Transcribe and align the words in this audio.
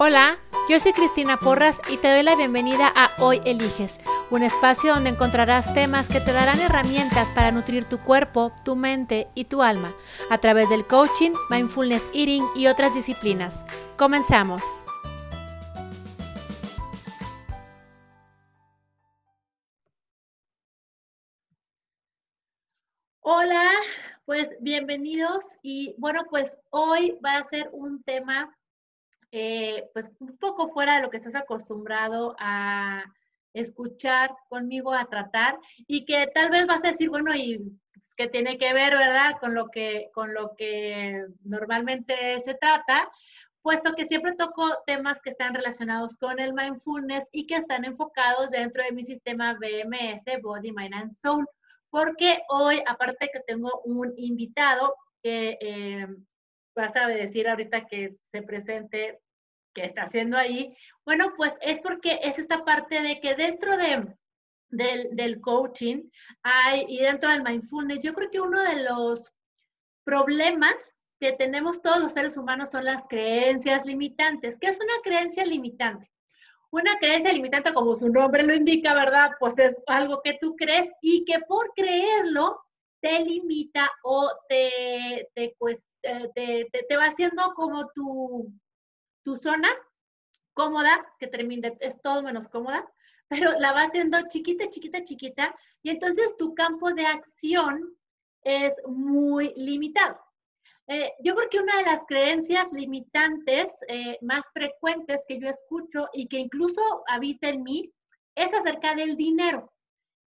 Hola, 0.00 0.38
yo 0.68 0.78
soy 0.78 0.92
Cristina 0.92 1.38
Porras 1.38 1.80
y 1.90 1.96
te 1.96 2.08
doy 2.08 2.22
la 2.22 2.36
bienvenida 2.36 2.86
a 2.94 3.10
Hoy 3.20 3.40
Eliges, 3.44 3.98
un 4.30 4.44
espacio 4.44 4.94
donde 4.94 5.10
encontrarás 5.10 5.74
temas 5.74 6.08
que 6.08 6.20
te 6.20 6.32
darán 6.32 6.60
herramientas 6.60 7.32
para 7.34 7.50
nutrir 7.50 7.84
tu 7.84 7.98
cuerpo, 7.98 8.52
tu 8.64 8.76
mente 8.76 9.26
y 9.34 9.46
tu 9.46 9.60
alma 9.60 9.96
a 10.30 10.38
través 10.38 10.68
del 10.68 10.86
coaching, 10.86 11.32
mindfulness 11.50 12.08
eating 12.14 12.44
y 12.54 12.68
otras 12.68 12.94
disciplinas. 12.94 13.64
Comenzamos. 13.96 14.62
Hola, 23.22 23.72
pues 24.26 24.48
bienvenidos 24.60 25.44
y 25.60 25.96
bueno, 25.98 26.22
pues 26.30 26.56
hoy 26.70 27.18
va 27.20 27.38
a 27.38 27.48
ser 27.48 27.68
un 27.72 28.00
tema 28.04 28.54
eh, 29.32 29.88
pues 29.92 30.10
un 30.20 30.36
poco 30.38 30.70
fuera 30.70 30.96
de 30.96 31.02
lo 31.02 31.10
que 31.10 31.18
estás 31.18 31.34
acostumbrado 31.34 32.34
a 32.38 33.04
escuchar 33.52 34.34
conmigo, 34.48 34.92
a 34.92 35.06
tratar, 35.06 35.58
y 35.86 36.04
que 36.04 36.26
tal 36.34 36.50
vez 36.50 36.66
vas 36.66 36.84
a 36.84 36.88
decir, 36.88 37.10
bueno, 37.10 37.34
y 37.34 37.58
pues, 37.92 38.14
que 38.16 38.28
tiene 38.28 38.58
que 38.58 38.72
ver, 38.72 38.96
¿verdad?, 38.96 39.36
con 39.40 39.54
lo 39.54 39.68
que, 39.68 40.10
con 40.14 40.34
lo 40.34 40.54
que 40.56 41.26
normalmente 41.44 42.40
se 42.40 42.54
trata, 42.54 43.10
puesto 43.62 43.94
que 43.94 44.06
siempre 44.06 44.34
toco 44.34 44.66
temas 44.86 45.20
que 45.20 45.30
están 45.30 45.54
relacionados 45.54 46.16
con 46.16 46.38
el 46.38 46.54
mindfulness 46.54 47.28
y 47.32 47.46
que 47.46 47.56
están 47.56 47.84
enfocados 47.84 48.50
dentro 48.50 48.82
de 48.82 48.92
mi 48.92 49.04
sistema 49.04 49.54
BMS, 49.54 50.40
Body, 50.42 50.72
Mind 50.72 50.94
and 50.94 51.12
Soul, 51.12 51.46
porque 51.90 52.42
hoy, 52.48 52.82
aparte 52.86 53.30
que 53.32 53.40
tengo 53.40 53.80
un 53.84 54.12
invitado 54.16 54.94
que 55.22 55.58
eh, 55.60 56.06
vas 56.74 56.94
a 56.96 57.08
decir 57.08 57.48
ahorita 57.48 57.86
que 57.86 58.16
se 58.24 58.42
presente 58.42 59.20
qué 59.78 59.86
está 59.86 60.02
haciendo 60.02 60.36
ahí. 60.36 60.74
Bueno, 61.04 61.32
pues 61.36 61.52
es 61.60 61.80
porque 61.80 62.18
es 62.22 62.38
esta 62.38 62.64
parte 62.64 63.00
de 63.00 63.20
que 63.20 63.34
dentro 63.34 63.76
de, 63.76 64.06
del, 64.70 65.08
del 65.12 65.40
coaching 65.40 66.08
hay, 66.42 66.84
y 66.88 66.98
dentro 66.98 67.30
del 67.30 67.42
mindfulness, 67.42 68.00
yo 68.00 68.12
creo 68.12 68.30
que 68.30 68.40
uno 68.40 68.60
de 68.62 68.82
los 68.82 69.32
problemas 70.04 70.74
que 71.20 71.32
tenemos 71.32 71.82
todos 71.82 72.00
los 72.00 72.12
seres 72.12 72.36
humanos 72.36 72.70
son 72.70 72.84
las 72.84 73.06
creencias 73.08 73.84
limitantes. 73.84 74.58
¿Qué 74.60 74.68
es 74.68 74.78
una 74.80 74.94
creencia 75.02 75.44
limitante? 75.44 76.10
Una 76.70 76.98
creencia 76.98 77.32
limitante, 77.32 77.72
como 77.72 77.94
su 77.94 78.08
nombre 78.08 78.42
lo 78.42 78.54
indica, 78.54 78.94
¿verdad? 78.94 79.30
Pues 79.40 79.58
es 79.58 79.80
algo 79.86 80.20
que 80.22 80.38
tú 80.40 80.54
crees 80.56 80.88
y 81.00 81.24
que 81.24 81.38
por 81.40 81.72
creerlo 81.74 82.60
te 83.00 83.20
limita 83.20 83.90
o 84.02 84.30
te, 84.48 85.28
te, 85.34 85.54
pues, 85.58 85.88
eh, 86.02 86.28
te, 86.34 86.84
te, 86.88 86.96
va 86.96 87.06
haciendo 87.06 87.54
como 87.54 87.88
tu, 87.94 88.52
tu 89.28 89.36
zona 89.36 89.68
cómoda, 90.54 91.06
que 91.18 91.26
termine, 91.26 91.76
es 91.80 92.00
todo 92.00 92.22
menos 92.22 92.48
cómoda, 92.48 92.90
pero 93.28 93.52
la 93.60 93.72
va 93.72 93.82
haciendo 93.82 94.16
chiquita, 94.26 94.70
chiquita, 94.70 95.04
chiquita, 95.04 95.54
y 95.82 95.90
entonces 95.90 96.34
tu 96.38 96.54
campo 96.54 96.92
de 96.94 97.04
acción 97.04 97.94
es 98.42 98.72
muy 98.86 99.52
limitado. 99.54 100.18
Eh, 100.86 101.12
yo 101.22 101.34
creo 101.34 101.50
que 101.50 101.60
una 101.60 101.76
de 101.76 101.82
las 101.82 102.00
creencias 102.08 102.72
limitantes 102.72 103.70
eh, 103.88 104.16
más 104.22 104.46
frecuentes 104.54 105.26
que 105.28 105.38
yo 105.38 105.46
escucho 105.46 106.08
y 106.14 106.26
que 106.26 106.38
incluso 106.38 106.80
habita 107.06 107.50
en 107.50 107.62
mí 107.62 107.92
es 108.34 108.54
acerca 108.54 108.94
del 108.94 109.14
dinero. 109.14 109.70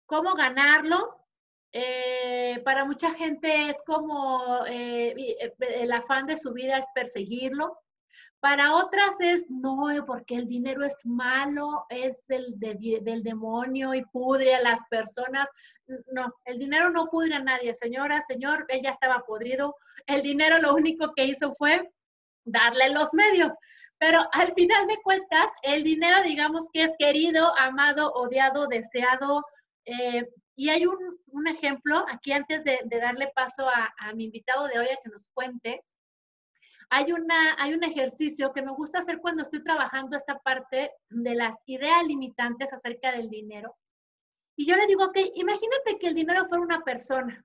¿Cómo 0.04 0.34
ganarlo? 0.34 1.26
Eh, 1.72 2.60
para 2.66 2.84
mucha 2.84 3.12
gente 3.12 3.70
es 3.70 3.78
como 3.86 4.66
el 4.66 5.92
afán 5.92 6.26
de 6.26 6.36
su 6.36 6.52
vida 6.52 6.76
es 6.76 6.86
perseguirlo. 6.94 7.78
Para 8.40 8.74
otras 8.74 9.20
es, 9.20 9.50
no, 9.50 9.86
porque 10.06 10.36
el 10.36 10.46
dinero 10.46 10.82
es 10.84 10.94
malo, 11.04 11.84
es 11.90 12.26
del, 12.26 12.58
del 12.58 13.22
demonio 13.22 13.94
y 13.94 14.02
pudre 14.06 14.54
a 14.54 14.62
las 14.62 14.80
personas. 14.88 15.48
No, 16.12 16.32
el 16.44 16.58
dinero 16.58 16.90
no 16.90 17.06
pudre 17.06 17.34
a 17.34 17.42
nadie, 17.42 17.74
señora, 17.74 18.22
señor, 18.22 18.64
ella 18.68 18.90
estaba 18.90 19.24
podrido. 19.26 19.76
El 20.06 20.22
dinero 20.22 20.58
lo 20.58 20.74
único 20.74 21.12
que 21.14 21.26
hizo 21.26 21.52
fue 21.52 21.90
darle 22.44 22.90
los 22.90 23.12
medios. 23.12 23.52
Pero 23.98 24.26
al 24.32 24.54
final 24.54 24.86
de 24.86 24.96
cuentas, 25.02 25.50
el 25.62 25.84
dinero, 25.84 26.22
digamos 26.22 26.68
que 26.72 26.84
es 26.84 26.92
querido, 26.98 27.54
amado, 27.58 28.10
odiado, 28.14 28.66
deseado, 28.66 29.44
eh, 29.84 30.26
y 30.56 30.70
hay 30.70 30.86
un, 30.86 30.96
un, 31.26 31.46
ejemplo, 31.46 32.04
aquí 32.10 32.32
antes 32.32 32.64
de, 32.64 32.80
de 32.84 32.98
darle 32.98 33.30
paso 33.34 33.68
a, 33.68 33.92
a, 33.98 34.14
mi 34.14 34.24
invitado 34.24 34.68
de 34.68 34.78
hoy 34.78 34.86
a 34.86 34.98
que 35.02 35.10
nos 35.10 35.28
cuente, 35.34 35.82
hay, 36.90 37.12
una, 37.12 37.56
hay 37.58 37.72
un 37.72 37.84
ejercicio 37.84 38.52
que 38.52 38.62
me 38.62 38.72
gusta 38.72 38.98
hacer 38.98 39.20
cuando 39.20 39.42
estoy 39.42 39.62
trabajando 39.62 40.16
esta 40.16 40.38
parte 40.40 40.90
de 41.08 41.34
las 41.34 41.54
ideas 41.66 42.04
limitantes 42.04 42.72
acerca 42.72 43.12
del 43.12 43.30
dinero. 43.30 43.76
Y 44.56 44.66
yo 44.66 44.76
le 44.76 44.86
digo, 44.86 45.04
ok, 45.04 45.16
imagínate 45.34 45.98
que 45.98 46.08
el 46.08 46.14
dinero 46.14 46.46
fuera 46.46 46.64
una 46.64 46.82
persona. 46.82 47.44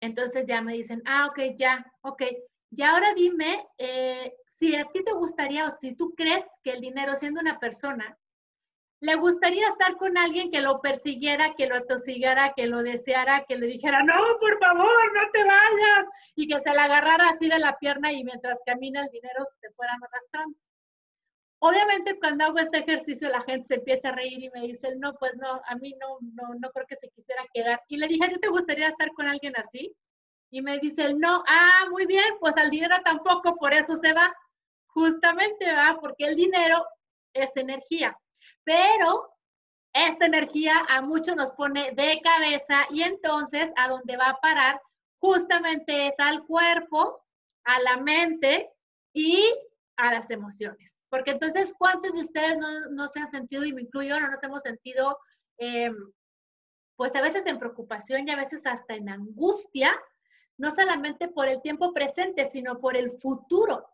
Entonces 0.00 0.46
ya 0.46 0.62
me 0.62 0.74
dicen, 0.74 1.02
ah, 1.06 1.26
ok, 1.26 1.56
ya, 1.56 1.84
ok. 2.02 2.22
Y 2.70 2.82
ahora 2.82 3.12
dime 3.14 3.66
eh, 3.78 4.34
si 4.58 4.76
a 4.76 4.84
ti 4.86 5.02
te 5.02 5.12
gustaría 5.12 5.66
o 5.66 5.76
si 5.80 5.94
tú 5.94 6.14
crees 6.14 6.44
que 6.62 6.70
el 6.70 6.80
dinero 6.80 7.16
siendo 7.16 7.40
una 7.40 7.58
persona 7.58 8.16
le 9.00 9.16
gustaría 9.16 9.68
estar 9.68 9.96
con 9.96 10.16
alguien 10.16 10.50
que 10.50 10.60
lo 10.60 10.80
persiguiera, 10.80 11.54
que 11.54 11.66
lo 11.66 11.76
atosigara, 11.76 12.54
que 12.54 12.66
lo 12.66 12.82
deseara, 12.82 13.44
que 13.46 13.56
le 13.56 13.66
dijera, 13.66 14.02
no, 14.02 14.14
por 14.40 14.58
favor, 14.58 15.12
no 15.14 15.30
te 15.32 15.44
vayas, 15.44 16.06
y 16.34 16.48
que 16.48 16.60
se 16.60 16.70
le 16.70 16.80
agarrara 16.80 17.28
así 17.28 17.48
de 17.48 17.58
la 17.58 17.76
pierna 17.78 18.12
y 18.12 18.24
mientras 18.24 18.58
camina 18.64 19.02
el 19.02 19.10
dinero 19.10 19.46
se 19.60 19.70
fueran 19.72 20.00
arrastrando. 20.02 20.58
Obviamente 21.58 22.18
cuando 22.18 22.44
hago 22.44 22.58
este 22.58 22.78
ejercicio 22.78 23.28
la 23.28 23.40
gente 23.40 23.68
se 23.68 23.74
empieza 23.76 24.10
a 24.10 24.12
reír 24.12 24.42
y 24.42 24.50
me 24.50 24.66
dice, 24.66 24.94
no, 24.96 25.14
pues 25.14 25.34
no, 25.36 25.60
a 25.66 25.74
mí 25.76 25.94
no, 26.00 26.18
no, 26.20 26.54
no 26.58 26.70
creo 26.70 26.86
que 26.86 26.96
se 26.96 27.08
quisiera 27.10 27.42
quedar. 27.52 27.82
Y 27.88 27.96
le 27.96 28.08
dije, 28.08 28.24
¿a 28.24 28.28
ti 28.28 28.38
te 28.38 28.48
gustaría 28.48 28.88
estar 28.88 29.10
con 29.12 29.26
alguien 29.26 29.54
así? 29.56 29.94
Y 30.50 30.62
me 30.62 30.78
dice, 30.78 31.14
no, 31.14 31.42
ah, 31.46 31.86
muy 31.90 32.06
bien, 32.06 32.34
pues 32.40 32.56
al 32.56 32.70
dinero 32.70 32.96
tampoco, 33.04 33.56
por 33.56 33.72
eso 33.74 33.96
se 33.96 34.12
va. 34.12 34.34
Justamente 34.86 35.66
va, 35.74 35.98
porque 36.00 36.26
el 36.26 36.36
dinero 36.36 36.84
es 37.32 37.56
energía 37.56 38.16
pero 38.64 39.30
esta 39.92 40.26
energía 40.26 40.74
a 40.88 41.02
muchos 41.02 41.36
nos 41.36 41.52
pone 41.52 41.92
de 41.92 42.20
cabeza 42.22 42.86
y 42.90 43.02
entonces 43.02 43.70
a 43.76 43.88
dónde 43.88 44.16
va 44.16 44.30
a 44.30 44.40
parar 44.40 44.80
justamente 45.20 46.08
es 46.08 46.14
al 46.18 46.44
cuerpo, 46.44 47.24
a 47.64 47.80
la 47.80 47.96
mente 47.98 48.70
y 49.14 49.42
a 49.96 50.12
las 50.12 50.28
emociones. 50.30 50.96
Porque 51.08 51.30
entonces, 51.30 51.72
¿cuántos 51.78 52.12
de 52.12 52.20
ustedes 52.20 52.58
no, 52.90 53.08
se 53.08 53.20
han 53.20 53.28
sentido, 53.28 53.64
y 53.64 53.72
me 53.72 53.82
incluyo, 53.82 54.18
no 54.18 54.28
nos 54.28 54.42
hemos 54.42 54.62
sentido, 54.62 55.16
eh, 55.58 55.90
pues 56.96 57.14
a 57.14 57.22
veces 57.22 57.46
en 57.46 57.58
preocupación 57.58 58.26
y 58.26 58.32
a 58.32 58.36
veces 58.36 58.66
hasta 58.66 58.94
en 58.94 59.08
angustia, 59.08 59.96
no 60.58 60.70
solamente 60.70 61.28
por 61.28 61.46
el 61.48 61.62
tiempo 61.62 61.92
presente, 61.92 62.46
sino 62.46 62.80
por 62.80 62.96
el 62.96 63.12
futuro? 63.12 63.86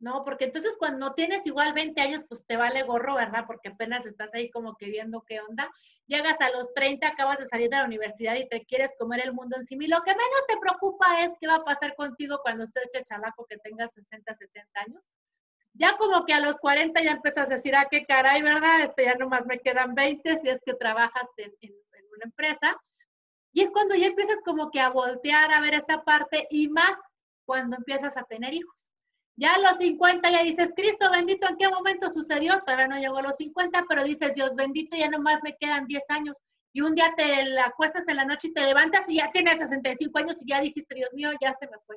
¿No? 0.00 0.24
Porque 0.24 0.46
entonces 0.46 0.76
cuando 0.78 1.14
tienes 1.14 1.46
igual 1.46 1.72
20 1.72 2.00
años, 2.00 2.24
pues 2.28 2.44
te 2.46 2.56
vale 2.56 2.82
gorro, 2.82 3.14
¿verdad? 3.14 3.44
Porque 3.46 3.68
apenas 3.68 4.04
estás 4.06 4.32
ahí 4.34 4.50
como 4.50 4.76
que 4.76 4.86
viendo 4.86 5.24
qué 5.26 5.40
onda. 5.40 5.70
Llegas 6.06 6.40
a 6.40 6.50
los 6.50 6.72
30, 6.74 7.06
acabas 7.06 7.38
de 7.38 7.46
salir 7.46 7.70
de 7.70 7.76
la 7.76 7.84
universidad 7.84 8.34
y 8.34 8.48
te 8.48 8.64
quieres 8.64 8.90
comer 8.98 9.20
el 9.24 9.32
mundo 9.32 9.56
encima. 9.56 9.84
Y 9.84 9.88
lo 9.88 10.02
que 10.02 10.10
menos 10.10 10.46
te 10.48 10.56
preocupa 10.58 11.22
es 11.22 11.32
qué 11.40 11.46
va 11.46 11.56
a 11.56 11.64
pasar 11.64 11.94
contigo 11.94 12.40
cuando 12.42 12.64
estés 12.64 12.88
chalaco 13.04 13.46
que 13.48 13.56
tengas 13.58 13.92
60, 13.92 14.34
70 14.34 14.80
años. 14.80 15.02
Ya 15.72 15.96
como 15.96 16.24
que 16.24 16.32
a 16.32 16.40
los 16.40 16.56
40 16.58 17.02
ya 17.02 17.12
empiezas 17.12 17.50
a 17.50 17.54
decir, 17.54 17.74
ah, 17.74 17.88
qué 17.90 18.04
caray, 18.04 18.42
¿verdad? 18.42 18.82
Este, 18.82 19.04
ya 19.04 19.14
nomás 19.14 19.46
me 19.46 19.58
quedan 19.58 19.94
20 19.94 20.38
si 20.38 20.48
es 20.48 20.60
que 20.64 20.74
trabajas 20.74 21.28
en 21.38 21.74
una 21.90 22.24
empresa. 22.24 22.76
Y 23.52 23.62
es 23.62 23.70
cuando 23.70 23.94
ya 23.94 24.06
empiezas 24.06 24.38
como 24.44 24.70
que 24.70 24.80
a 24.80 24.90
voltear 24.90 25.52
a 25.52 25.60
ver 25.60 25.74
esta 25.74 26.04
parte 26.04 26.46
y 26.50 26.68
más 26.68 26.96
cuando 27.46 27.76
empiezas 27.76 28.16
a 28.16 28.24
tener 28.24 28.52
hijos 28.52 28.86
ya 29.36 29.58
los 29.58 29.76
50 29.78 30.30
ya 30.30 30.42
dices, 30.42 30.70
Cristo 30.76 31.10
bendito, 31.10 31.48
¿en 31.48 31.56
qué 31.56 31.68
momento 31.68 32.08
sucedió? 32.08 32.60
Todavía 32.60 32.88
no 32.88 32.98
llegó 32.98 33.18
a 33.18 33.22
los 33.22 33.36
50, 33.36 33.84
pero 33.88 34.04
dices, 34.04 34.34
Dios 34.34 34.54
bendito, 34.54 34.96
ya 34.96 35.08
nomás 35.08 35.40
me 35.42 35.56
quedan 35.56 35.86
10 35.86 36.10
años. 36.10 36.38
Y 36.72 36.80
un 36.80 36.94
día 36.94 37.12
te 37.16 37.58
acuestas 37.60 38.06
en 38.08 38.16
la 38.16 38.24
noche 38.24 38.48
y 38.48 38.52
te 38.52 38.62
levantas 38.62 39.08
y 39.08 39.16
ya 39.16 39.30
tienes 39.32 39.58
65 39.58 40.18
años 40.18 40.40
y 40.42 40.48
ya 40.48 40.60
dijiste, 40.60 40.94
Dios 40.94 41.12
mío, 41.12 41.30
ya 41.40 41.54
se 41.54 41.66
me 41.66 41.78
fue. 41.86 41.96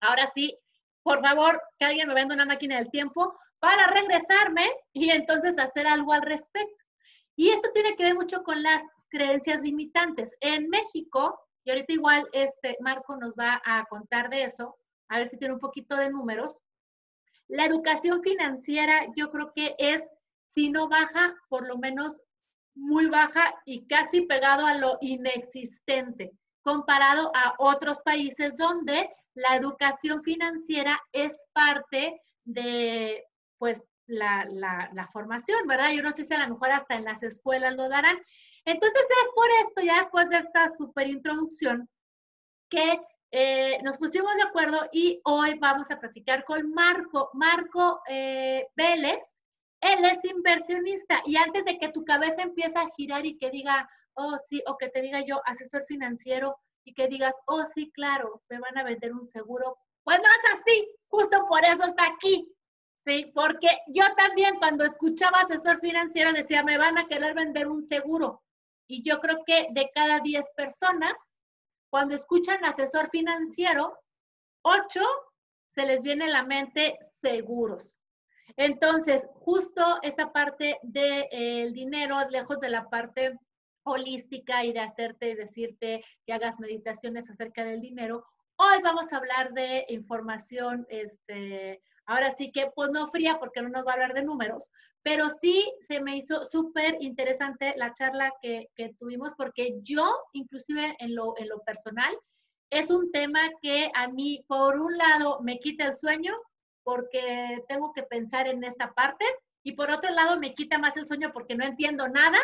Ahora 0.00 0.30
sí, 0.34 0.56
por 1.02 1.20
favor, 1.20 1.60
que 1.78 1.86
alguien 1.86 2.08
me 2.08 2.14
venda 2.14 2.34
una 2.34 2.44
máquina 2.44 2.76
del 2.76 2.90
tiempo 2.90 3.34
para 3.60 3.86
regresarme 3.88 4.70
y 4.92 5.10
entonces 5.10 5.58
hacer 5.58 5.86
algo 5.86 6.12
al 6.12 6.22
respecto. 6.22 6.84
Y 7.36 7.50
esto 7.50 7.70
tiene 7.72 7.96
que 7.96 8.04
ver 8.04 8.14
mucho 8.14 8.42
con 8.42 8.62
las 8.62 8.82
creencias 9.08 9.60
limitantes. 9.60 10.34
En 10.40 10.68
México, 10.68 11.40
y 11.64 11.70
ahorita 11.70 11.92
igual 11.92 12.28
este 12.32 12.76
Marco 12.80 13.16
nos 13.16 13.32
va 13.34 13.60
a 13.64 13.84
contar 13.86 14.28
de 14.28 14.44
eso, 14.44 14.76
a 15.08 15.18
ver 15.18 15.28
si 15.28 15.38
tiene 15.38 15.54
un 15.54 15.60
poquito 15.60 15.96
de 15.96 16.10
números. 16.10 16.60
La 17.48 17.64
educación 17.64 18.22
financiera 18.22 19.06
yo 19.16 19.30
creo 19.30 19.52
que 19.54 19.74
es, 19.78 20.02
si 20.48 20.70
no 20.70 20.88
baja, 20.88 21.34
por 21.48 21.66
lo 21.66 21.78
menos 21.78 22.20
muy 22.74 23.06
baja 23.06 23.54
y 23.64 23.86
casi 23.86 24.22
pegado 24.22 24.66
a 24.66 24.74
lo 24.74 24.98
inexistente, 25.00 26.32
comparado 26.62 27.32
a 27.34 27.54
otros 27.58 28.00
países 28.02 28.56
donde 28.56 29.10
la 29.34 29.56
educación 29.56 30.22
financiera 30.22 31.00
es 31.12 31.32
parte 31.52 32.20
de, 32.44 33.24
pues 33.58 33.82
la, 34.06 34.44
la, 34.46 35.08
formación, 35.12 35.66
¿verdad? 35.66 35.92
Yo 35.92 36.02
no 36.02 36.12
sé 36.12 36.24
si 36.24 36.34
a 36.34 36.38
lo 36.38 36.54
mejor 36.54 36.70
hasta 36.70 36.96
en 36.96 37.04
las 37.04 37.22
escuelas 37.22 37.74
lo 37.74 37.88
darán. 37.88 38.16
Entonces 38.64 39.02
es 39.22 39.28
por 39.34 39.46
esto, 39.60 39.80
ya 39.82 39.98
después 39.98 40.28
de 40.30 40.38
esta 40.38 40.68
super 40.76 41.06
introducción, 41.06 41.88
que 42.68 43.00
eh, 43.30 43.78
nos 43.82 43.98
pusimos 43.98 44.34
de 44.36 44.42
acuerdo 44.42 44.88
y 44.90 45.20
hoy 45.24 45.58
vamos 45.58 45.90
a 45.90 46.00
platicar 46.00 46.44
con 46.44 46.72
Marco, 46.72 47.30
Marco 47.34 48.00
eh, 48.08 48.66
Vélez. 48.74 49.22
Él 49.80 50.04
es 50.04 50.24
inversionista 50.24 51.22
y 51.24 51.36
antes 51.36 51.64
de 51.66 51.78
que 51.78 51.90
tu 51.90 52.04
cabeza 52.04 52.42
empiece 52.42 52.78
a 52.78 52.88
girar 52.96 53.26
y 53.26 53.36
que 53.36 53.50
diga, 53.50 53.88
oh 54.14 54.36
sí, 54.48 54.62
o 54.66 54.76
que 54.76 54.88
te 54.88 55.02
diga 55.02 55.24
yo 55.24 55.40
asesor 55.44 55.84
financiero 55.84 56.56
y 56.84 56.94
que 56.94 57.06
digas, 57.06 57.36
oh 57.46 57.64
sí, 57.64 57.90
claro, 57.92 58.42
me 58.48 58.58
van 58.58 58.76
a 58.78 58.84
vender 58.84 59.12
un 59.12 59.26
seguro. 59.26 59.76
Pues 60.02 60.18
no 60.18 60.28
es 60.28 60.60
así, 60.60 60.88
justo 61.08 61.46
por 61.48 61.64
eso 61.64 61.84
está 61.84 62.06
aquí. 62.06 62.50
Sí, 63.04 63.30
porque 63.34 63.68
yo 63.88 64.04
también 64.16 64.56
cuando 64.58 64.84
escuchaba 64.84 65.40
asesor 65.40 65.78
financiero 65.80 66.32
decía, 66.32 66.62
me 66.62 66.78
van 66.78 66.98
a 66.98 67.06
querer 67.06 67.34
vender 67.34 67.68
un 67.68 67.82
seguro. 67.82 68.42
Y 68.86 69.02
yo 69.02 69.20
creo 69.20 69.44
que 69.46 69.68
de 69.70 69.90
cada 69.94 70.20
10 70.20 70.46
personas, 70.56 71.12
cuando 71.90 72.14
escuchan 72.14 72.64
asesor 72.64 73.08
financiero, 73.10 73.98
8 74.62 75.00
se 75.66 75.86
les 75.86 76.02
viene 76.02 76.24
a 76.24 76.28
la 76.28 76.44
mente 76.44 76.98
seguros. 77.20 77.98
Entonces, 78.56 79.26
justo 79.34 79.98
esa 80.02 80.32
parte 80.32 80.78
del 80.82 81.28
de, 81.30 81.70
dinero, 81.72 82.16
lejos 82.30 82.58
de 82.58 82.70
la 82.70 82.88
parte 82.88 83.38
holística 83.84 84.64
y 84.64 84.72
de 84.72 84.80
hacerte 84.80 85.30
y 85.30 85.34
decirte 85.34 86.04
que 86.26 86.32
hagas 86.32 86.58
meditaciones 86.58 87.28
acerca 87.30 87.64
del 87.64 87.80
dinero, 87.80 88.24
hoy 88.56 88.78
vamos 88.82 89.12
a 89.12 89.18
hablar 89.18 89.52
de 89.52 89.84
información 89.88 90.86
este, 90.88 91.80
Ahora 92.08 92.32
sí 92.32 92.50
que, 92.50 92.70
pues 92.74 92.90
no 92.90 93.06
fría 93.06 93.38
porque 93.38 93.60
no 93.60 93.68
nos 93.68 93.86
va 93.86 93.90
a 93.90 93.94
hablar 93.94 94.14
de 94.14 94.22
números, 94.22 94.72
pero 95.08 95.30
sí 95.40 95.64
se 95.80 96.02
me 96.02 96.18
hizo 96.18 96.44
súper 96.44 96.98
interesante 97.00 97.72
la 97.78 97.94
charla 97.94 98.30
que, 98.42 98.68
tuvimos 98.98 99.32
porque 99.38 99.78
yo, 99.80 100.04
inclusive 100.34 100.96
en 100.98 101.14
lo, 101.14 101.32
en 101.38 101.48
lo 101.48 101.60
personal, 101.60 102.14
es 102.68 102.90
un 102.90 103.10
tema 103.10 103.40
que 103.62 103.90
a 103.94 104.08
mí, 104.08 104.44
por 104.46 104.78
un 104.78 104.98
lado, 104.98 105.40
me 105.40 105.60
quita 105.60 105.86
el 105.86 105.94
sueño 105.94 106.34
porque 106.82 107.64
tengo 107.68 107.94
que 107.94 108.02
pensar 108.02 108.48
en 108.48 108.62
esta 108.62 108.92
parte 108.92 109.24
y 109.62 109.72
por 109.72 109.90
otro 109.90 110.10
lado, 110.10 110.38
me 110.38 110.54
quita 110.54 110.76
más 110.76 110.94
el 110.98 111.06
sueño 111.06 111.30
porque 111.32 111.54
no 111.54 111.64
entiendo 111.64 112.06
nada 112.10 112.38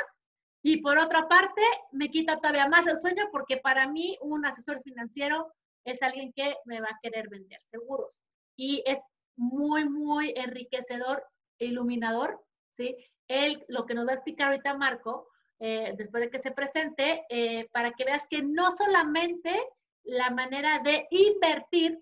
y 0.62 0.78
por 0.78 0.96
otra 0.96 1.28
parte, 1.28 1.61
me 1.93 2.08
quita 2.08 2.38
todavía 2.38 2.66
más 2.66 2.87
el 2.87 2.99
sueño 2.99 3.25
porque 3.31 3.58
para 3.58 3.87
mí 3.88 4.16
un 4.22 4.46
asesor 4.46 4.81
financiero 4.82 5.52
es 5.84 6.00
alguien 6.00 6.32
que 6.32 6.56
me 6.64 6.81
va 6.81 6.88
a 6.88 6.99
querer 7.02 7.28
vender 7.28 7.61
seguros. 7.61 8.22
Y 8.56 8.82
es 8.87 9.00
muy, 9.37 9.87
muy 9.87 10.32
enriquecedor 10.34 11.22
e 11.58 11.66
iluminador, 11.66 12.44
¿sí? 12.75 12.97
Él, 13.29 13.65
lo 13.69 13.87
que 13.87 13.94
nos 13.94 14.06
va 14.06 14.12
a 14.12 14.15
explicar 14.15 14.49
ahorita 14.49 14.75
Marco, 14.75 15.29
eh, 15.61 15.94
después 15.97 16.23
de 16.23 16.31
que 16.31 16.41
se 16.41 16.50
presente, 16.50 17.25
eh, 17.29 17.69
para 17.73 17.93
que 17.93 18.05
veas 18.05 18.26
que 18.29 18.43
no 18.43 18.71
solamente 18.71 19.55
la 20.03 20.31
manera 20.31 20.81
de 20.81 21.06
invertir 21.11 22.00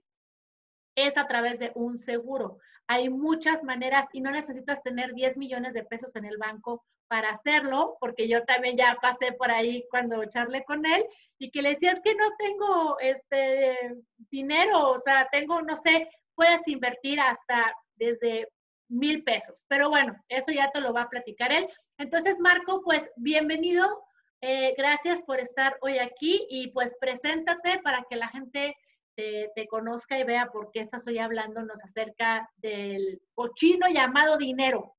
es 0.95 1.17
a 1.17 1.27
través 1.27 1.59
de 1.59 1.73
un 1.75 1.97
seguro. 1.99 2.59
Hay 2.87 3.09
muchas 3.09 3.63
maneras 3.63 4.07
y 4.13 4.21
no 4.21 4.31
necesitas 4.31 4.83
tener 4.83 5.15
10 5.15 5.37
millones 5.37 5.73
de 5.73 5.85
pesos 5.85 6.15
en 6.17 6.25
el 6.25 6.37
banco 6.37 6.85
para 7.09 7.31
hacerlo, 7.31 7.97
porque 8.01 8.27
yo 8.27 8.43
también 8.45 8.77
ya 8.77 8.97
pasé 9.01 9.33
por 9.33 9.51
ahí 9.51 9.85
cuando 9.91 10.25
charlé 10.25 10.65
con 10.65 10.85
él 10.87 11.05
y 11.39 11.51
que 11.51 11.63
le 11.63 11.71
decía, 11.71 11.93
es 11.93 12.01
que 12.01 12.15
no 12.15 12.25
tengo 12.39 12.99
este 13.01 13.97
dinero, 14.31 14.91
o 14.91 14.99
sea, 14.99 15.29
tengo, 15.31 15.61
no 15.63 15.77
sé, 15.77 16.09
puedes 16.35 16.67
invertir 16.69 17.21
hasta 17.21 17.75
desde 17.97 18.49
mil 18.93 19.25
pesos. 19.25 19.65
Pero 19.69 19.89
bueno, 19.89 20.15
eso 20.29 20.53
ya 20.53 20.71
te 20.71 20.81
lo 20.81 20.93
va 20.93 21.03
a 21.03 21.09
platicar 21.09 21.51
él. 21.51 21.67
Entonces, 21.99 22.39
Marco, 22.39 22.83
pues 22.85 23.03
bienvenido. 23.17 24.05
Eh, 24.41 24.75
gracias 24.77 25.23
por 25.23 25.41
estar 25.41 25.77
hoy 25.81 25.99
aquí 25.99 26.47
y 26.51 26.73
pues 26.73 26.93
preséntate 27.01 27.81
para 27.83 28.05
que 28.09 28.17
la 28.17 28.29
gente 28.29 28.77
te, 29.15 29.67
conozca 29.69 30.19
y 30.19 30.25
vea 30.25 30.51
por 30.53 30.71
qué 30.73 30.81
estás 30.81 31.07
hoy 31.07 31.19
hablándonos 31.19 31.83
acerca 31.85 32.49
del 32.57 33.21
cochino 33.35 33.87
llamado 33.89 34.37
dinero. 34.37 34.95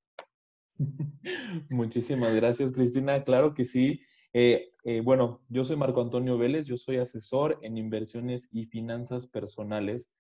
Muchísimas 1.70 2.34
gracias, 2.34 2.72
Cristina. 2.72 3.24
Claro 3.24 3.54
que 3.54 3.66
sí. 3.66 4.02
Eh, 4.34 4.72
eh, 4.86 5.02
bueno, 5.02 5.42
yo 5.50 5.64
soy 5.64 5.76
Marco 5.76 6.02
Antonio 6.02 6.38
Vélez, 6.38 6.66
yo 6.66 6.78
soy 6.78 6.98
asesor 6.98 7.60
en 7.62 7.78
inversiones 7.78 8.50
y 8.52 8.66
finanzas 8.66 9.28
personales 9.28 10.12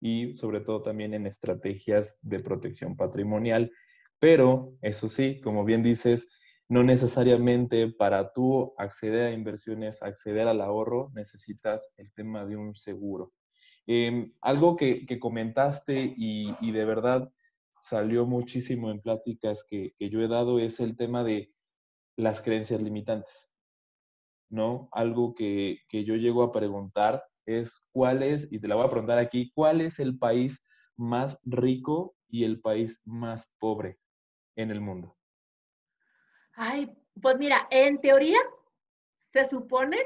y 0.00 0.34
sobre 0.34 0.60
todo 0.60 0.82
también 0.82 1.14
en 1.14 1.26
estrategias 1.26 2.18
de 2.22 2.40
protección 2.40 2.96
patrimonial. 2.96 3.70
Pero, 4.18 4.74
eso 4.82 5.08
sí, 5.08 5.40
como 5.40 5.64
bien 5.64 5.82
dices, 5.82 6.30
no 6.68 6.84
necesariamente 6.84 7.88
para 7.88 8.32
tú 8.32 8.74
acceder 8.78 9.26
a 9.26 9.32
inversiones, 9.32 10.02
acceder 10.02 10.46
al 10.46 10.60
ahorro, 10.60 11.10
necesitas 11.14 11.92
el 11.96 12.12
tema 12.12 12.46
de 12.46 12.56
un 12.56 12.74
seguro. 12.74 13.30
Em, 13.86 14.32
algo 14.40 14.76
que, 14.76 15.04
comentaste 15.18 16.14
y, 16.16 16.70
de 16.70 16.84
verdad 16.84 17.32
salió 17.80 18.26
muchísimo 18.26 18.90
en 18.90 19.00
pláticas 19.00 19.64
que, 19.68 19.94
que 19.98 20.10
yo 20.10 20.20
he 20.20 20.28
dado 20.28 20.58
es 20.58 20.80
el 20.80 20.96
tema 20.96 21.24
de 21.24 21.52
las 22.16 22.42
creencias 22.42 22.82
limitantes, 22.82 23.52
¿no? 24.50 24.88
Algo 24.92 25.34
que, 25.34 25.80
que 25.88 26.04
yo 26.04 26.14
llego 26.16 26.42
a 26.42 26.52
preguntar 26.52 27.24
es 27.58 27.88
cuál 27.92 28.22
es, 28.22 28.52
y 28.52 28.60
te 28.60 28.68
la 28.68 28.76
voy 28.76 28.86
a 28.86 28.90
preguntar 28.90 29.18
aquí, 29.18 29.50
¿cuál 29.54 29.80
es 29.80 29.98
el 29.98 30.18
país 30.18 30.66
más 30.96 31.40
rico 31.44 32.14
y 32.28 32.44
el 32.44 32.60
país 32.60 33.02
más 33.06 33.54
pobre 33.58 33.98
en 34.56 34.70
el 34.70 34.80
mundo? 34.80 35.16
Ay, 36.54 36.92
pues 37.20 37.36
mira, 37.38 37.66
en 37.70 38.00
teoría 38.00 38.38
se 39.32 39.44
supone 39.46 39.96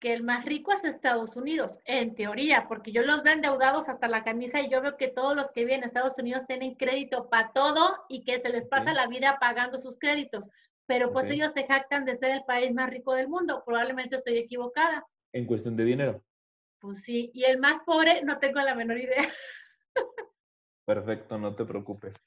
que 0.00 0.12
el 0.12 0.22
más 0.22 0.44
rico 0.44 0.72
es 0.72 0.84
Estados 0.84 1.36
Unidos, 1.36 1.80
en 1.84 2.14
teoría, 2.14 2.66
porque 2.68 2.92
yo 2.92 3.02
los 3.02 3.22
veo 3.22 3.32
endeudados 3.32 3.88
hasta 3.88 4.06
la 4.06 4.22
camisa 4.22 4.60
y 4.60 4.70
yo 4.70 4.80
veo 4.80 4.96
que 4.96 5.08
todos 5.08 5.34
los 5.34 5.50
que 5.50 5.64
viven 5.64 5.82
a 5.82 5.86
Estados 5.86 6.14
Unidos 6.18 6.46
tienen 6.46 6.76
crédito 6.76 7.28
para 7.28 7.52
todo 7.52 8.04
y 8.08 8.24
que 8.24 8.38
se 8.38 8.48
les 8.48 8.66
pasa 8.66 8.92
la 8.92 9.08
vida 9.08 9.38
pagando 9.40 9.78
sus 9.78 9.98
créditos, 9.98 10.48
pero 10.86 11.12
pues 11.12 11.26
ellos 11.26 11.52
se 11.52 11.66
jactan 11.66 12.04
de 12.04 12.14
ser 12.14 12.30
el 12.30 12.44
país 12.44 12.72
más 12.72 12.90
rico 12.90 13.14
del 13.14 13.28
mundo, 13.28 13.62
probablemente 13.66 14.16
estoy 14.16 14.38
equivocada. 14.38 15.04
En 15.32 15.46
cuestión 15.46 15.76
de 15.76 15.84
dinero. 15.84 16.24
Pues 16.80 17.02
sí, 17.02 17.30
y 17.34 17.44
el 17.44 17.58
más 17.58 17.80
pobre 17.84 18.22
no 18.22 18.38
tengo 18.38 18.60
la 18.60 18.74
menor 18.74 18.98
idea. 18.98 19.28
Perfecto, 20.86 21.38
no 21.38 21.54
te 21.54 21.64
preocupes. 21.64 22.24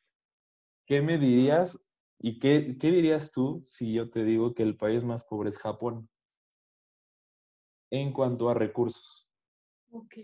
¿Qué 0.86 1.02
me 1.02 1.18
dirías 1.18 1.80
y 2.20 2.38
qué, 2.40 2.78
qué 2.80 2.92
dirías 2.92 3.32
tú 3.32 3.62
si 3.64 3.94
yo 3.94 4.10
te 4.10 4.24
digo 4.24 4.54
que 4.54 4.64
el 4.64 4.78
país 4.78 5.04
más 5.04 5.24
pobre 5.24 5.50
es 5.50 5.58
Japón? 5.58 6.10
En 7.90 8.12
cuanto 8.14 8.50
a 8.50 8.54
recursos. 8.54 9.30
Ok. 9.92 10.16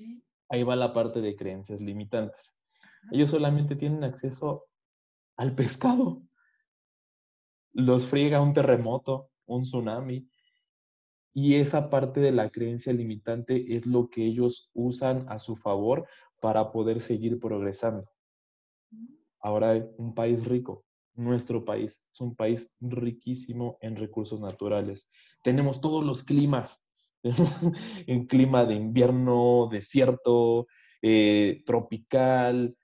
Ahí 0.50 0.64
va 0.64 0.76
la 0.76 0.94
parte 0.94 1.22
de 1.22 1.36
creencias 1.36 1.82
limitantes. 1.82 2.62
Ellos 3.12 3.30
solamente 3.30 3.76
tienen 3.76 4.04
acceso 4.04 4.68
al 5.38 5.56
pescado. 5.56 6.24
Los 7.74 8.06
friega 8.06 8.42
un 8.42 8.54
terremoto, 8.54 9.32
un 9.46 9.64
tsunami, 9.64 10.30
y 11.38 11.54
esa 11.54 11.92
parte 11.92 12.20
de 12.20 12.32
la 12.32 12.50
creencia 12.50 12.92
limitante 12.92 13.76
es 13.76 13.86
lo 13.86 14.10
que 14.10 14.26
ellos 14.26 14.72
usan 14.74 15.28
a 15.30 15.38
su 15.38 15.56
favor 15.56 16.08
para 16.42 16.72
poder 16.72 17.00
seguir 17.00 17.40
progresando. 17.40 18.10
Ahora, 19.40 19.88
un 20.00 20.16
país 20.16 20.44
rico, 20.48 20.84
nuestro 21.14 21.64
país, 21.64 22.08
es 22.12 22.22
un 22.22 22.36
país 22.36 22.74
riquísimo 22.82 23.78
en 23.82 23.98
recursos 23.98 24.42
naturales. 24.42 25.12
Tenemos 25.44 25.80
todos 25.80 26.04
los 26.04 26.24
climas, 26.24 26.88
en 28.08 28.26
clima 28.26 28.66
de 28.66 28.74
invierno, 28.74 29.70
desierto, 29.72 30.66
eh, 31.04 31.62
tropical, 31.68 32.76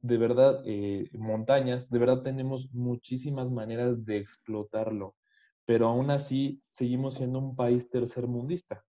de 0.00 0.16
verdad, 0.16 0.64
eh, 0.66 1.08
montañas, 1.12 1.88
de 1.88 1.98
verdad 2.00 2.24
tenemos 2.24 2.74
muchísimas 2.74 3.52
maneras 3.52 4.04
de 4.04 4.16
explotarlo 4.16 5.14
pero 5.70 5.86
aún 5.86 6.10
así 6.10 6.60
seguimos 6.66 7.14
siendo 7.14 7.38
un 7.38 7.54
país 7.54 7.88
tercermundista. 7.88 8.84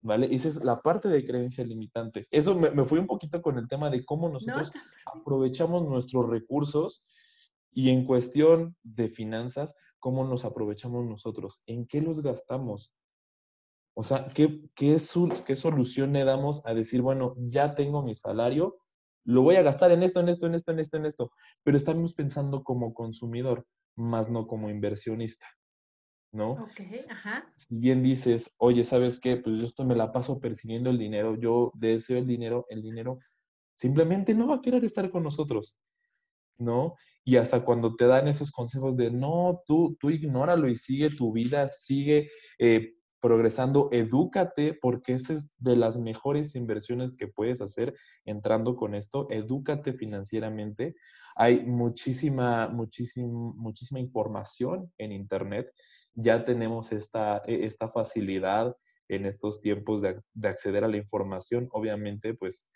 ¿Vale? 0.00 0.34
Esa 0.34 0.48
es 0.48 0.64
la 0.64 0.80
parte 0.80 1.10
de 1.10 1.22
creencia 1.22 1.62
limitante. 1.62 2.26
Eso 2.30 2.58
me, 2.58 2.82
fui 2.86 2.98
un 2.98 3.06
poquito 3.06 3.42
con 3.42 3.58
el 3.58 3.68
tema 3.68 3.90
de 3.90 4.06
cómo 4.06 4.30
nosotros 4.30 4.72
aprovechamos 5.04 5.86
nuestros 5.86 6.30
recursos 6.30 7.06
y 7.72 7.90
en 7.90 8.06
cuestión 8.06 8.74
de 8.82 9.10
finanzas, 9.10 9.76
cómo 9.98 10.24
nos 10.24 10.46
aprovechamos 10.46 11.04
nosotros, 11.04 11.62
en 11.66 11.86
qué 11.86 12.00
los 12.00 12.22
gastamos. 12.22 12.94
O 13.92 14.02
sea, 14.02 14.28
¿qué, 14.28 14.62
qué, 14.74 14.96
qué 15.44 15.56
solución 15.56 16.14
le 16.14 16.24
damos 16.24 16.64
a 16.64 16.72
decir, 16.72 17.02
bueno, 17.02 17.34
ya 17.36 17.74
tengo 17.74 18.02
mi 18.02 18.14
salario, 18.14 18.78
lo 19.24 19.42
voy 19.42 19.56
a 19.56 19.62
gastar 19.62 19.90
en 19.90 20.04
esto, 20.04 20.20
en 20.20 20.30
esto, 20.30 20.46
en 20.46 20.54
esto, 20.54 20.72
en 20.72 20.78
esto, 20.78 20.96
en 20.96 21.04
esto, 21.04 21.32
pero 21.62 21.76
estamos 21.76 22.14
pensando 22.14 22.64
como 22.64 22.94
consumidor 22.94 23.66
más 23.96 24.30
no 24.30 24.46
como 24.46 24.70
inversionista, 24.70 25.46
¿no? 26.32 26.52
Ok, 26.52 26.80
ajá. 27.10 27.50
Si 27.54 27.76
bien 27.76 28.02
dices, 28.02 28.54
oye, 28.58 28.84
¿sabes 28.84 29.20
qué? 29.20 29.36
Pues 29.36 29.58
yo 29.58 29.66
esto 29.66 29.84
me 29.84 29.96
la 29.96 30.12
paso 30.12 30.40
persiguiendo 30.40 30.90
el 30.90 30.98
dinero, 30.98 31.36
yo 31.36 31.72
deseo 31.74 32.18
el 32.18 32.26
dinero, 32.26 32.66
el 32.68 32.82
dinero 32.82 33.18
simplemente 33.76 34.34
no 34.34 34.48
va 34.48 34.56
a 34.56 34.62
querer 34.62 34.84
estar 34.84 35.10
con 35.10 35.22
nosotros. 35.22 35.78
¿no? 36.58 36.94
Y 37.24 37.36
hasta 37.36 37.64
cuando 37.64 37.96
te 37.96 38.06
dan 38.06 38.28
esos 38.28 38.50
consejos 38.50 38.96
de, 38.96 39.10
no, 39.10 39.62
tú, 39.66 39.96
tú 39.98 40.10
ignóralo 40.10 40.68
y 40.68 40.76
sigue 40.76 41.10
tu 41.10 41.32
vida, 41.32 41.68
sigue 41.68 42.30
eh, 42.58 42.94
progresando, 43.20 43.88
edúcate, 43.92 44.74
porque 44.74 45.14
esa 45.14 45.32
es 45.32 45.54
de 45.58 45.76
las 45.76 45.98
mejores 45.98 46.54
inversiones 46.54 47.16
que 47.16 47.28
puedes 47.28 47.62
hacer 47.62 47.94
entrando 48.24 48.74
con 48.74 48.94
esto, 48.94 49.26
edúcate 49.30 49.94
financieramente. 49.94 50.96
Hay 51.34 51.60
muchísima, 51.60 52.68
muchísima, 52.68 53.52
muchísima 53.56 54.00
información 54.00 54.92
en 54.98 55.12
Internet. 55.12 55.70
Ya 56.14 56.44
tenemos 56.44 56.92
esta, 56.92 57.42
e, 57.46 57.64
esta 57.64 57.88
facilidad 57.88 58.76
en 59.08 59.26
estos 59.26 59.60
tiempos 59.60 60.02
de, 60.02 60.20
de 60.32 60.48
acceder 60.48 60.84
a 60.84 60.88
la 60.88 60.96
información. 60.96 61.68
Obviamente, 61.72 62.34
pues 62.34 62.70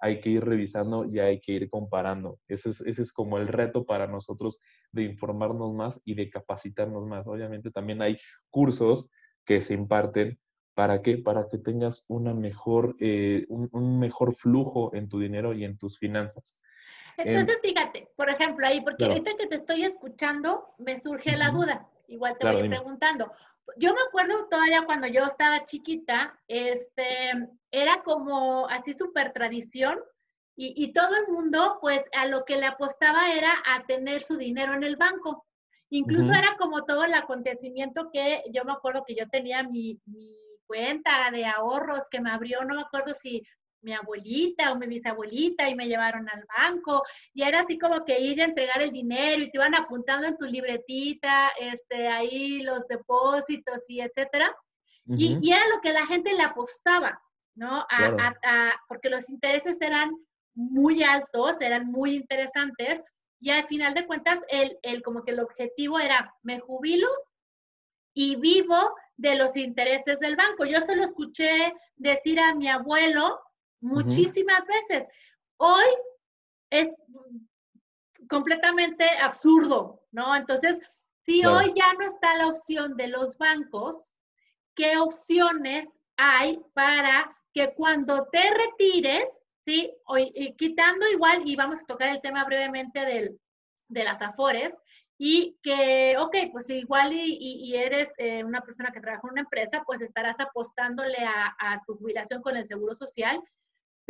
hay 0.00 0.20
que 0.20 0.30
ir 0.30 0.44
revisando 0.44 1.04
y 1.04 1.18
hay 1.18 1.40
que 1.40 1.52
ir 1.52 1.70
comparando. 1.70 2.40
Ese 2.48 2.70
es, 2.70 2.80
ese 2.80 3.02
es 3.02 3.12
como 3.12 3.38
el 3.38 3.48
reto 3.48 3.84
para 3.84 4.06
nosotros 4.06 4.60
de 4.92 5.02
informarnos 5.02 5.74
más 5.74 6.02
y 6.04 6.14
de 6.14 6.30
capacitarnos 6.30 7.06
más. 7.06 7.26
Obviamente 7.26 7.70
también 7.70 8.00
hay 8.02 8.16
cursos 8.48 9.10
que 9.44 9.62
se 9.62 9.74
imparten 9.74 10.38
para 10.74 11.02
que 11.02 11.18
para 11.18 11.48
que 11.48 11.58
tengas 11.58 12.06
una 12.08 12.32
mejor 12.32 12.96
eh, 13.00 13.44
un, 13.48 13.98
mejor 13.98 14.34
flujo 14.34 14.94
en 14.94 15.08
tu 15.08 15.18
dinero 15.18 15.52
y 15.52 15.64
en 15.64 15.76
tus 15.76 15.98
finanzas 15.98 16.62
entonces 17.22 17.58
fíjate 17.62 18.08
por 18.16 18.30
ejemplo 18.30 18.66
ahí 18.66 18.80
porque 18.80 19.04
ahorita 19.04 19.36
que 19.36 19.46
te 19.46 19.56
estoy 19.56 19.84
escuchando 19.84 20.74
me 20.78 20.98
surge 20.98 21.36
la 21.36 21.50
duda. 21.50 21.86
Igual 22.08 22.36
te 22.38 22.50
voy 22.50 22.68
preguntando. 22.68 23.32
Yo 23.76 23.94
me 23.94 24.00
acuerdo 24.00 24.48
todavía 24.48 24.84
cuando 24.84 25.06
yo 25.06 25.24
estaba 25.24 25.64
chiquita 25.64 26.38
este 26.48 27.06
era 27.70 28.02
como 28.02 28.68
así 28.68 28.92
súper 28.92 29.32
tradición 29.32 30.00
y, 30.56 30.74
y 30.84 30.92
todo 30.92 31.14
el 31.14 31.28
mundo 31.28 31.78
pues 31.80 32.02
a 32.16 32.26
lo 32.26 32.44
que 32.44 32.56
le 32.56 32.66
apostaba 32.66 33.32
era 33.32 33.52
a 33.64 33.84
tener 33.86 34.22
su 34.22 34.36
dinero 34.36 34.74
en 34.74 34.82
el 34.82 34.96
banco. 34.96 35.46
Incluso 35.90 36.32
era 36.32 36.56
como 36.56 36.84
todo 36.84 37.04
el 37.04 37.14
acontecimiento 37.14 38.10
que 38.12 38.44
yo 38.52 38.64
me 38.64 38.72
acuerdo 38.72 39.04
que 39.04 39.16
yo 39.16 39.28
tenía 39.28 39.64
mi, 39.64 40.00
cuenta 40.66 41.30
de 41.32 41.44
ahorros 41.44 42.08
que 42.08 42.20
me 42.20 42.30
abrió, 42.30 42.64
no 42.64 42.76
me 42.76 42.82
acuerdo 42.82 43.12
si 43.12 43.42
mi 43.82 43.92
abuelita 43.94 44.72
o 44.72 44.76
mi 44.76 44.86
bisabuelita 44.86 45.68
y 45.68 45.74
me 45.74 45.86
llevaron 45.86 46.28
al 46.28 46.44
banco 46.58 47.02
y 47.32 47.42
era 47.42 47.60
así 47.60 47.78
como 47.78 48.04
que 48.04 48.20
ir 48.20 48.40
a 48.40 48.46
entregar 48.46 48.82
el 48.82 48.92
dinero 48.92 49.42
y 49.42 49.50
te 49.50 49.56
iban 49.56 49.74
apuntando 49.74 50.26
en 50.26 50.36
tu 50.36 50.46
libretita, 50.46 51.48
este, 51.58 52.08
ahí 52.08 52.62
los 52.62 52.86
depósitos 52.88 53.88
y 53.88 54.00
etcétera. 54.00 54.54
y, 55.06 55.50
era 55.50 55.66
lo 55.68 55.80
que 55.80 55.92
la 55.92 56.06
gente 56.06 56.32
le 56.32 56.42
apostaba, 56.42 57.20
¿no? 57.54 57.86
porque 58.88 59.10
los 59.10 59.28
intereses 59.28 59.80
eran 59.80 60.10
muy 60.54 61.02
altos, 61.02 61.60
eran 61.60 61.86
muy 61.86 62.14
interesantes 62.14 63.02
y 63.40 63.50
al 63.50 63.66
final 63.66 63.94
de 63.94 64.06
cuentas, 64.06 64.38
el, 64.48 64.78
el, 64.82 65.02
como 65.02 65.24
que 65.24 65.30
el 65.30 65.40
objetivo 65.40 65.98
era, 65.98 66.34
me 66.42 66.60
jubilo 66.60 67.08
y 68.12 68.36
vivo 68.36 68.94
de 69.16 69.34
los 69.36 69.56
intereses 69.56 70.20
del 70.20 70.36
banco. 70.36 70.66
Yo 70.66 70.80
se 70.82 70.94
lo 70.94 71.04
escuché 71.04 71.74
decir 71.96 72.38
a 72.38 72.54
mi 72.54 72.68
abuelo 72.68 73.40
muchísimas 73.80 74.64
veces. 74.66 75.06
Hoy 75.56 75.84
es 76.70 76.88
completamente 78.28 79.04
absurdo, 79.22 80.02
¿no? 80.12 80.34
Entonces, 80.36 80.78
si 81.24 81.44
hoy 81.44 81.72
ya 81.74 81.92
no 81.94 82.06
está 82.06 82.36
la 82.36 82.48
opción 82.48 82.96
de 82.96 83.08
los 83.08 83.36
bancos, 83.36 83.98
¿qué 84.74 84.96
opciones 84.96 85.88
hay 86.16 86.60
para 86.74 87.36
que 87.52 87.74
cuando 87.74 88.26
te 88.30 88.42
retires 88.50 89.28
¿sí? 89.64 89.92
y 90.34 90.54
quitando 90.56 91.08
igual, 91.08 91.42
y 91.44 91.56
vamos 91.56 91.80
a 91.80 91.86
tocar 91.86 92.08
el 92.08 92.20
tema 92.20 92.44
brevemente 92.44 93.00
del, 93.00 93.40
de 93.88 94.04
las 94.04 94.22
afores, 94.22 94.74
y 95.22 95.58
que, 95.62 96.16
ok, 96.18 96.34
pues 96.50 96.70
igual 96.70 97.12
y, 97.12 97.74
eres 97.76 98.10
eh, 98.16 98.42
una 98.42 98.62
persona 98.62 98.90
que 98.90 99.02
trabaja 99.02 99.20
en 99.26 99.32
una 99.32 99.40
empresa, 99.42 99.82
pues 99.84 100.00
estarás 100.00 100.40
apostándole 100.40 101.18
a, 101.18 101.82
tu 101.86 101.94
jubilación 101.96 102.40
con 102.40 102.56
el 102.56 102.66
seguro 102.66 102.94
social, 102.94 103.38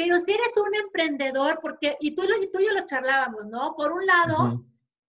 pero 0.01 0.19
si 0.19 0.33
eres 0.33 0.57
un 0.57 0.75
emprendedor, 0.75 1.59
porque, 1.61 1.99
y 2.01 2.15
tú, 2.15 2.23
y 2.23 2.51
tú 2.51 2.59
y 2.59 2.65
yo 2.65 2.73
lo 2.73 2.87
charlábamos, 2.87 3.47
¿no? 3.49 3.75
Por 3.77 3.93
un 3.93 4.07
lado, 4.07 4.65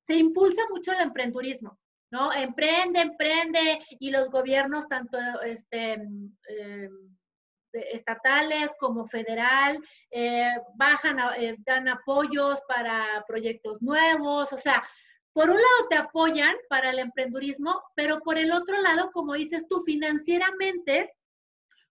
se 0.06 0.16
impulsa 0.16 0.64
mucho 0.70 0.92
el 0.92 1.00
emprendurismo, 1.00 1.80
¿no? 2.12 2.34
Emprende, 2.34 3.00
emprende, 3.00 3.80
y 4.02 4.12
los 4.12 4.30
gobiernos, 4.30 4.90
tanto 4.90 5.18
este, 5.44 5.94
eh, 6.50 6.90
estatales 7.72 8.74
como 8.82 9.08
federal, 9.08 9.82
eh, 10.10 10.56
bajan, 10.76 11.20
eh, 11.38 11.56
dan 11.60 11.88
apoyos 11.88 12.60
para 12.68 13.24
proyectos 13.26 13.82
nuevos, 13.82 14.52
o 14.52 14.58
sea, 14.58 14.84
por 15.32 15.50
un 15.50 15.56
lado 15.56 15.88
te 15.90 15.96
apoyan 15.96 16.54
para 16.68 16.90
el 16.90 17.00
emprendurismo, 17.00 17.82
pero 17.96 18.20
por 18.20 18.38
el 18.38 18.52
otro 18.52 18.78
lado, 18.82 19.10
como 19.14 19.36
dices 19.36 19.66
tú, 19.70 19.80
financieramente, 19.86 21.14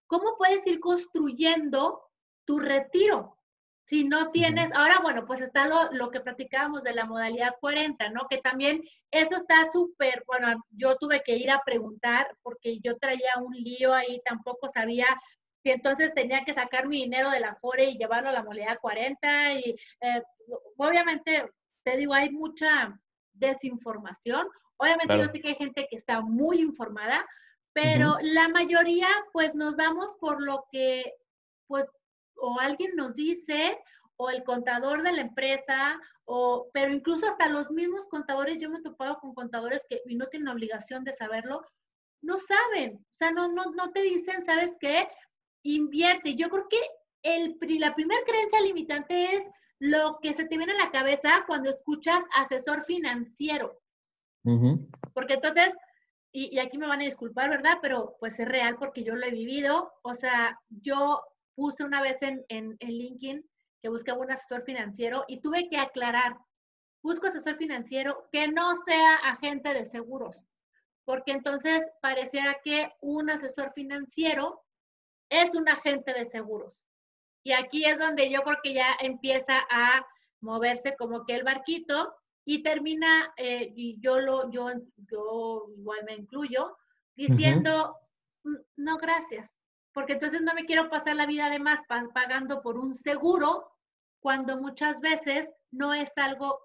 ¿cómo 0.07 0.37
puedes 0.37 0.67
ir 0.67 0.81
construyendo 0.81 2.03
tu 2.51 2.59
retiro? 2.59 3.37
Si 3.85 4.03
no 4.03 4.33
tienes, 4.33 4.73
ahora 4.73 4.99
bueno, 5.01 5.25
pues 5.25 5.41
está 5.41 5.69
lo, 5.69 5.93
lo 5.93 6.11
que 6.11 6.19
platicábamos 6.19 6.83
de 6.83 6.93
la 6.93 7.05
modalidad 7.05 7.55
40, 7.61 8.09
¿no? 8.09 8.27
Que 8.29 8.39
también 8.39 8.83
eso 9.13 9.37
está 9.37 9.71
súper, 9.73 10.25
bueno, 10.27 10.65
yo 10.71 10.97
tuve 10.97 11.23
que 11.25 11.37
ir 11.37 11.49
a 11.49 11.63
preguntar 11.65 12.27
porque 12.43 12.81
yo 12.81 12.97
traía 12.99 13.31
un 13.41 13.55
lío 13.55 13.95
ahí, 13.95 14.21
tampoco 14.25 14.69
sabía 14.69 15.07
si 15.63 15.71
entonces 15.71 16.13
tenía 16.13 16.45
que 16.45 16.55
sacar 16.55 16.89
mi 16.89 17.03
dinero 17.03 17.31
de 17.31 17.39
la 17.39 17.55
FORE 17.55 17.85
y 17.85 17.99
llevarlo 17.99 18.31
a 18.31 18.33
la 18.33 18.43
moneda 18.43 18.79
40 18.79 19.53
y 19.55 19.77
eh, 20.01 20.23
obviamente, 20.77 21.49
te 21.85 21.97
digo, 21.97 22.15
hay 22.15 22.31
mucha 22.31 22.99
desinformación. 23.33 24.49
Obviamente 24.77 25.19
yo 25.19 25.29
sé 25.29 25.41
que 25.41 25.51
hay 25.51 25.55
gente 25.55 25.87
que 25.89 25.97
está 25.97 26.21
muy 26.21 26.61
informada, 26.61 27.25
pero 27.73 28.17
la 28.23 28.49
mayoría 28.49 29.09
pues 29.33 29.55
nos 29.55 29.77
vamos 29.77 30.09
por 30.19 30.43
lo 30.43 30.65
que 30.73 31.15
pues 31.69 31.87
o 32.41 32.59
alguien 32.61 32.97
nos 32.97 33.15
dice 33.15 33.79
o 34.17 34.31
el 34.31 34.45
contador 34.45 35.03
de 35.03 35.13
la 35.13 35.23
empresa, 35.23 35.99
o, 36.25 36.69
pero 36.75 36.93
incluso 36.93 37.27
hasta 37.27 37.49
los 37.49 37.71
mismos 37.71 38.07
contadores, 38.09 38.59
yo 38.59 38.69
me 38.69 38.79
he 38.79 38.83
topado 38.83 39.19
con 39.19 39.35
contadores 39.35 39.83
que 39.89 40.03
y 40.07 40.15
no 40.15 40.27
tienen 40.27 40.49
obligación 40.49 41.05
de 41.05 41.15
saberlo, 41.15 41.65
no 42.23 42.37
saben, 42.39 42.97
o 42.97 43.15
sea, 43.15 43.31
no, 43.31 43.49
no, 43.49 43.71
no 43.75 43.93
te 43.93 44.03
dicen, 44.03 44.43
¿sabes 44.43 44.75
qué? 44.79 45.09
invierte. 45.63 46.35
Yo 46.35 46.49
creo 46.49 46.69
que 46.69 46.81
el, 47.23 47.57
la 47.79 47.95
primera 47.95 48.21
creencia 48.27 48.61
limitante 48.61 49.37
es 49.37 49.45
lo 49.79 50.19
que 50.21 50.35
se 50.35 50.45
te 50.45 50.57
viene 50.57 50.73
a 50.73 50.85
la 50.85 50.91
cabeza 50.91 51.45
cuando 51.47 51.71
escuchas 51.71 52.23
asesor 52.35 52.83
financiero. 52.83 53.79
Porque 55.13 55.35
entonces, 55.35 55.73
y, 56.33 56.59
aquí 56.59 56.79
me 56.79 56.87
van 56.87 57.01
a 57.01 57.05
disculpar, 57.05 57.51
¿verdad? 57.51 57.79
Pero 57.83 58.17
pues 58.19 58.39
es 58.41 58.49
real 58.49 58.77
porque 58.79 59.05
yo 59.05 59.15
lo 59.15 59.27
he 59.27 59.31
vivido. 59.31 59.93
O 60.03 60.15
sea, 60.15 60.59
yo 60.69 61.23
puse 61.55 61.85
una 61.85 62.01
vez 62.03 62.23
en, 62.23 62.45
en, 62.49 62.77
en 62.81 62.89
LinkedIn 62.89 63.51
que 63.83 63.89
buscaba 63.89 64.21
un 64.21 64.31
asesor 64.31 64.63
financiero 64.65 65.25
y 65.29 65.41
tuve 65.41 65.69
que 65.69 65.79
aclarar, 65.79 66.37
busco 67.03 67.27
asesor 67.27 67.57
financiero 67.57 68.29
que 68.33 68.49
no 68.49 68.75
sea 68.85 69.17
agente 69.17 69.73
de 69.73 69.85
seguros, 69.85 70.45
porque 71.05 71.33
entonces 71.33 71.83
pareciera 72.01 72.59
que 72.63 72.93
un 73.01 73.31
asesor 73.31 73.73
financiero 73.75 74.63
es 75.31 75.55
un 75.55 75.69
agente 75.69 76.13
de 76.13 76.25
seguros. 76.27 76.85
Y 77.43 77.53
aquí 77.53 77.85
es 77.85 77.99
donde 77.99 78.31
yo 78.31 78.43
creo 78.43 78.59
que 78.63 78.75
ya 78.75 78.97
empieza 79.01 79.59
a 79.71 80.07
moverse 80.41 80.95
como 80.97 81.25
que 81.25 81.35
el 81.35 81.45
barquito 81.45 82.15
y 82.45 82.63
termina, 82.63 83.33
eh, 83.37 83.73
y 83.75 83.99
yo, 84.01 84.21
lo, 84.21 84.51
yo, 84.51 84.69
yo 84.97 85.67
igual 85.77 86.05
me 86.05 86.15
incluyo, 86.15 86.77
diciendo, 87.15 87.97
mm, 88.45 88.57
no, 88.77 88.97
gracias, 88.99 89.60
porque 89.93 90.15
entonces 90.15 90.43
no 90.43 90.55
me 90.55 90.65
quiero 90.65 90.89
pasar 90.89 91.17
la 91.17 91.27
vida 91.27 91.47
además 91.47 91.81
pagando 92.15 92.63
por 92.63 92.79
un 92.79 92.95
seguro 92.95 93.71
cuando 94.21 94.61
muchas 94.61 95.01
veces 95.01 95.49
no 95.71 95.95
es 95.95 96.11
algo 96.17 96.61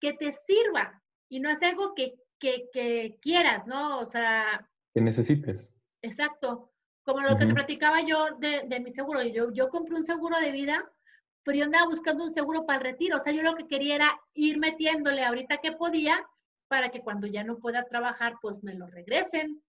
que 0.00 0.12
te 0.14 0.32
sirva 0.32 1.00
y 1.28 1.40
no 1.40 1.48
es 1.48 1.62
algo 1.62 1.94
que, 1.94 2.14
que, 2.38 2.68
que 2.72 3.18
quieras, 3.20 3.66
¿no? 3.66 3.98
O 4.00 4.06
sea... 4.06 4.68
Que 4.92 5.00
necesites. 5.00 5.74
Exacto. 6.02 6.72
Como 7.04 7.20
lo 7.20 7.36
que 7.36 7.46
te 7.46 7.54
platicaba 7.54 8.02
yo 8.02 8.36
de, 8.38 8.64
de, 8.66 8.80
mi 8.80 8.90
seguro. 8.90 9.22
Yo, 9.22 9.52
yo 9.52 9.68
compré 9.70 9.96
un 9.96 10.04
seguro 10.04 10.38
de 10.38 10.52
vida, 10.52 10.88
pero 11.42 11.58
yo 11.58 11.64
andaba 11.64 11.86
buscando 11.86 12.24
un 12.24 12.34
seguro 12.34 12.66
para 12.66 12.78
el 12.78 12.84
retiro. 12.84 13.16
O 13.16 13.20
sea, 13.20 13.32
yo 13.32 13.42
lo 13.42 13.56
que 13.56 13.66
quería 13.66 13.96
era 13.96 14.20
ir 14.34 14.58
metiéndole 14.58 15.24
ahorita 15.24 15.58
que 15.58 15.72
podía 15.72 16.24
para 16.68 16.90
que 16.90 17.00
cuando 17.00 17.26
ya 17.26 17.44
no 17.44 17.58
pueda 17.58 17.84
trabajar, 17.84 18.36
pues 18.40 18.62
me 18.62 18.74
lo 18.74 18.86
regresen. 18.86 19.62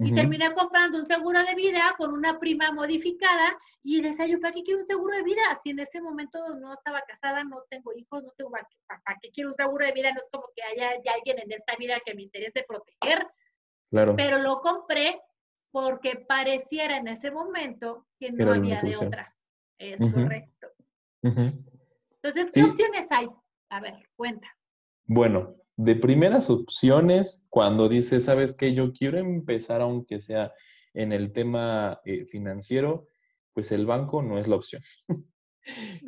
Y 0.00 0.14
terminé 0.14 0.52
comprando 0.52 0.98
un 0.98 1.06
seguro 1.06 1.42
de 1.42 1.54
vida 1.56 1.94
con 1.98 2.12
una 2.12 2.38
prima 2.38 2.70
modificada 2.72 3.58
y 3.82 4.00
decía 4.00 4.26
yo, 4.26 4.40
¿para 4.40 4.54
qué 4.54 4.62
quiero 4.62 4.80
un 4.80 4.86
seguro 4.86 5.14
de 5.16 5.24
vida? 5.24 5.42
Si 5.62 5.70
en 5.70 5.80
ese 5.80 6.00
momento 6.00 6.38
no 6.60 6.72
estaba 6.72 7.02
casada, 7.02 7.42
no 7.42 7.62
tengo 7.68 7.92
hijos, 7.92 8.22
no 8.22 8.30
tengo, 8.36 8.50
¿para 8.50 9.18
qué, 9.20 9.30
quiero 9.32 9.50
un 9.50 9.56
seguro 9.56 9.84
de 9.84 9.92
vida? 9.92 10.12
No 10.12 10.20
es 10.20 10.28
como 10.30 10.44
que 10.54 10.62
haya, 10.62 10.90
alguien 11.14 11.40
en 11.40 11.52
esta 11.52 11.74
vida 11.76 12.00
que 12.04 12.14
me 12.14 12.22
interese 12.22 12.64
proteger. 12.66 13.26
Claro. 13.90 14.14
Pero 14.14 14.38
lo 14.38 14.60
compré 14.60 15.20
porque 15.72 16.24
pareciera 16.28 16.98
en 16.98 17.08
ese 17.08 17.30
momento 17.30 18.06
que 18.20 18.30
no 18.30 18.52
había 18.52 18.80
de 18.82 18.96
otra. 18.96 19.34
Es 19.78 20.00
correcto. 20.00 20.68
Entonces, 21.22 22.54
¿qué 22.54 22.62
opciones 22.62 23.06
hay? 23.10 23.28
A 23.70 23.80
ver, 23.80 24.08
cuenta. 24.16 24.48
Bueno, 25.06 25.56
de 25.78 25.94
primeras 25.94 26.50
opciones, 26.50 27.46
cuando 27.50 27.88
dices, 27.88 28.24
¿sabes 28.24 28.56
qué? 28.56 28.74
Yo 28.74 28.92
quiero 28.92 29.18
empezar, 29.18 29.80
aunque 29.80 30.18
sea 30.18 30.52
en 30.92 31.12
el 31.12 31.32
tema 31.32 32.00
eh, 32.04 32.24
financiero, 32.24 33.06
pues 33.52 33.70
el 33.70 33.86
banco 33.86 34.20
no 34.20 34.38
es 34.38 34.48
la 34.48 34.56
opción. 34.56 34.82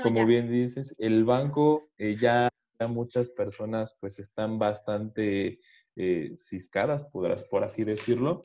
Como 0.03 0.27
bien 0.27 0.51
dices, 0.51 0.97
el 0.99 1.25
banco 1.25 1.89
eh, 1.99 2.17
ya, 2.21 2.49
muchas 2.89 3.31
personas 3.31 3.97
pues 4.01 4.19
están 4.19 4.59
bastante 4.59 5.61
eh, 5.95 6.33
ciscadas, 6.37 7.05
por, 7.05 7.63
así 7.63 7.85
decirlo, 7.85 8.43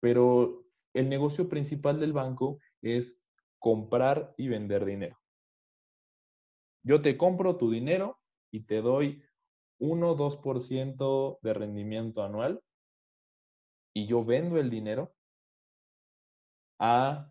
pero 0.00 0.64
el 0.94 1.08
negocio 1.10 1.50
principal 1.50 2.00
del 2.00 2.14
banco 2.14 2.60
es 2.80 3.22
comprar 3.58 4.32
y 4.38 4.48
vender 4.48 4.86
dinero. 4.86 5.18
Yo 6.82 7.02
te 7.02 7.18
compro 7.18 7.56
tu 7.56 7.70
dinero 7.70 8.18
y 8.50 8.60
te 8.60 8.80
doy 8.80 9.20
1 9.78 10.16
2% 10.16 11.38
de 11.42 11.54
rendimiento 11.54 12.22
anual 12.22 12.62
y 13.94 14.06
yo 14.06 14.24
vendo 14.24 14.58
el 14.58 14.70
dinero 14.70 15.14
a 16.78 17.30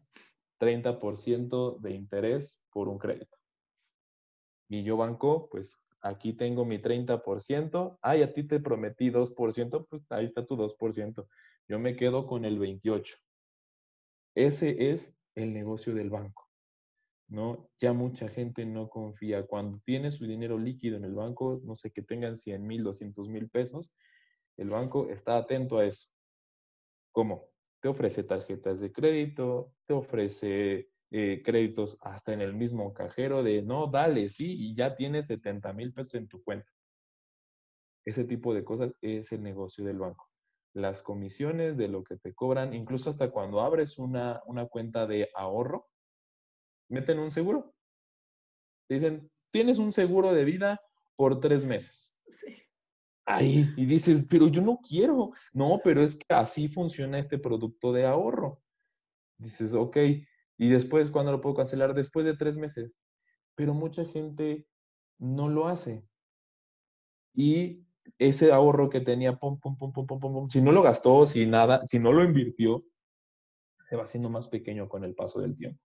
30% 0.60 1.80
de 1.80 1.92
interés 1.92 2.64
por 2.72 2.88
un 2.88 2.98
crédito. 2.98 3.38
Y 4.70 4.84
yo 4.84 4.98
banco, 4.98 5.48
pues 5.50 5.88
aquí 6.02 6.34
tengo 6.34 6.66
mi 6.66 6.80
30%, 6.80 8.00
ay, 8.02 8.24
a 8.24 8.34
ti 8.34 8.44
te 8.44 8.60
prometí 8.60 9.12
2%, 9.12 9.88
pues 9.88 10.12
ahí 10.12 10.26
está 10.26 10.46
tu 10.46 10.56
2%. 10.56 11.28
Yo 11.68 11.80
me 11.80 11.96
quedo 11.96 12.26
con 12.26 12.46
el 12.46 12.60
28%. 12.60 13.18
Ese 14.36 14.92
es 14.92 15.16
el 15.36 15.54
negocio 15.54 15.94
del 15.94 16.10
banco. 16.10 16.45
¿No? 17.28 17.70
Ya 17.80 17.94
mucha 17.94 18.28
gente 18.28 18.66
no 18.66 18.90
confía. 18.90 19.46
Cuando 19.46 19.80
tiene 19.86 20.12
su 20.12 20.26
dinero 20.26 20.58
líquido 20.58 20.98
en 20.98 21.06
el 21.06 21.14
banco, 21.14 21.62
no 21.64 21.76
sé, 21.76 21.92
que 21.92 22.02
tengan 22.02 22.38
100 22.38 22.66
mil, 22.66 22.84
200 22.84 23.30
mil 23.30 23.50
pesos, 23.50 23.94
el 24.58 24.70
banco 24.70 25.10
está 25.10 25.38
atento 25.38 25.78
a 25.78 25.86
eso. 25.86 26.10
¿Cómo? 27.12 27.50
Te 27.82 27.88
ofrece 27.88 28.24
tarjetas 28.24 28.80
de 28.80 28.92
crédito, 28.92 29.74
te 29.86 29.94
ofrece 29.94 30.90
eh, 31.12 31.42
créditos 31.44 31.98
hasta 32.02 32.34
en 32.34 32.42
el 32.42 32.54
mismo 32.54 32.94
cajero 32.94 33.44
de, 33.44 33.62
no, 33.62 33.88
dale, 33.88 34.30
sí, 34.30 34.52
y 34.52 34.76
ya 34.76 34.96
tienes 34.96 35.28
70 35.28 35.72
mil 35.74 35.94
pesos 35.94 36.16
en 36.16 36.28
tu 36.28 36.44
cuenta. 36.44 36.70
Ese 38.06 38.24
tipo 38.24 38.54
de 38.54 38.64
cosas 38.64 38.98
es 39.02 39.32
el 39.32 39.42
negocio 39.42 39.84
del 39.84 39.98
banco. 39.98 40.30
Las 40.74 41.02
comisiones 41.02 41.78
de 41.78 41.88
lo 41.88 42.04
que 42.04 42.18
te 42.18 42.34
cobran, 42.34 42.74
incluso 42.74 43.10
hasta 43.10 43.32
cuando 43.32 43.62
abres 43.62 43.98
una, 43.98 44.42
una 44.46 44.68
cuenta 44.68 45.08
de 45.08 45.30
ahorro, 45.34 45.88
meten 46.90 47.20
un 47.20 47.32
seguro. 47.32 47.74
Dicen, 48.90 49.32
tienes 49.52 49.78
un 49.78 49.92
seguro 49.92 50.34
de 50.34 50.46
vida 50.46 50.82
por 51.16 51.40
tres 51.40 51.66
meses. 51.66 52.20
Ahí, 53.26 53.68
y 53.76 53.86
dices, 53.86 54.28
pero 54.30 54.48
yo 54.48 54.62
no 54.62 54.80
quiero. 54.88 55.32
No, 55.52 55.80
pero 55.84 56.02
es 56.02 56.16
que 56.16 56.26
así 56.30 56.68
funciona 56.68 57.18
este 57.18 57.40
producto 57.40 57.92
de 57.92 58.06
ahorro. 58.06 58.62
Dices, 59.38 59.74
ok, 59.74 59.98
y 60.58 60.70
después, 60.70 61.10
¿cuándo 61.10 61.32
lo 61.32 61.42
puedo 61.42 61.56
cancelar? 61.56 61.94
Después 61.94 62.26
de 62.26 62.38
tres 62.38 62.58
meses. 62.58 63.00
Pero 63.56 63.74
mucha 63.74 64.06
gente 64.06 64.68
no 65.18 65.50
lo 65.50 65.68
hace. 65.68 66.08
Y 67.34 67.86
ese 68.20 68.54
ahorro 68.54 68.90
que 68.90 69.02
tenía, 69.02 69.38
pum, 69.38 69.60
pum, 69.60 69.76
pum, 69.78 69.92
pum, 69.92 70.06
pum, 70.06 70.20
pum, 70.20 70.50
si 70.50 70.62
no 70.62 70.72
lo 70.72 70.84
gastó, 70.84 71.26
si 71.26 71.46
nada, 71.46 71.82
si 71.88 71.98
no 72.00 72.12
lo 72.14 72.24
invirtió, 72.24 72.84
se 73.90 73.96
va 73.96 74.04
haciendo 74.04 74.30
más 74.30 74.48
pequeño 74.48 74.88
con 74.88 75.04
el 75.04 75.16
paso 75.16 75.42
del 75.42 75.58
tiempo 75.58 75.85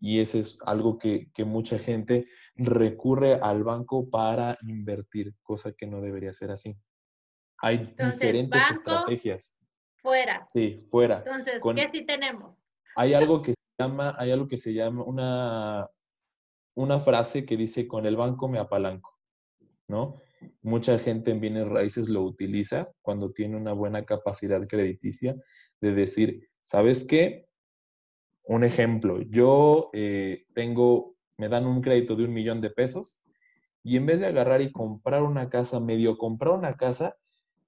y 0.00 0.20
ese 0.20 0.40
es 0.40 0.58
algo 0.66 0.98
que, 0.98 1.30
mucha 1.44 1.78
gente 1.78 2.26
recurre 2.56 3.34
al 3.34 3.64
banco 3.64 4.08
para 4.10 4.56
invertir, 4.62 5.34
cosa 5.42 5.72
que 5.72 5.86
no 5.86 6.00
debería 6.00 6.32
ser 6.32 6.50
así. 6.50 6.74
Hay 7.58 7.78
diferentes 7.78 8.70
estrategias. 8.70 9.58
Fuera. 9.96 10.46
Sí, 10.52 10.86
fuera. 10.90 11.22
Entonces, 11.24 11.60
¿qué 11.74 11.90
sí 11.92 12.04
tenemos? 12.04 12.54
Hay 12.96 13.14
algo 13.14 13.42
que 13.42 13.52
se 13.52 13.82
llama, 13.82 14.12
hay 14.18 14.30
algo 14.30 14.46
que 14.46 14.58
se 14.58 14.74
llama 14.74 15.02
una, 15.04 15.88
una 16.74 17.00
frase 17.00 17.46
que 17.46 17.56
dice, 17.56 17.88
con 17.88 18.06
el 18.06 18.16
banco 18.16 18.48
me 18.48 18.58
apalanco, 18.58 19.18
¿no? 19.88 20.20
Mucha 20.60 20.98
gente 20.98 21.30
en 21.30 21.40
bienes 21.40 21.68
raíces 21.68 22.08
lo 22.08 22.22
utiliza 22.22 22.90
cuando 23.00 23.32
tiene 23.32 23.56
una 23.56 23.72
buena 23.72 24.04
capacidad 24.04 24.66
crediticia 24.66 25.34
de 25.80 25.92
decir, 25.94 26.42
¿sabes 26.60 27.06
qué? 27.06 27.46
Un 28.46 28.62
ejemplo, 28.64 29.22
yo 29.22 29.90
eh, 29.94 30.44
tengo, 30.54 31.16
me 31.38 31.48
dan 31.48 31.66
un 31.66 31.80
crédito 31.80 32.14
de 32.14 32.24
un 32.24 32.32
millón 32.32 32.60
de 32.60 32.70
pesos 32.70 33.18
y 33.82 33.96
en 33.96 34.06
vez 34.06 34.20
de 34.20 34.26
agarrar 34.26 34.60
y 34.60 34.72
comprar 34.72 35.22
una 35.22 35.48
casa, 35.48 35.80
medio 35.80 36.18
comprar 36.18 36.54
una 36.54 36.74
casa, 36.74 37.16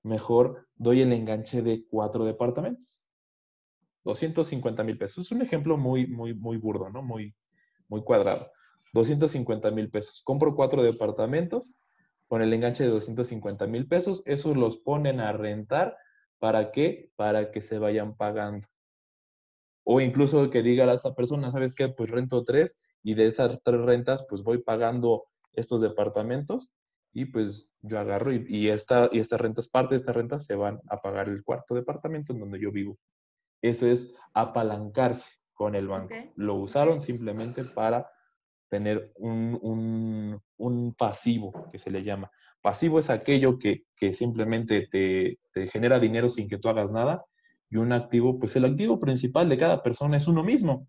mejor 0.02 0.66
doy 0.76 1.00
el 1.00 1.12
enganche 1.12 1.62
de 1.62 1.84
cuatro 1.88 2.24
departamentos. 2.24 3.10
250 4.04 4.84
mil 4.84 4.96
pesos. 4.96 5.26
Es 5.26 5.32
un 5.32 5.42
ejemplo 5.42 5.76
muy, 5.76 6.06
muy, 6.06 6.32
muy 6.32 6.56
burdo, 6.56 6.88
¿no? 6.90 7.02
Muy, 7.02 7.34
muy 7.88 8.02
cuadrado. 8.02 8.50
250 8.92 9.70
mil 9.72 9.90
pesos. 9.90 10.22
Compro 10.22 10.54
cuatro 10.54 10.82
departamentos 10.82 11.80
con 12.28 12.40
el 12.40 12.52
enganche 12.52 12.84
de 12.84 12.90
250 12.90 13.66
mil 13.66 13.88
pesos. 13.88 14.22
Esos 14.26 14.56
los 14.56 14.78
ponen 14.78 15.20
a 15.20 15.32
rentar. 15.32 15.96
¿Para 16.38 16.70
qué? 16.70 17.10
Para 17.16 17.50
que 17.50 17.60
se 17.60 17.78
vayan 17.78 18.16
pagando. 18.16 18.66
O 19.88 20.00
incluso 20.00 20.50
que 20.50 20.64
diga 20.64 20.84
a 20.84 20.94
esa 20.94 21.14
persona, 21.14 21.52
¿sabes 21.52 21.72
qué? 21.72 21.88
Pues 21.88 22.10
rento 22.10 22.42
tres 22.42 22.82
y 23.04 23.14
de 23.14 23.28
esas 23.28 23.62
tres 23.62 23.80
rentas, 23.80 24.26
pues 24.28 24.42
voy 24.42 24.58
pagando 24.58 25.26
estos 25.52 25.80
departamentos 25.80 26.74
y 27.12 27.26
pues 27.26 27.70
yo 27.82 28.00
agarro 28.00 28.32
y, 28.32 28.68
esta, 28.68 29.08
y 29.12 29.20
estas 29.20 29.40
rentas, 29.40 29.68
parte 29.68 29.94
de 29.94 30.00
estas 30.00 30.16
rentas 30.16 30.44
se 30.44 30.56
van 30.56 30.80
a 30.88 30.96
pagar 30.96 31.28
el 31.28 31.44
cuarto 31.44 31.76
departamento 31.76 32.32
en 32.32 32.40
donde 32.40 32.58
yo 32.58 32.72
vivo. 32.72 32.98
Eso 33.62 33.86
es 33.86 34.12
apalancarse 34.34 35.36
con 35.54 35.76
el 35.76 35.86
banco. 35.86 36.14
Lo 36.34 36.56
usaron 36.56 37.00
simplemente 37.00 37.62
para 37.62 38.10
tener 38.68 39.12
un, 39.14 40.42
pasivo, 40.98 41.52
que 41.70 41.78
se 41.78 41.92
le 41.92 42.02
llama. 42.02 42.28
Pasivo 42.60 42.98
es 42.98 43.08
aquello 43.08 43.56
que, 43.56 43.84
simplemente 44.12 44.88
te, 44.90 45.38
te, 45.52 45.68
genera 45.68 46.00
dinero 46.00 46.28
sin 46.28 46.48
que 46.48 46.58
tú 46.58 46.68
hagas 46.68 46.90
nada 46.90 47.24
y 47.70 47.76
un 47.76 47.92
activo, 47.92 48.38
pues 48.38 48.56
el 48.56 48.64
activo 48.64 49.00
principal 49.00 49.48
de 49.48 49.58
cada 49.58 49.82
persona 49.82 50.16
es 50.16 50.28
uno 50.28 50.42
mismo. 50.42 50.88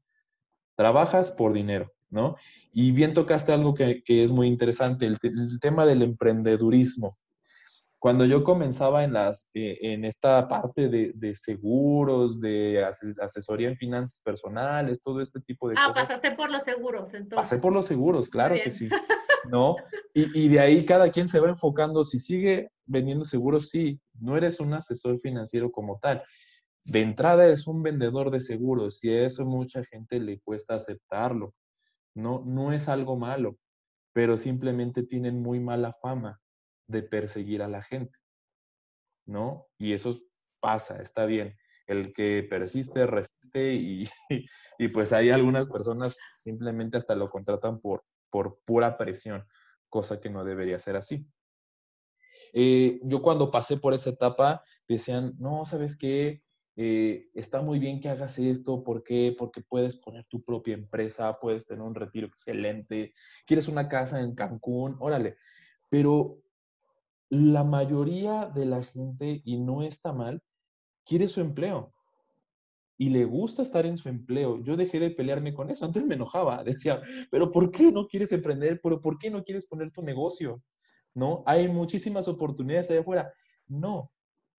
Trabajas 0.75 1.31
por 1.31 1.53
dinero, 1.53 1.91
¿no? 2.09 2.35
Y 2.71 2.91
bien 2.91 3.13
tocaste 3.13 3.51
algo 3.51 3.73
que, 3.73 4.03
es 4.07 4.31
muy 4.31 4.47
interesante, 4.47 5.07
el, 5.07 5.17
tema 5.59 5.85
del 5.85 6.03
emprendedurismo. 6.03 7.17
Cuando 7.99 8.25
yo 8.25 8.43
comenzaba 8.43 9.03
en, 9.03 9.13
las, 9.13 9.49
eh, 9.55 9.79
en 9.81 10.05
esta 10.05 10.47
parte 10.47 10.87
de, 10.87 11.35
seguros, 11.35 12.39
de 12.39 12.85
asesoría 12.85 13.69
en 13.69 13.75
finanzas 13.75 14.21
personales, 14.23 15.01
todo 15.01 15.19
este 15.19 15.41
tipo 15.41 15.67
de 15.67 15.75
ah, 15.79 15.87
cosas. 15.87 16.11
Ah, 16.11 16.15
pasaste 16.15 16.31
por 16.35 16.51
los 16.51 16.61
seguros, 16.61 17.05
entonces. 17.05 17.35
Pasé 17.35 17.57
por 17.57 17.73
los 17.73 17.87
seguros, 17.87 18.29
claro 18.29 18.55
que 18.63 18.69
sí. 18.69 18.87
¿No? 19.49 19.77
Y, 20.13 20.45
y, 20.45 20.47
de 20.49 20.59
ahí 20.59 20.85
cada 20.85 21.09
quien 21.09 21.27
se 21.27 21.39
va 21.39 21.49
enfocando. 21.49 22.03
Si 22.03 22.19
sigue 22.19 22.69
vendiendo 22.85 23.25
seguros, 23.25 23.69
sí, 23.69 23.99
no 24.19 24.37
eres 24.37 24.59
un 24.59 24.73
asesor 24.73 25.19
financiero 25.19 25.71
como 25.71 25.97
tal 25.99 26.21
de 26.87 27.01
entrada 27.01 27.47
es 27.47 27.67
un 27.67 27.83
vendedor 27.83 28.31
de 28.31 28.39
seguros 28.39 29.03
y 29.03 29.13
eso 29.13 29.45
mucha 29.45 29.83
gente 29.83 30.21
le 30.21 30.39
cuesta 30.39 30.75
aceptarlo. 30.75 31.53
No, 32.15 32.43
no 32.45 32.71
es 32.71 32.87
algo 32.87 33.17
malo, 33.17 33.57
pero 34.13 34.37
simplemente 34.37 35.03
tienen 35.03 35.41
muy 35.41 35.59
mala 35.59 35.93
fama 36.01 36.39
de 36.87 37.03
perseguir 37.03 37.61
a 37.61 37.67
la 37.67 37.83
gente, 37.83 38.17
¿no? 39.25 39.67
Y 39.77 39.91
eso 39.93 40.17
pasa, 40.61 41.01
está 41.01 41.25
bien. 41.25 41.57
El 41.87 42.13
que 42.13 42.47
persiste, 42.49 43.05
resiste 43.05 43.73
y, 43.73 44.09
y 44.79 44.87
pues 44.87 45.11
hay 45.11 45.29
algunas 45.29 45.67
personas 45.67 46.17
simplemente 46.33 46.95
hasta 46.97 47.15
lo 47.15 47.29
contratan 47.29 47.81
por, 47.81 48.05
por 48.29 48.61
pura 48.63 48.97
presión, 48.97 49.45
cosa 49.89 50.21
que 50.21 50.29
no 50.29 50.45
debería 50.45 50.79
ser 50.79 50.95
así. 50.95 51.27
Eh, 52.53 53.01
yo 53.03 53.21
cuando 53.21 53.51
pasé 53.51 53.77
por 53.77 53.93
esa 53.93 54.11
etapa 54.11 54.63
decían, 54.87 55.35
no, 55.37 55.65
¿sabes 55.65 55.97
qué? 55.97 56.41
Eh, 56.79 57.31
está 57.33 57.63
muy 57.63 57.79
bien 57.79 57.99
que 57.99 58.07
hagas 58.07 58.37
esto, 58.37 58.83
¿por 58.83 59.03
qué? 59.03 59.35
Porque 59.35 59.61
puedes 59.61 59.95
poner 59.95 60.25
tu 60.25 60.43
propia 60.43 60.75
empresa, 60.75 61.39
puedes 61.39 61.65
tener 61.65 61.81
un 61.81 61.95
retiro 61.95 62.27
excelente, 62.27 63.15
quieres 63.47 63.67
una 63.67 63.89
casa 63.89 64.21
en 64.21 64.35
Cancún, 64.35 64.95
órale, 64.99 65.37
pero 65.89 66.37
la 67.29 67.63
mayoría 67.63 68.45
de 68.45 68.67
la 68.67 68.83
gente, 68.83 69.41
y 69.43 69.57
no 69.57 69.81
está 69.81 70.13
mal, 70.13 70.43
quiere 71.03 71.27
su 71.27 71.41
empleo 71.41 71.93
y 72.95 73.09
le 73.09 73.25
gusta 73.25 73.63
estar 73.63 73.85
en 73.87 73.97
su 73.97 74.09
empleo. 74.09 74.63
Yo 74.63 74.77
dejé 74.77 74.99
de 74.99 75.09
pelearme 75.09 75.55
con 75.55 75.71
eso, 75.71 75.85
antes 75.85 76.05
me 76.05 76.13
enojaba, 76.13 76.63
decía, 76.63 77.01
pero 77.31 77.51
¿por 77.51 77.71
qué 77.71 77.91
no 77.91 78.07
quieres 78.07 78.31
emprender? 78.33 78.79
¿Pero 78.83 79.01
por 79.01 79.17
qué 79.17 79.31
no 79.31 79.43
quieres 79.43 79.65
poner 79.65 79.91
tu 79.91 80.03
negocio? 80.03 80.61
¿No? 81.15 81.43
Hay 81.47 81.67
muchísimas 81.67 82.27
oportunidades 82.27 82.91
allá 82.91 82.99
afuera. 82.99 83.33
No, 83.67 84.11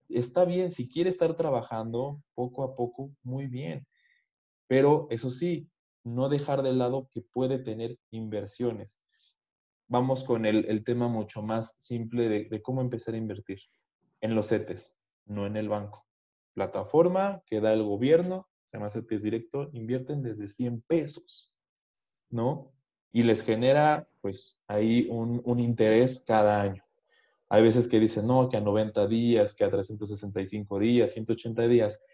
está 0.09 0.45
bien, 0.45 0.73
si 0.73 0.89
quiere 0.89 1.11
estar 1.11 1.35
trabajando 1.37 2.23
poco 2.35 2.65
a 2.65 2.75
poco, 2.75 3.11
muy 3.23 3.47
bien. 3.47 3.87
Pero 4.67 5.07
eso 5.11 5.31
sí, 5.31 5.71
no 6.05 6.29
dejar 6.29 6.63
de 6.63 6.73
lado 6.73 7.09
que 7.11 7.23
puede 7.23 7.59
tener 7.59 7.99
inversiones. 8.11 9.01
vamos 9.91 10.25
con 10.25 10.45
el, 10.45 10.85
tema 10.85 11.09
mucho 11.09 11.43
más 11.43 11.77
simple 11.79 12.29
de, 12.29 12.63
cómo 12.63 12.83
empezar 12.83 13.15
a 13.15 13.19
invertir 13.19 13.59
en 14.21 14.35
los 14.35 14.49
CETES, 14.49 14.99
no 15.25 15.47
en 15.47 15.57
el 15.57 15.69
banco. 15.69 16.07
Plataforma 16.53 17.43
que 17.47 17.61
da 17.61 17.73
el 17.73 17.83
gobierno, 17.83 18.49
se 18.65 18.77
llama 18.77 18.91
CETES 18.91 19.23
directo, 19.23 19.71
invierten 19.73 20.23
desde 20.23 20.51
100 20.51 20.83
pesos, 20.83 21.57
¿no? 22.29 22.75
Y 23.13 23.23
les 23.23 23.43
genera, 23.43 24.07
pues, 24.21 24.61
ahí 24.67 25.09
un, 25.09 25.41
un 25.45 25.59
interés 25.59 26.23
cada 26.27 26.61
año. 26.61 26.85
Hay 27.49 27.63
veces 27.63 27.89
que 27.89 27.99
dicen, 27.99 28.27
no, 28.27 28.49
que 28.49 28.57
a 28.57 28.61
90 28.61 29.07
días, 29.07 29.55
que 29.55 29.65
a 29.65 29.71
365 29.71 30.79
días, 30.79 31.13
180 31.13 31.67
días. 31.67 32.05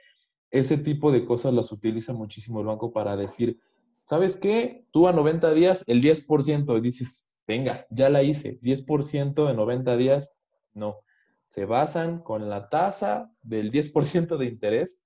Ese 0.50 0.78
tipo 0.78 1.10
de 1.10 1.24
cosas 1.24 1.52
las 1.52 1.72
utiliza 1.72 2.12
muchísimo 2.12 2.60
el 2.60 2.66
banco 2.66 2.92
para 2.92 3.16
decir, 3.16 3.58
¿sabes 4.04 4.36
qué? 4.36 4.86
Tú 4.92 5.08
a 5.08 5.12
90 5.12 5.52
días, 5.52 5.88
el 5.88 6.00
10%, 6.00 6.80
dices, 6.80 7.34
venga, 7.46 7.86
ya 7.90 8.08
la 8.10 8.22
hice, 8.22 8.60
10% 8.60 9.46
de 9.46 9.54
90 9.54 9.96
días, 9.96 10.40
no. 10.72 10.98
Se 11.46 11.64
basan 11.64 12.20
con 12.20 12.48
la 12.48 12.68
tasa 12.68 13.30
del 13.42 13.72
10% 13.72 14.36
de 14.38 14.46
interés 14.46 15.04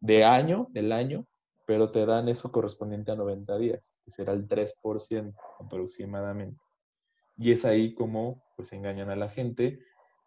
de 0.00 0.24
año, 0.24 0.68
del 0.70 0.92
año, 0.92 1.26
pero 1.66 1.90
te 1.90 2.04
dan 2.06 2.28
eso 2.28 2.52
correspondiente 2.52 3.12
a 3.12 3.16
90 3.16 3.58
días, 3.58 3.98
que 4.04 4.10
será 4.10 4.34
el 4.34 4.46
3% 4.46 5.34
aproximadamente. 5.58 6.60
Y 7.38 7.52
es 7.52 7.64
ahí 7.64 7.94
como 7.94 8.45
pues 8.56 8.72
engañan 8.72 9.10
a 9.10 9.16
la 9.16 9.28
gente, 9.28 9.78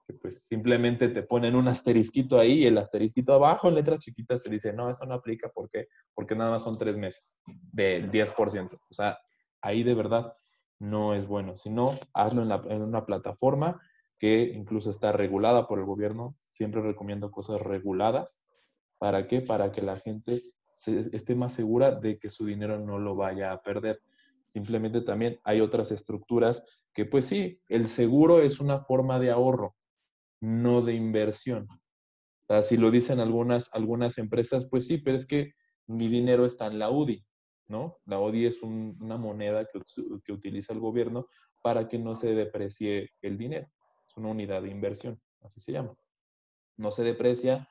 que 0.07 0.13
pues 0.13 0.43
simplemente 0.43 1.09
te 1.09 1.23
ponen 1.23 1.55
un 1.55 1.67
asterisquito 1.67 2.39
ahí 2.39 2.63
y 2.63 2.67
el 2.67 2.77
asterisquito 2.77 3.33
abajo 3.33 3.67
en 3.67 3.75
letras 3.75 3.99
chiquitas 3.99 4.41
te 4.41 4.49
dice, 4.49 4.71
no, 4.73 4.89
eso 4.89 5.05
no 5.05 5.15
aplica, 5.15 5.49
¿por 5.49 5.69
qué? 5.69 5.87
Porque 6.13 6.35
nada 6.35 6.51
más 6.51 6.63
son 6.63 6.77
tres 6.77 6.97
meses 6.97 7.39
del 7.45 8.11
10%. 8.11 8.79
O 8.89 8.93
sea, 8.93 9.17
ahí 9.61 9.83
de 9.83 9.93
verdad 9.93 10.33
no 10.79 11.13
es 11.13 11.27
bueno. 11.27 11.57
Si 11.57 11.69
no, 11.69 11.93
hazlo 12.13 12.43
en, 12.43 12.81
una 12.81 13.05
plataforma 13.05 13.81
que 14.17 14.51
incluso 14.55 14.89
está 14.89 15.11
regulada 15.11 15.67
por 15.67 15.79
el 15.79 15.85
gobierno. 15.85 16.35
Siempre 16.45 16.81
recomiendo 16.81 17.31
cosas 17.31 17.61
reguladas. 17.61 18.43
¿Para 18.97 19.27
qué? 19.27 19.41
Para 19.41 19.71
que 19.71 19.81
la 19.81 19.97
gente 19.97 20.43
esté 20.85 21.35
más 21.35 21.53
segura 21.53 21.91
de 21.91 22.17
que 22.17 22.29
su 22.29 22.45
dinero 22.45 22.79
no 22.79 22.97
lo 22.97 23.15
vaya 23.15 23.51
a 23.51 23.61
perder. 23.61 24.01
Simplemente 24.45 25.01
también 25.01 25.39
hay 25.43 25.61
otras 25.61 25.91
estructuras 25.91 26.65
que 26.99 27.05
pues 27.05 27.27
sí, 27.27 27.61
el 27.69 27.87
seguro 27.87 28.41
es 28.41 28.59
una 28.59 28.83
forma 28.83 29.19
de 29.19 29.31
ahorro, 29.31 29.73
no 30.41 30.81
de 30.81 30.95
inversión. 30.95 31.65
si 32.61 32.75
lo 32.75 32.91
dicen 32.91 33.21
algunas, 33.21 33.73
algunas 33.73 34.17
empresas, 34.17 34.67
pues 34.69 34.87
sí, 34.87 34.97
pero 34.97 35.15
es 35.15 35.25
que 35.25 35.53
mi 35.87 36.09
dinero 36.09 36.45
está 36.45 36.67
en 36.67 36.77
la 36.77 36.89
UDI. 36.89 37.25
¿no? 37.69 37.99
La 38.03 38.19
ODI 38.19 38.47
es 38.47 38.61
una 38.63 39.15
moneda 39.15 39.65
que, 39.65 40.33
utiliza 40.33 40.73
el 40.73 40.81
gobierno 40.81 41.29
para 41.61 41.87
que 41.87 41.97
no 41.97 42.15
se 42.15 42.35
deprecie 42.35 43.11
el 43.21 43.37
dinero. 43.37 43.69
Es 44.05 44.17
una 44.17 44.31
unidad 44.31 44.61
de 44.61 44.69
inversión, 44.69 45.21
así 45.41 45.61
se 45.61 45.71
llama. 45.71 45.93
No 46.75 46.91
se 46.91 47.05
deprecia, 47.05 47.69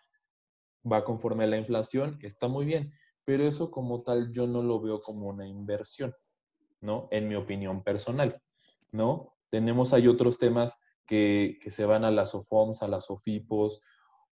va 0.91 1.05
conforme 1.05 1.45
a 1.45 1.49
la 1.49 1.59
inflación, 1.59 2.19
está 2.23 2.49
muy 2.49 2.64
bien, 2.64 2.95
pero 3.27 3.47
eso 3.47 3.71
como 3.71 4.03
tal 4.05 4.33
yo 4.33 4.47
no 4.47 4.62
lo 4.62 4.81
veo 4.81 5.03
como 5.03 5.27
una 5.27 5.47
inversión, 5.47 6.14
¿no? 6.81 7.09
En 7.11 7.29
mi 7.29 7.35
opinión 7.35 7.83
personal, 7.83 8.41
¿no? 8.92 9.35
Tenemos 9.51 9.92
hay 9.92 10.09
otros 10.09 10.38
temas 10.38 10.83
que, 11.07 11.59
que 11.62 11.70
se 11.70 11.87
van 11.87 12.05
a 12.05 12.11
las 12.11 12.35
OFOMs, 12.35 12.83
a 12.83 12.88
las 12.88 13.11
OFIPOS, 13.11 13.81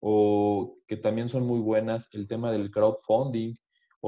o 0.00 0.78
que 0.86 0.96
también 0.96 1.28
son 1.28 1.46
muy 1.46 1.60
buenas, 1.60 2.12
el 2.14 2.28
tema 2.28 2.52
del 2.52 2.70
crowdfunding, 2.70 3.54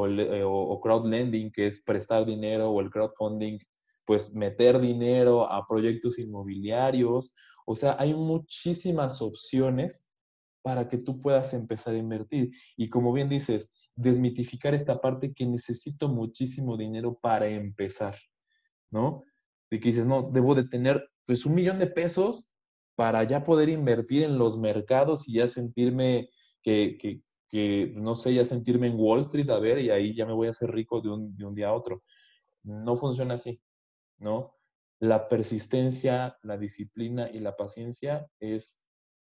eh, 0.07 0.43
o, 0.45 0.81
crowdlending, 0.81 1.51
que 1.51 1.67
es 1.67 1.83
prestar 1.83 2.25
dinero, 2.25 2.71
o 2.71 2.81
el 2.81 2.91
crowdfunding, 2.91 3.59
pues 4.07 4.35
meter 4.35 4.81
dinero 4.81 5.51
a 5.51 5.67
proyectos 5.67 6.19
inmobiliarios. 6.19 7.35
O 7.67 7.75
sea, 7.75 7.97
hay 7.99 8.15
muchísimas 8.15 9.21
opciones 9.21 10.13
para 10.63 10.89
que 10.89 10.99
tú 10.99 11.21
puedas 11.21 11.53
empezar 11.55 11.95
a 11.95 11.99
invertir. 11.99 12.51
Y 12.77 12.89
como 12.89 13.13
bien 13.13 13.29
dices, 13.29 13.75
desmitificar 13.97 14.75
esta 14.75 15.01
parte 15.01 15.33
que 15.33 15.47
necesito 15.47 16.09
muchísimo 16.09 16.77
dinero 16.77 17.19
para 17.21 17.49
empezar, 17.49 18.17
¿no? 18.91 19.25
De 19.71 19.81
que 19.81 19.89
dices, 19.89 20.07
no, 20.07 20.31
debo 20.33 20.55
de 20.55 20.65
tener 20.65 21.11
pues 21.27 21.45
un 21.47 21.55
millón 21.55 21.79
de 21.79 21.87
pesos 21.87 22.55
para 22.95 23.23
ya 23.25 23.45
poder 23.45 23.69
invertir 23.69 24.23
en 24.25 24.39
los 24.39 24.59
mercados 24.59 25.29
y 25.29 25.35
ya 25.35 25.47
sentirme 25.47 26.31
que, 26.63 26.99
que, 26.99 27.23
que, 27.49 27.93
no 27.95 28.15
sé, 28.15 28.35
ya 28.35 28.45
sentirme 28.45 28.89
en 28.89 28.99
Wall 28.99 29.21
Street 29.21 29.49
a 29.51 29.59
ver 29.59 29.79
y 29.79 29.91
ahí 29.91 30.15
ya 30.15 30.27
me 30.27 30.33
voy 30.33 30.49
a 30.49 30.51
hacer 30.51 30.71
rico 30.71 31.01
de 31.01 31.11
un, 31.11 31.37
de 31.37 31.45
un 31.45 31.55
día 31.55 31.69
a 31.69 31.75
otro. 31.75 32.03
No 32.63 32.97
funciona 32.97 33.35
así, 33.35 33.61
¿no? 34.19 34.55
La 35.01 35.29
persistencia, 35.29 36.39
la 36.43 36.59
disciplina 36.59 37.31
y 37.31 37.39
la 37.39 37.57
paciencia 37.57 38.27
es 38.41 38.83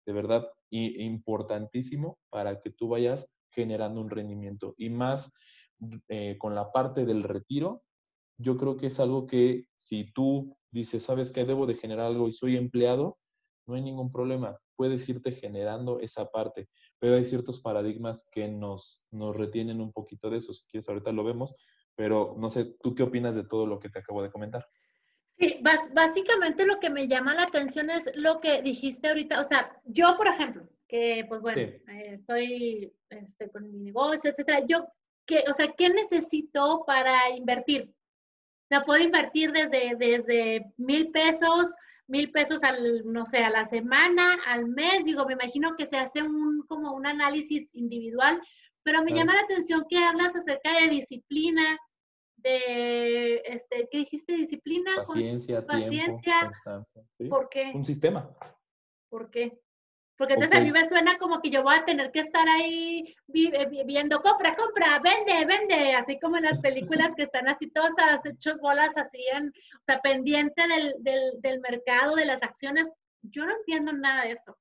de 0.07 0.12
verdad 0.12 0.49
importantísimo 0.71 2.19
para 2.31 2.61
que 2.61 2.71
tú 2.71 2.88
vayas 2.88 3.31
generando 3.51 4.01
un 4.01 4.11
rendimiento. 4.11 4.75
Y 4.79 4.88
más 4.90 5.35
eh, 6.09 6.37
con 6.38 6.55
la 6.55 6.73
parte 6.73 7.05
del 7.05 7.23
retiro, 7.23 7.83
yo 8.40 8.57
creo 8.57 8.76
que 8.76 8.87
es 8.87 9.00
algo 9.00 9.26
que 9.26 9.66
si 9.74 10.05
tú 10.12 10.57
dices, 10.70 11.03
sabes 11.03 11.33
que 11.33 11.44
debo 11.44 11.66
de 11.66 11.74
generar 11.74 12.07
algo 12.07 12.29
y 12.29 12.33
soy 12.33 12.57
empleado, 12.57 13.18
no 13.66 13.74
hay 13.74 13.83
ningún 13.83 14.11
problema. 14.11 14.59
Puedes 14.76 15.09
irte 15.09 15.33
generando 15.33 16.00
esa 16.00 16.31
parte 16.31 16.68
pero 17.00 17.16
hay 17.16 17.24
ciertos 17.24 17.61
paradigmas 17.61 18.29
que 18.31 18.46
nos, 18.46 19.07
nos 19.11 19.35
retienen 19.35 19.81
un 19.81 19.90
poquito 19.90 20.31
de 20.31 20.37
eso. 20.37 20.53
Si 20.53 20.66
quieres, 20.66 20.88
ahorita 20.88 21.11
lo 21.12 21.24
vemos, 21.24 21.57
pero 21.96 22.37
no 22.38 22.50
sé, 22.50 22.76
¿tú 22.83 22.94
qué 22.94 23.03
opinas 23.03 23.35
de 23.35 23.44
todo 23.44 23.66
lo 23.66 23.81
que 23.81 23.88
te 23.88 23.98
acabo 23.98 24.22
de 24.22 24.31
comentar? 24.31 24.68
Sí, 25.38 25.59
básicamente 25.94 26.66
lo 26.66 26.79
que 26.79 26.90
me 26.90 27.09
llama 27.09 27.35
la 27.35 27.44
atención 27.44 27.88
es 27.88 28.05
lo 28.14 28.40
que 28.40 28.61
dijiste 28.61 29.09
ahorita, 29.09 29.40
o 29.40 29.44
sea, 29.44 29.81
yo, 29.87 30.14
por 30.18 30.26
ejemplo, 30.26 30.68
que 30.87 31.24
pues 31.26 31.40
bueno, 31.40 31.62
eh, 31.62 31.81
estoy 31.88 32.92
este, 33.09 33.50
con 33.50 33.72
mi 33.72 33.79
negocio, 33.79 34.31
etcétera, 34.31 34.66
yo, 34.66 34.87
que, 35.24 35.44
o 35.48 35.55
sea, 35.55 35.72
¿qué 35.72 35.88
necesito 35.88 36.85
para 36.87 37.31
invertir? 37.35 37.90
Sea, 38.71 38.85
puedo 38.85 39.03
invertir 39.03 39.53
desde, 39.53 39.97
desde 39.97 40.73
mil 40.79 41.11
pesos 41.11 41.75
mil 42.11 42.33
pesos 42.33 42.63
al, 42.65 43.05
no 43.05 43.25
sé, 43.25 43.39
a 43.39 43.51
la 43.51 43.65
semana, 43.65 44.37
al 44.47 44.67
mes, 44.67 45.05
digo, 45.05 45.25
me 45.27 45.35
imagino 45.35 45.77
que 45.77 45.87
se 45.87 45.97
hace 45.97 46.23
un, 46.23 46.65
como 46.67 46.93
un 46.93 47.07
análisis 47.07 47.71
individual, 47.73 48.43
pero 48.83 49.05
me 49.05 49.13
llama 49.13 49.35
la 49.35 49.43
atención 49.43 49.85
que 49.89 49.99
hablas 49.99 50.35
acerca 50.35 50.73
de 50.81 50.89
disciplina, 50.89 51.79
de, 52.37 53.37
este, 53.45 53.89
¿qué 53.91 53.99
dijiste? 53.99 54.35
Disciplina, 54.35 54.91
paciencia, 54.97 55.65
paciencia. 55.65 56.21
Tiempo, 56.21 56.47
constancia. 56.47 57.03
¿Por 57.29 57.49
qué? 57.49 57.71
Un 57.75 57.85
sistema. 57.85 58.29
¿Por 59.09 59.31
qué? 59.31 59.61
Porque 60.21 60.35
entonces 60.35 60.59
a 60.59 60.63
mí 60.63 60.71
me 60.71 60.87
suena 60.87 61.17
como 61.17 61.41
que 61.41 61.49
yo 61.49 61.63
voy 61.63 61.77
a 61.77 61.85
tener 61.87 62.13
que 62.13 62.21
estar 62.21 62.47
ahí 62.47 63.17
eh, 63.33 63.85
viendo, 63.87 64.21
compra, 64.21 64.55
compra, 64.55 65.01
vende, 65.03 65.47
vende, 65.47 65.95
así 65.95 66.21
como 66.21 66.37
en 66.37 66.43
las 66.43 66.61
películas 66.61 67.15
que 67.17 67.23
están 67.23 67.49
así 67.49 67.71
todas 67.71 67.95
hechos 68.27 68.59
bolas 68.61 68.95
así 68.99 69.25
en, 69.35 69.49
o 69.49 69.83
sea, 69.87 69.99
pendiente 70.03 70.69
del, 70.69 70.95
del, 70.99 71.41
del 71.41 71.61
mercado, 71.63 72.17
de 72.17 72.27
las 72.27 72.43
acciones. 72.43 72.91
Yo 73.23 73.47
no 73.47 73.53
entiendo 73.53 73.95
nada 73.95 74.25
de 74.25 74.33
eso. 74.33 74.59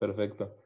Perfecto. 0.00 0.56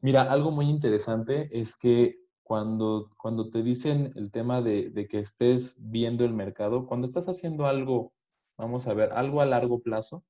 Mira, 0.00 0.22
algo 0.22 0.50
muy 0.50 0.70
interesante 0.70 1.50
es 1.52 1.76
que 1.76 2.16
cuando, 2.42 3.10
cuando 3.18 3.50
te 3.50 3.62
dicen 3.62 4.14
el 4.16 4.30
tema 4.30 4.62
de, 4.62 4.88
de, 4.88 5.06
que 5.06 5.18
estés 5.18 5.76
viendo 5.78 6.24
el 6.24 6.32
mercado, 6.32 6.86
cuando 6.86 7.08
estás 7.08 7.28
haciendo 7.28 7.66
algo, 7.66 8.10
vamos 8.56 8.86
a 8.86 8.94
ver, 8.94 9.12
algo 9.12 9.42
a 9.42 9.44
largo 9.44 9.82
plazo, 9.82 10.24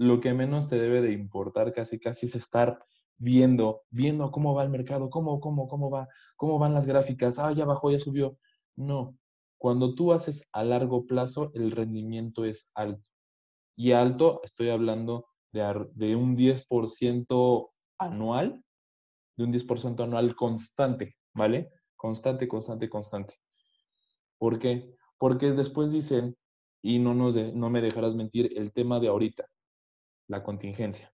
lo 0.00 0.18
que 0.18 0.32
menos 0.32 0.70
te 0.70 0.80
debe 0.80 1.02
de 1.02 1.12
importar 1.12 1.74
casi 1.74 2.00
casi 2.00 2.24
es 2.24 2.34
estar 2.34 2.78
viendo, 3.18 3.82
viendo 3.90 4.30
cómo 4.30 4.54
va 4.54 4.64
el 4.64 4.70
mercado, 4.70 5.10
cómo, 5.10 5.40
cómo, 5.40 5.68
cómo 5.68 5.90
va, 5.90 6.08
cómo 6.36 6.58
van 6.58 6.72
las 6.72 6.86
gráficas, 6.86 7.38
ah, 7.38 7.52
ya 7.52 7.66
bajó, 7.66 7.90
ya 7.90 7.98
subió. 7.98 8.38
No, 8.76 9.18
cuando 9.58 9.94
tú 9.94 10.14
haces 10.14 10.48
a 10.54 10.64
largo 10.64 11.06
plazo, 11.06 11.52
el 11.52 11.70
rendimiento 11.70 12.46
es 12.46 12.72
alto. 12.74 13.04
Y 13.76 13.92
alto, 13.92 14.40
estoy 14.42 14.70
hablando 14.70 15.26
de, 15.52 15.86
de 15.92 16.16
un 16.16 16.34
10% 16.34 17.66
anual, 17.98 18.64
de 19.36 19.44
un 19.44 19.52
10% 19.52 20.02
anual 20.02 20.34
constante, 20.34 21.14
¿vale? 21.34 21.72
Constante, 21.94 22.48
constante, 22.48 22.88
constante. 22.88 23.34
¿Por 24.38 24.58
qué? 24.58 24.96
Porque 25.18 25.52
después 25.52 25.92
dicen, 25.92 26.38
y 26.80 27.00
no, 27.00 27.12
nos 27.12 27.36
no 27.36 27.68
me 27.68 27.82
dejarás 27.82 28.14
mentir, 28.14 28.56
el 28.56 28.72
tema 28.72 28.98
de 28.98 29.08
ahorita 29.08 29.44
la 30.30 30.42
contingencia. 30.44 31.12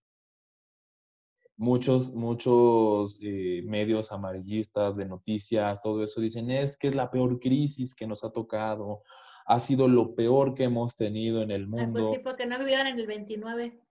Muchos, 1.57 2.14
muchos 2.14 3.18
eh, 3.22 3.62
medios 3.64 4.12
amarillistas 4.12 4.94
de 4.94 5.07
noticias, 5.07 5.81
todo 5.81 6.05
eso 6.05 6.20
dicen, 6.20 6.50
es 6.50 6.79
que 6.79 6.88
es 6.88 6.94
la 6.94 7.11
peor 7.11 7.40
crisis 7.40 7.94
que 7.94 8.07
nos 8.07 8.24
ha 8.24 8.31
tocado, 8.31 9.02
ha 9.46 9.59
sido 9.59 9.88
lo 9.88 10.14
peor 10.14 10.55
que 10.55 10.64
hemos 10.64 10.96
tenido 10.96 11.40
en 11.40 11.50
el 11.50 11.64
ah, 11.64 11.68
mundo. 11.68 12.00
pues 12.00 12.14
sí, 12.14 12.22
porque 12.22 12.44
no 12.44 12.59
vivieron 12.59 12.87
en 12.88 12.98
el 12.98 13.07
29. 13.07 13.83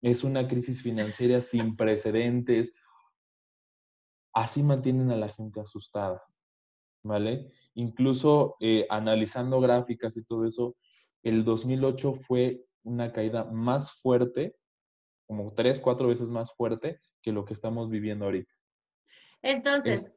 Es 0.00 0.24
una 0.24 0.48
crisis 0.48 0.82
financiera 0.82 1.42
sin 1.42 1.76
precedentes. 1.76 2.74
Así 4.32 4.62
mantienen 4.62 5.10
a 5.10 5.16
la 5.16 5.28
gente 5.28 5.60
asustada, 5.60 6.22
¿vale? 7.04 7.52
Incluso 7.74 8.56
eh, 8.60 8.86
analizando 8.88 9.60
gráficas 9.60 10.16
y 10.16 10.24
todo 10.24 10.46
eso, 10.46 10.74
el 11.22 11.44
2008 11.44 12.14
fue 12.14 12.64
una 12.82 13.12
caída 13.12 13.44
más 13.44 13.92
fuerte, 13.92 14.56
como 15.30 15.54
tres, 15.54 15.78
cuatro 15.78 16.08
veces 16.08 16.28
más 16.28 16.52
fuerte 16.52 16.98
que 17.22 17.30
lo 17.30 17.44
que 17.44 17.52
estamos 17.52 17.88
viviendo 17.88 18.24
ahorita. 18.24 18.52
Entonces, 19.42 20.10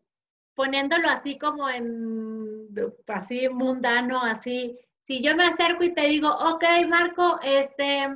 poniéndolo 0.55 1.07
así 1.07 1.37
como 1.37 1.69
en, 1.69 2.67
así 3.05 3.47
mundano, 3.47 4.23
así, 4.23 4.75
si 5.03 5.21
yo 5.21 5.35
me 5.35 5.45
acerco 5.45 5.83
y 5.83 5.93
te 5.93 6.07
digo, 6.07 6.29
ok, 6.29 6.63
Marco, 6.87 7.39
este, 7.43 8.07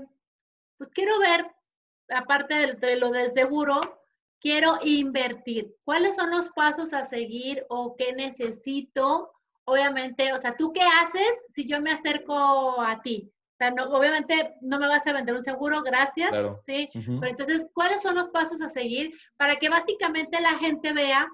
pues 0.79 0.89
quiero 0.89 1.19
ver, 1.19 1.45
aparte 2.09 2.73
de, 2.73 2.95
lo 2.95 3.11
del 3.11 3.31
seguro, 3.31 4.01
quiero 4.41 4.79
invertir. 4.81 5.75
¿Cuáles 5.83 6.15
son 6.15 6.31
los 6.31 6.49
pasos 6.49 6.93
a 6.93 7.03
seguir 7.03 7.63
o 7.69 7.95
qué 7.95 8.11
necesito? 8.13 9.33
Obviamente, 9.65 10.33
o 10.33 10.39
sea, 10.39 10.57
¿tú 10.57 10.73
qué 10.73 10.81
haces 10.81 11.29
si 11.53 11.67
yo 11.67 11.79
me 11.79 11.91
acerco 11.91 12.81
a 12.81 12.99
ti? 13.03 13.31
O 13.57 13.63
sea, 13.63 13.71
no, 13.71 13.85
obviamente 13.85 14.53
no 14.61 14.77
me 14.77 14.87
vas 14.87 15.05
a 15.07 15.13
vender 15.13 15.33
un 15.33 15.41
seguro, 15.41 15.81
gracias. 15.81 16.29
Sí. 16.67 16.89
Pero 16.93 17.25
entonces, 17.25 17.65
¿cuáles 17.73 18.03
son 18.03 18.13
los 18.13 18.27
pasos 18.27 18.61
a 18.61 18.69
seguir 18.69 19.11
para 19.35 19.55
que 19.55 19.67
básicamente 19.67 20.39
la 20.39 20.59
gente 20.59 20.93
vea 20.93 21.27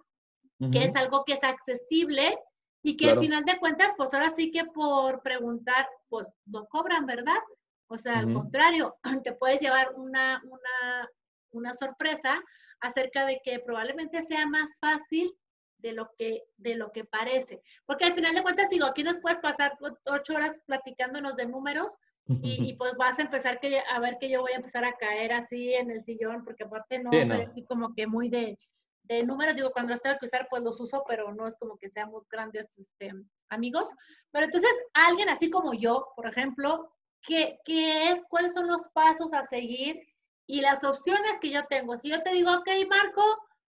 que 0.72 0.86
es 0.86 0.96
algo 0.96 1.26
que 1.26 1.34
es 1.34 1.44
accesible 1.44 2.38
y 2.82 2.96
que 2.96 3.10
al 3.10 3.20
final 3.20 3.44
de 3.44 3.60
cuentas, 3.60 3.94
pues 3.98 4.14
ahora 4.14 4.30
sí 4.30 4.52
que 4.52 4.64
por 4.64 5.22
preguntar, 5.22 5.86
pues 6.08 6.26
no 6.46 6.66
cobran, 6.68 7.06
¿verdad? 7.06 7.40
O 7.88 7.98
sea, 7.98 8.20
al 8.20 8.34
contrario, 8.34 8.96
te 9.26 9.34
puedes 9.34 9.60
llevar 9.60 9.94
una, 9.96 10.42
una, 10.46 11.10
una 11.52 11.74
sorpresa 11.74 12.42
acerca 12.80 13.26
de 13.26 13.42
que 13.44 13.60
probablemente 13.60 14.24
sea 14.24 14.48
más 14.48 14.70
fácil 14.80 15.36
de 15.84 15.92
lo 15.92 16.10
que 16.18 16.44
de 16.56 16.76
lo 16.76 16.92
que 16.94 17.04
parece. 17.04 17.62
Porque 17.86 18.06
al 18.06 18.14
final 18.14 18.34
de 18.34 18.42
cuentas, 18.42 18.70
digo, 18.70 18.86
aquí 18.86 19.04
nos 19.04 19.18
puedes 19.20 19.40
pasar 19.40 19.78
ocho 20.06 20.34
horas 20.34 20.56
platicándonos 20.66 21.36
de 21.36 21.46
números 21.46 21.94
y, 22.26 22.74
pues 22.76 22.96
vas 22.96 23.20
a 23.20 23.24
empezar 23.24 23.60
que, 23.60 23.80
a 23.80 24.00
ver 24.00 24.18
que 24.18 24.30
yo 24.30 24.42
voy 24.42 24.54
a 24.54 24.58
empezar 24.58 24.86
a 24.86 24.94
caer 24.94 25.34
así 25.34 25.74
en 25.74 25.92
el 25.92 26.04
sillón, 26.04 26.46
porque 26.46 26.64
aparte 26.64 27.00
no 27.00 27.12
soy 27.12 27.42
así 27.42 27.66
como 27.66 27.94
que 27.94 28.08
muy 28.08 28.30
de, 28.30 28.58
de 29.04 29.24
números, 29.24 29.56
digo, 29.56 29.72
cuando 29.72 29.92
los 29.92 30.02
tengo 30.02 30.18
que 30.20 30.28
usar, 30.28 30.48
pues 30.50 30.64
los 30.64 30.80
uso, 30.80 31.04
pero 31.08 31.34
no 31.34 31.48
es 31.48 31.56
como 31.58 31.78
que 31.78 31.90
seamos 31.90 32.28
grandes 32.30 32.68
este, 32.78 33.12
amigos. 33.50 33.90
Pero 34.32 34.46
entonces, 34.46 34.72
alguien 34.94 35.30
así 35.30 35.50
como 35.50 35.74
yo, 35.74 36.08
por 36.16 36.26
ejemplo, 36.26 36.94
¿qué, 37.24 37.60
¿qué 37.66 38.12
es? 38.12 38.26
¿Cuáles 38.30 38.54
son 38.54 38.68
los 38.68 38.88
pasos 38.94 39.34
a 39.34 39.44
seguir? 39.44 40.00
Y 40.48 40.62
las 40.62 40.84
opciones 40.84 41.38
que 41.40 41.52
yo 41.52 41.66
tengo. 41.66 41.98
Si 41.98 42.10
yo 42.10 42.22
te 42.24 42.32
digo, 42.32 42.52
ok, 42.52 42.70
Marco, 42.90 43.24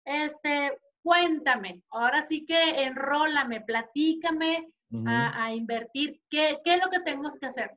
este, 0.05 0.77
cuéntame, 1.03 1.83
ahora 1.91 2.23
sí 2.23 2.45
que 2.45 2.83
enrólame, 2.83 3.61
platícame 3.61 4.73
a, 5.07 5.45
a, 5.45 5.55
invertir, 5.55 6.21
¿Qué, 6.29 6.59
¿qué 6.65 6.75
es 6.75 6.85
lo 6.85 6.91
que 6.91 7.01
tenemos 7.01 7.33
que 7.39 7.47
hacer? 7.47 7.71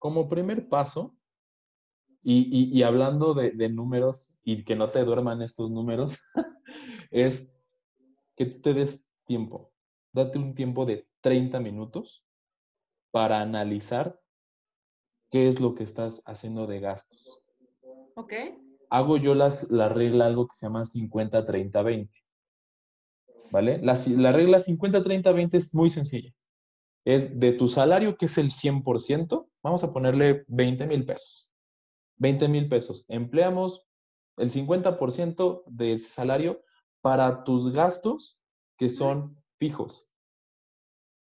Como 0.00 0.28
primer 0.28 0.68
paso, 0.68 1.14
y, 2.22 2.82
hablando 2.82 3.34
de, 3.34 3.68
números 3.68 4.36
y 4.44 4.64
que 4.64 4.76
no 4.76 4.90
te 4.90 5.04
duerman 5.04 5.42
estos 5.42 5.70
números, 5.70 6.22
es 7.10 7.56
que 8.36 8.46
tú 8.46 8.60
te 8.60 8.74
des 8.74 9.10
tiempo. 9.26 9.72
Date 10.12 10.38
un 10.38 10.54
tiempo 10.54 10.86
de 10.86 11.06
30 11.20 11.60
minutos 11.60 12.26
para 13.10 13.40
analizar 13.40 14.20
qué 15.30 15.48
es 15.48 15.60
lo 15.60 15.74
que 15.74 15.84
estás 15.84 16.22
haciendo 16.26 16.66
de 16.66 16.80
gastos. 16.80 17.42
Ok. 18.16 18.32
Hago 18.90 19.16
yo 19.16 19.34
las, 19.34 19.70
la 19.70 19.88
regla 19.88 20.26
algo 20.26 20.48
que 20.48 20.54
se 20.54 20.66
llama 20.66 20.84
50-30-20. 20.84 22.10
¿Vale? 23.52 23.78
La, 23.82 23.98
la 24.16 24.32
regla 24.32 24.58
50-30-20 24.58 25.54
es 25.54 25.74
muy 25.74 25.90
sencilla. 25.90 26.32
Es 27.04 27.40
de 27.40 27.52
tu 27.52 27.68
salario, 27.68 28.16
que 28.16 28.26
es 28.26 28.38
el 28.38 28.50
100%, 28.50 29.48
vamos 29.62 29.84
a 29.84 29.92
ponerle 29.92 30.44
20 30.48 30.86
mil 30.86 31.04
pesos 31.06 31.50
20 32.20 32.48
mil 32.48 32.68
pesos. 32.68 33.04
Empleamos 33.08 33.88
el 34.36 34.50
50% 34.50 35.64
de 35.66 35.94
ese 35.94 36.08
salario 36.08 36.62
para 37.00 37.44
tus 37.44 37.72
gastos 37.72 38.40
que 38.78 38.90
son 38.90 39.36
fijos. 39.58 40.12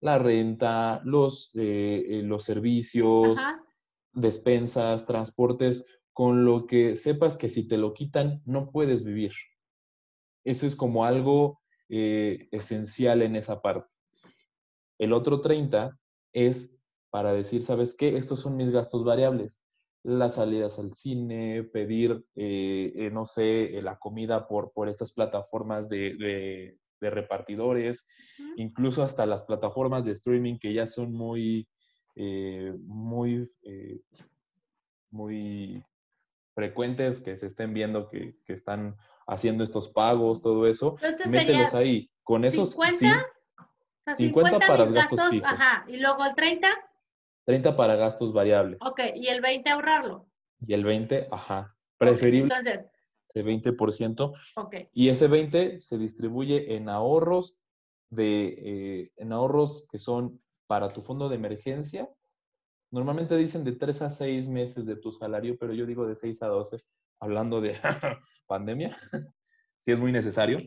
La 0.01 0.19
renta, 0.19 1.01
los, 1.05 1.55
eh, 1.57 2.05
eh, 2.07 2.23
los 2.23 2.45
servicios, 2.45 3.39
despensas, 4.13 5.07
transportes, 5.07 5.87
con 6.13 6.45
lo 6.45 6.67
que 6.67 6.97
sepas 6.97 7.37
que 7.37 7.49
si 7.49 7.67
te 7.67 7.79
lo 7.79 7.95
quitan 7.95 8.43
no 8.45 8.71
puedes 8.71 9.05
vivir. 9.05 9.33
Eso 10.45 10.67
es 10.67 10.75
como 10.75 11.05
algo 11.05 11.61
eh, 11.89 12.49
esencial 12.51 13.23
en 13.23 13.37
esa 13.37 13.63
parte. 13.63 13.89
El 14.99 15.13
otro 15.13 15.41
30 15.41 15.99
es 16.33 16.79
para 17.11 17.33
decir, 17.33 17.63
¿sabes 17.63 17.97
qué? 17.97 18.17
Estos 18.17 18.41
son 18.41 18.57
mis 18.57 18.71
gastos 18.71 19.05
variables 19.05 19.63
las 20.09 20.35
salidas 20.35 20.79
al 20.79 20.95
cine, 20.95 21.65
pedir, 21.65 22.25
eh, 22.37 22.93
eh, 22.95 23.11
no 23.11 23.25
sé, 23.25 23.77
eh, 23.77 23.83
la 23.83 23.99
comida 23.99 24.47
por, 24.47 24.73
por 24.73 24.89
estas 24.89 25.13
plataformas 25.13 25.89
de, 25.89 26.77
repartidores, 27.01 28.09
incluso 28.57 29.03
hasta 29.05 29.25
las 29.25 29.45
plataformas 29.45 30.05
de 30.05 30.13
streaming 30.13 30.59
que 30.59 30.73
ya 30.73 30.85
son 30.85 31.13
muy, 31.13 31.69
muy, 32.17 33.49
muy 35.11 35.83
frecuentes, 36.57 37.21
que 37.21 37.37
se 37.37 37.47
estén 37.47 37.73
viendo 37.73 38.09
que, 38.09 38.35
están 38.49 38.97
haciendo 39.29 39.63
estos 39.63 39.91
pagos, 39.91 40.43
todo 40.43 40.67
eso, 40.67 40.97
mételos 41.27 41.75
ahí. 41.75 42.11
Con 42.25 42.45
esos 42.45 42.73
50, 42.73 43.27
50, 44.15 44.59
para 44.59 44.85
gastos, 44.87 44.95
gastos 44.95 45.31
fijos. 45.31 45.49
Ajá, 45.49 45.85
y 45.89 45.99
luego 45.99 46.25
el 46.25 46.35
30 46.35 46.69
30 47.49 47.77
para 47.77 47.97
gastos 47.97 48.35
variables. 48.35 48.79
Ok, 48.83 49.01
¿y 49.15 49.29
el 49.29 49.41
20 49.41 49.71
ahorrarlo? 49.71 50.29
Y 50.67 50.75
el 50.75 50.85
20, 50.85 51.29
ajá. 51.31 51.75
Preferible. 51.97 52.55
entonces. 52.55 52.91
Ese 53.27 53.43
20%. 53.43 54.35
Ok. 54.57 54.77
Y 54.93 55.09
ese 55.09 55.29
20 55.29 55.81
se 55.81 55.97
distribuye 55.97 56.77
en 56.77 56.91
ahorros 56.91 57.59
de, 58.11 58.49
eh, 58.49 59.13
en 59.17 59.33
ahorros 59.33 59.87
que 59.91 59.99
son 59.99 60.43
para 60.67 60.93
tu 60.93 61.01
fondo 61.01 61.31
de 61.31 61.37
emergencia. 61.37 62.11
Normalmente 62.91 63.35
dicen 63.35 63.65
de 63.65 63.73
3 63.73 64.03
a 64.03 64.11
6 64.11 64.49
meses 64.49 64.85
de 64.85 64.97
tu 64.97 65.11
salario, 65.11 65.57
pero 65.59 65.73
yo 65.73 65.87
digo 65.87 66.07
de 66.07 66.17
6 66.17 66.43
a 66.43 66.49
12, 66.49 66.83
hablando 67.19 67.63
de 67.63 67.79
pandemia, 68.47 68.95
si 69.79 69.93
es 69.93 69.99
muy 69.99 70.13
necesario. 70.13 70.59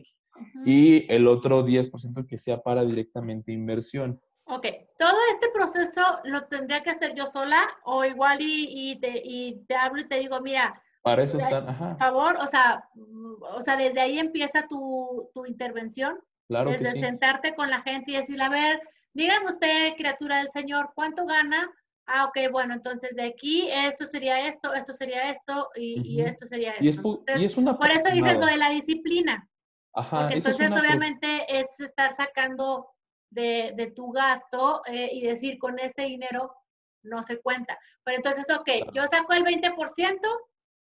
Y 0.64 1.12
el 1.12 1.26
otro 1.26 1.64
10% 1.64 2.26
que 2.26 2.38
sea 2.38 2.62
para 2.62 2.84
directamente 2.84 3.52
inversión. 3.52 4.20
Ok, 4.44 4.66
todo 4.98 5.16
este 5.32 5.48
proceso 5.54 6.00
lo 6.24 6.44
tendría 6.46 6.82
que 6.82 6.90
hacer 6.90 7.14
yo 7.14 7.26
sola 7.26 7.68
o 7.84 8.04
igual 8.04 8.38
y, 8.40 8.98
te, 9.00 9.76
hablo 9.76 10.02
y 10.02 10.08
te 10.08 10.18
digo, 10.18 10.40
mira, 10.40 10.80
para 11.02 11.22
eso 11.22 11.38
están, 11.38 11.68
ajá. 11.68 11.90
Por 11.90 11.98
favor, 11.98 12.36
o 12.36 12.46
sea, 12.46 12.88
o 13.56 13.60
sea, 13.62 13.76
desde 13.76 14.00
ahí 14.00 14.18
empieza 14.18 14.66
tu, 14.68 15.30
intervención. 15.46 16.18
Claro 16.48 16.70
desde 16.70 17.00
sentarte 17.00 17.54
con 17.54 17.70
la 17.70 17.80
gente 17.82 18.10
y 18.10 18.16
decirle, 18.16 18.44
a 18.44 18.50
ver, 18.50 18.80
dígame 19.14 19.46
usted, 19.46 19.94
criatura 19.96 20.38
del 20.38 20.50
Señor, 20.50 20.90
¿cuánto 20.94 21.24
gana? 21.24 21.70
Ah, 22.06 22.26
ok, 22.26 22.50
bueno, 22.50 22.74
entonces 22.74 23.14
de 23.14 23.22
aquí 23.22 23.68
esto 23.70 24.06
sería 24.06 24.46
esto, 24.48 24.74
esto 24.74 24.92
sería 24.92 25.30
esto 25.30 25.70
y, 25.76 26.20
esto 26.20 26.46
sería 26.46 26.72
esto. 26.72 27.22
Y 27.36 27.44
es, 27.44 27.56
una 27.56 27.78
por 27.78 27.90
eso 27.90 28.10
dices 28.12 28.34
lo 28.34 28.46
de 28.46 28.56
la 28.56 28.70
disciplina. 28.70 29.48
Ajá. 29.94 30.22
Porque 30.22 30.36
entonces 30.36 30.70
obviamente 30.70 31.44
es 31.48 31.66
estar 31.78 32.14
sacando 32.14 32.88
de, 33.30 33.92
tu 33.94 34.12
gasto 34.12 34.82
eh, 34.86 35.10
y 35.12 35.22
decir 35.22 35.58
con 35.58 35.78
este 35.78 36.02
dinero 36.02 36.54
no 37.02 37.22
se 37.22 37.40
cuenta. 37.40 37.78
Pero 38.04 38.16
entonces, 38.16 38.46
ok, 38.50 38.94
yo 38.94 39.06
saco 39.06 39.32
el 39.32 39.44
20% 39.44 40.18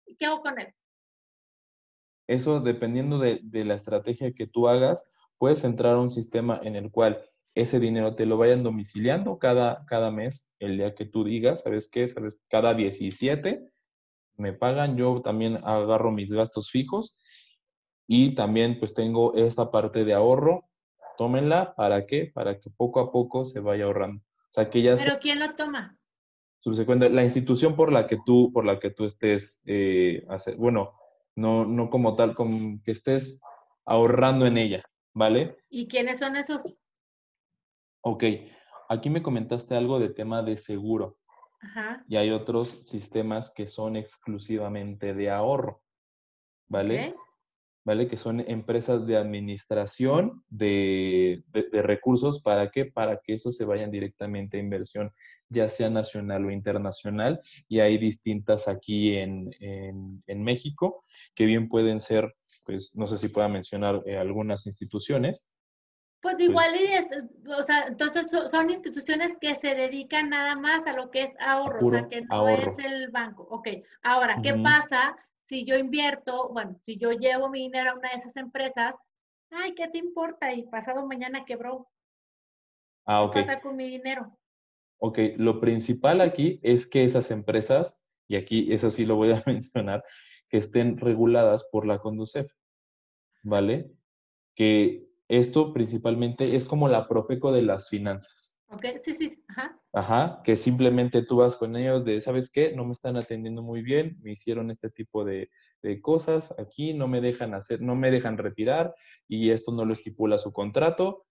y 0.07 0.16
¿qué 0.16 0.27
hago 0.27 0.42
con 0.42 0.59
él? 0.59 0.73
Eso 2.29 2.61
dependiendo 2.61 3.18
de, 3.18 3.40
la 3.64 3.75
estrategia 3.75 4.33
que 4.33 4.46
tú 4.46 4.68
hagas, 4.68 5.11
puedes 5.38 5.64
entrar 5.64 5.94
a 5.94 6.01
un 6.01 6.11
sistema 6.11 6.61
en 6.62 6.77
el 6.77 6.90
cual 6.90 7.20
ese 7.55 7.81
dinero 7.81 8.14
te 8.14 8.27
lo 8.27 8.37
vayan 8.37 8.62
domiciliando 8.62 9.38
cada, 9.38 9.85
cada 9.87 10.11
mes, 10.11 10.53
el 10.61 10.77
día 10.77 10.94
que 10.94 11.07
tú 11.07 11.25
digas, 11.25 11.62
¿sabes 11.62 11.90
qué? 11.90 12.07
¿Sabes? 12.07 12.44
Cada 12.49 12.75
17 12.75 13.68
me 14.37 14.53
pagan, 14.53 14.96
yo 14.96 15.20
también 15.23 15.57
agarro 15.64 16.12
mis 16.12 16.31
gastos 16.31 16.70
fijos 16.70 17.18
y 18.12 18.35
también 18.35 18.77
pues 18.81 18.92
tengo 18.92 19.35
esta 19.35 19.70
parte 19.70 20.05
de 20.05 20.14
ahorro 20.14 20.68
tómenla, 21.16 21.77
¿para 21.77 22.03
qué? 22.03 22.29
Para 22.35 22.59
que 22.59 22.68
poco 22.68 22.99
a 22.99 23.12
poco 23.12 23.44
se 23.44 23.61
vaya 23.61 23.85
ahorrando. 23.85 24.20
O 24.20 24.49
sea, 24.49 24.68
que 24.68 24.83
ya 24.83 24.96
¿Pero 24.96 25.20
quién 25.20 25.38
lo 25.38 25.55
toma? 25.55 25.96
Subsecuente, 26.59 27.09
la 27.09 27.23
institución 27.23 27.77
por 27.77 27.92
la 27.92 28.09
que 28.09 28.18
tú, 28.27 28.51
por 28.53 28.64
la 28.64 28.81
que 28.81 28.90
tú 28.90 29.05
estés, 29.05 29.62
eh, 29.64 30.27
bueno, 30.59 30.99
no, 31.37 31.64
no 31.64 31.88
como 31.88 32.16
tal, 32.16 32.35
como 32.35 32.83
que 32.83 32.90
estés 32.90 33.42
ahorrando 33.85 34.44
en 34.44 34.59
ella, 34.59 34.83
¿vale? 35.14 35.59
¿Y 35.68 35.87
quiénes 35.87 36.18
son 36.18 36.35
esos? 36.35 36.64
Ok, 38.01 38.25
aquí 38.88 39.09
me 39.09 39.23
comentaste 39.23 39.77
algo 39.77 40.01
de 40.01 40.09
tema 40.09 40.42
de 40.42 40.57
seguro. 40.57 41.16
Ajá. 41.61 42.05
Y 42.09 42.16
hay 42.16 42.31
otros 42.33 42.70
sistemas 42.70 43.55
que 43.55 43.68
son 43.68 43.94
exclusivamente 43.94 45.14
de 45.14 45.31
ahorro, 45.31 45.81
¿vale? 46.66 47.14
¿Vale? 47.85 48.07
Que 48.09 48.16
son 48.16 48.40
empresas 48.40 49.07
de 49.07 49.16
administración 49.16 50.45
de, 50.49 51.43
recursos. 51.73 52.43
¿Para 52.43 52.71
qué? 52.71 52.85
Para 52.85 53.21
que 53.21 53.35
esos 53.35 53.57
se 53.57 53.64
vayan 53.64 53.90
directamente 53.90 54.57
a 54.57 54.61
inversión, 54.61 55.12
ya 55.49 55.69
sea 55.69 55.90
nacional 55.90 56.45
o 56.45 56.51
internacional. 56.51 57.40
Y 57.69 57.81
hay 57.81 57.99
distintas 57.99 58.69
aquí 58.69 59.16
en, 59.16 59.51
México, 60.27 61.05
que 61.35 61.47
bien 61.47 61.69
pueden 61.69 62.01
ser, 62.01 62.35
pues 62.64 62.95
no 62.95 63.07
sé 63.07 63.19
si 63.19 63.29
pueda 63.29 63.49
mencionar 63.49 64.03
eh, 64.07 64.19
algunas 64.19 64.66
instituciones. 64.66 65.49
Pues, 66.23 66.35
pues 66.35 66.49
igual, 66.51 66.75
es, 66.75 67.07
o 67.47 67.62
sea, 67.62 67.87
entonces 67.87 68.27
son 68.51 68.69
instituciones 68.69 69.38
que 69.40 69.57
se 69.57 69.75
dedican 69.75 70.29
nada 70.29 70.55
más 70.55 70.87
a 70.87 70.93
lo 70.93 71.11
que 71.11 71.23
es 71.23 71.31
ahorro, 71.40 71.87
o 71.87 71.90
sea, 71.90 72.09
que 72.09 72.21
no 72.21 72.47
es 72.47 72.79
el 72.85 73.11
banco. 73.11 73.49
Ok, 73.51 73.69
ahora, 74.03 74.38
¿qué 74.43 74.53
pasa 74.62 75.16
si 75.51 75.65
yo 75.65 75.77
invierto, 75.77 76.49
bueno, 76.51 76.79
si 76.85 76.97
yo 76.97 77.11
llevo 77.11 77.49
mi 77.49 77.63
dinero 77.63 77.91
a 77.91 77.95
una 77.95 78.11
de 78.11 78.19
esas 78.19 78.37
empresas, 78.37 78.95
ay, 79.51 79.75
¿qué 79.75 79.89
te 79.89 79.99
importa? 79.99 80.53
Y 80.53 80.63
pasado 80.69 81.05
mañana 81.05 81.45
quebró. 81.45 81.89
Ah, 83.05 83.25
ok. 83.25 83.35
¿Qué 83.35 83.41
pasa 83.43 83.61
con 83.61 83.75
mi 83.75 83.91
dinero? 83.91 84.39
Ok, 84.99 85.19
lo 85.39 85.59
principal 85.59 86.21
aquí 86.21 86.61
es 86.63 86.89
que 86.89 87.03
esas 87.03 87.33
empresas, 87.33 88.01
y 88.29 88.37
aquí 88.37 88.73
eso 88.73 88.91
sí 88.91 89.05
lo 89.05 89.17
voy 89.17 89.33
a 89.33 89.43
mencionar, 89.47 90.05
que 90.49 90.59
estén 90.59 90.97
reguladas 90.97 91.69
por 91.73 91.85
la 91.85 91.99
Conducef, 91.99 92.53
¿vale? 93.43 93.91
Que 94.55 95.09
esto 95.27 95.73
principalmente 95.73 96.55
es 96.55 96.65
como 96.65 96.87
la 96.87 97.09
Profeco 97.09 97.51
de 97.51 97.63
las 97.63 97.89
finanzas. 97.89 98.60
Ok, 98.71 98.85
sí, 99.05 99.15
sí, 99.15 99.45
ajá. 99.49 99.77
Ajá, 99.93 100.41
que 100.45 100.57
simplemente 100.57 101.23
tú 101.23 101.39
vas 101.39 101.57
con 101.57 101.75
ellos 101.75 102.05
de, 102.05 102.21
¿sabes 102.21 102.53
qué? 102.53 102.73
No 102.73 102.85
me 102.85 102.93
están 102.93 103.17
atendiendo 103.17 103.63
muy 103.63 103.83
bien, 103.83 104.17
me 104.23 104.33
hicieron 104.33 104.71
este 104.71 104.91
tipo 104.91 105.25
de, 105.25 105.51
cosas 106.03 106.57
aquí, 106.59 106.93
no 106.93 107.09
me 107.09 107.21
dejan 107.21 107.55
hacer, 107.55 107.81
no 107.81 107.97
me 107.97 108.11
dejan 108.11 108.37
retirar 108.37 108.95
y 109.27 109.51
esto 109.51 109.73
no 109.73 109.85
lo 109.85 109.95
estipula 109.95 110.39
su 110.39 110.53
contrato, 110.53 111.27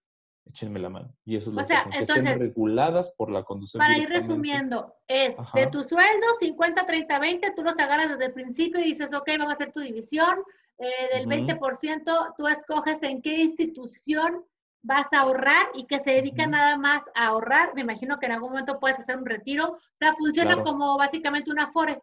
échenme 0.46 0.80
la 0.80 0.90
mano. 0.90 1.16
Y 1.24 1.38
eso 1.38 1.52
es 1.52 1.56
lo 1.56 1.68
que 1.68 1.74
hacen, 1.74 1.92
que 1.92 2.00
estén 2.00 2.40
reguladas 2.40 3.14
por 3.16 3.32
la 3.32 3.44
conducción. 3.44 3.80
Para 3.80 3.98
ir 3.98 4.10
resumiendo, 4.10 4.96
es 5.08 5.36
de 5.54 5.68
tu 5.68 5.84
sueldo, 5.84 6.28
50, 6.40 6.86
30, 6.86 7.20
20, 7.20 7.52
tú 7.56 7.64
los 7.64 7.78
agarras 7.78 8.10
desde 8.10 8.26
el 8.26 8.34
principio 8.34 8.82
y 8.82 8.86
dices, 8.86 9.14
ok, 9.14 9.30
vamos 9.38 9.52
a 9.52 9.54
hacer 9.54 9.72
tu 9.72 9.80
división, 9.80 10.44
eh, 10.80 11.18
del 11.20 11.28
20%, 11.28 12.34
tú 12.38 12.48
escoges 12.48 13.02
en 13.04 13.22
qué 13.22 13.42
institución 13.42 14.44
vas 14.82 15.12
a 15.14 15.22
ahorrar 15.22 15.68
y 15.74 15.86
que 15.86 16.00
se 16.00 16.12
dedica 16.12 16.48
nada 16.48 16.78
más 16.78 17.04
a 17.16 17.28
ahorrar. 17.28 17.74
Me 17.76 17.82
imagino 17.82 18.20
que 18.20 18.26
en 18.26 18.34
algún 18.34 18.52
momento 18.52 18.80
puedes 18.80 19.00
hacer 19.00 19.18
un 19.18 19.26
retiro. 19.26 19.74
O 19.74 19.98
sea, 19.98 20.14
funciona 20.16 20.64
como 20.64 20.98
básicamente 20.98 21.52
una 21.52 21.72
FORE. 21.72 22.02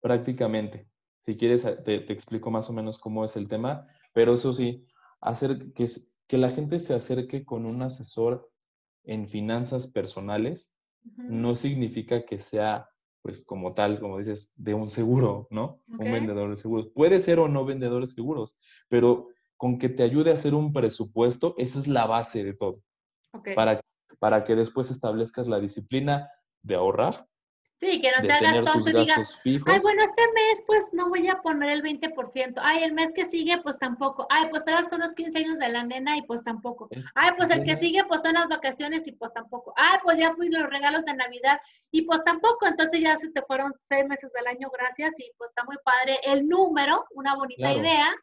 Prácticamente. 0.00 0.88
Si 1.20 1.36
quieres, 1.36 1.62
te, 1.84 2.12
explico 2.12 2.50
más 2.50 2.68
o 2.68 2.72
menos 2.72 2.98
cómo 2.98 3.24
es 3.24 3.36
el 3.36 3.48
tema, 3.48 3.86
pero 4.12 4.34
eso 4.34 4.52
sí, 4.52 4.86
hacer 5.20 5.72
que, 5.72 5.86
que 6.26 6.36
la 6.38 6.50
gente 6.50 6.78
se 6.78 6.94
acerque 6.94 7.44
con 7.44 7.64
un 7.64 7.82
asesor 7.82 8.50
en 9.04 9.28
finanzas 9.28 9.86
personales 9.86 10.78
no 11.16 11.54
significa 11.54 12.24
que 12.24 12.38
sea, 12.38 12.88
pues 13.22 13.44
como 13.44 13.74
tal, 13.74 14.00
como 14.00 14.18
dices, 14.18 14.52
de 14.56 14.74
un 14.74 14.88
seguro, 14.88 15.48
¿no? 15.50 15.82
Un 15.86 16.12
vendedor 16.12 16.50
de 16.50 16.56
seguros. 16.56 16.88
Puede 16.94 17.20
ser 17.20 17.38
o 17.38 17.48
no 17.48 17.64
vendedor 17.64 18.02
de 18.02 18.12
seguros, 18.12 18.58
pero 18.88 19.28
con 19.64 19.78
que 19.78 19.88
te 19.88 20.02
ayude 20.02 20.30
a 20.30 20.34
hacer 20.34 20.52
un 20.52 20.74
presupuesto, 20.74 21.54
esa 21.56 21.78
es 21.78 21.88
la 21.88 22.04
base 22.04 22.44
de 22.44 22.52
todo. 22.52 22.82
Para, 23.54 23.80
para 24.18 24.44
que 24.44 24.54
después 24.54 24.90
establezcas 24.90 25.48
la 25.48 25.58
disciplina 25.58 26.30
de 26.60 26.74
ahorrar. 26.74 27.26
Sí, 27.80 27.98
que 28.02 28.10
no 28.14 28.20
te 28.20 28.30
hagas 28.30 28.62
tonto 28.62 28.90
y 28.90 28.92
digas, 28.92 29.40
ay, 29.42 29.58
bueno, 29.58 30.02
este 30.02 30.22
mes 30.34 30.62
pues 30.66 30.84
no 30.92 31.08
voy 31.08 31.28
a 31.28 31.40
poner 31.40 31.70
el 31.70 31.82
20%. 31.82 32.56
Ay, 32.58 32.84
el 32.84 32.92
mes 32.92 33.12
que 33.14 33.24
sigue 33.24 33.56
pues 33.62 33.78
tampoco. 33.78 34.26
Ay, 34.28 34.48
pues 34.50 34.64
ahora 34.66 34.86
son 34.86 35.00
los 35.00 35.14
15 35.14 35.38
años 35.38 35.58
de 35.58 35.70
la 35.70 35.82
nena 35.82 36.18
y 36.18 36.22
pues 36.26 36.44
tampoco. 36.44 36.90
Ay, 37.14 37.30
pues 37.38 37.48
el 37.48 37.64
que 37.64 37.78
sigue 37.78 38.04
pues 38.04 38.20
son 38.22 38.34
las 38.34 38.48
vacaciones 38.48 39.06
y 39.06 39.12
pues 39.12 39.32
tampoco. 39.32 39.72
Ay, 39.78 39.98
pues 40.04 40.18
ya 40.18 40.34
fui 40.34 40.50
los 40.50 40.68
regalos 40.68 41.06
de 41.06 41.14
Navidad 41.14 41.58
y 41.90 42.02
pues 42.02 42.22
tampoco. 42.22 42.66
Entonces 42.66 43.00
ya 43.00 43.16
se 43.16 43.30
te 43.30 43.40
fueron 43.40 43.72
seis 43.88 44.06
meses 44.06 44.30
del 44.34 44.46
año, 44.46 44.68
gracias, 44.70 45.18
y 45.18 45.32
pues 45.38 45.48
está 45.48 45.64
muy 45.64 45.76
padre 45.82 46.20
el 46.22 46.46
número, 46.46 47.06
una 47.12 47.34
bonita 47.34 47.72
idea 47.72 48.14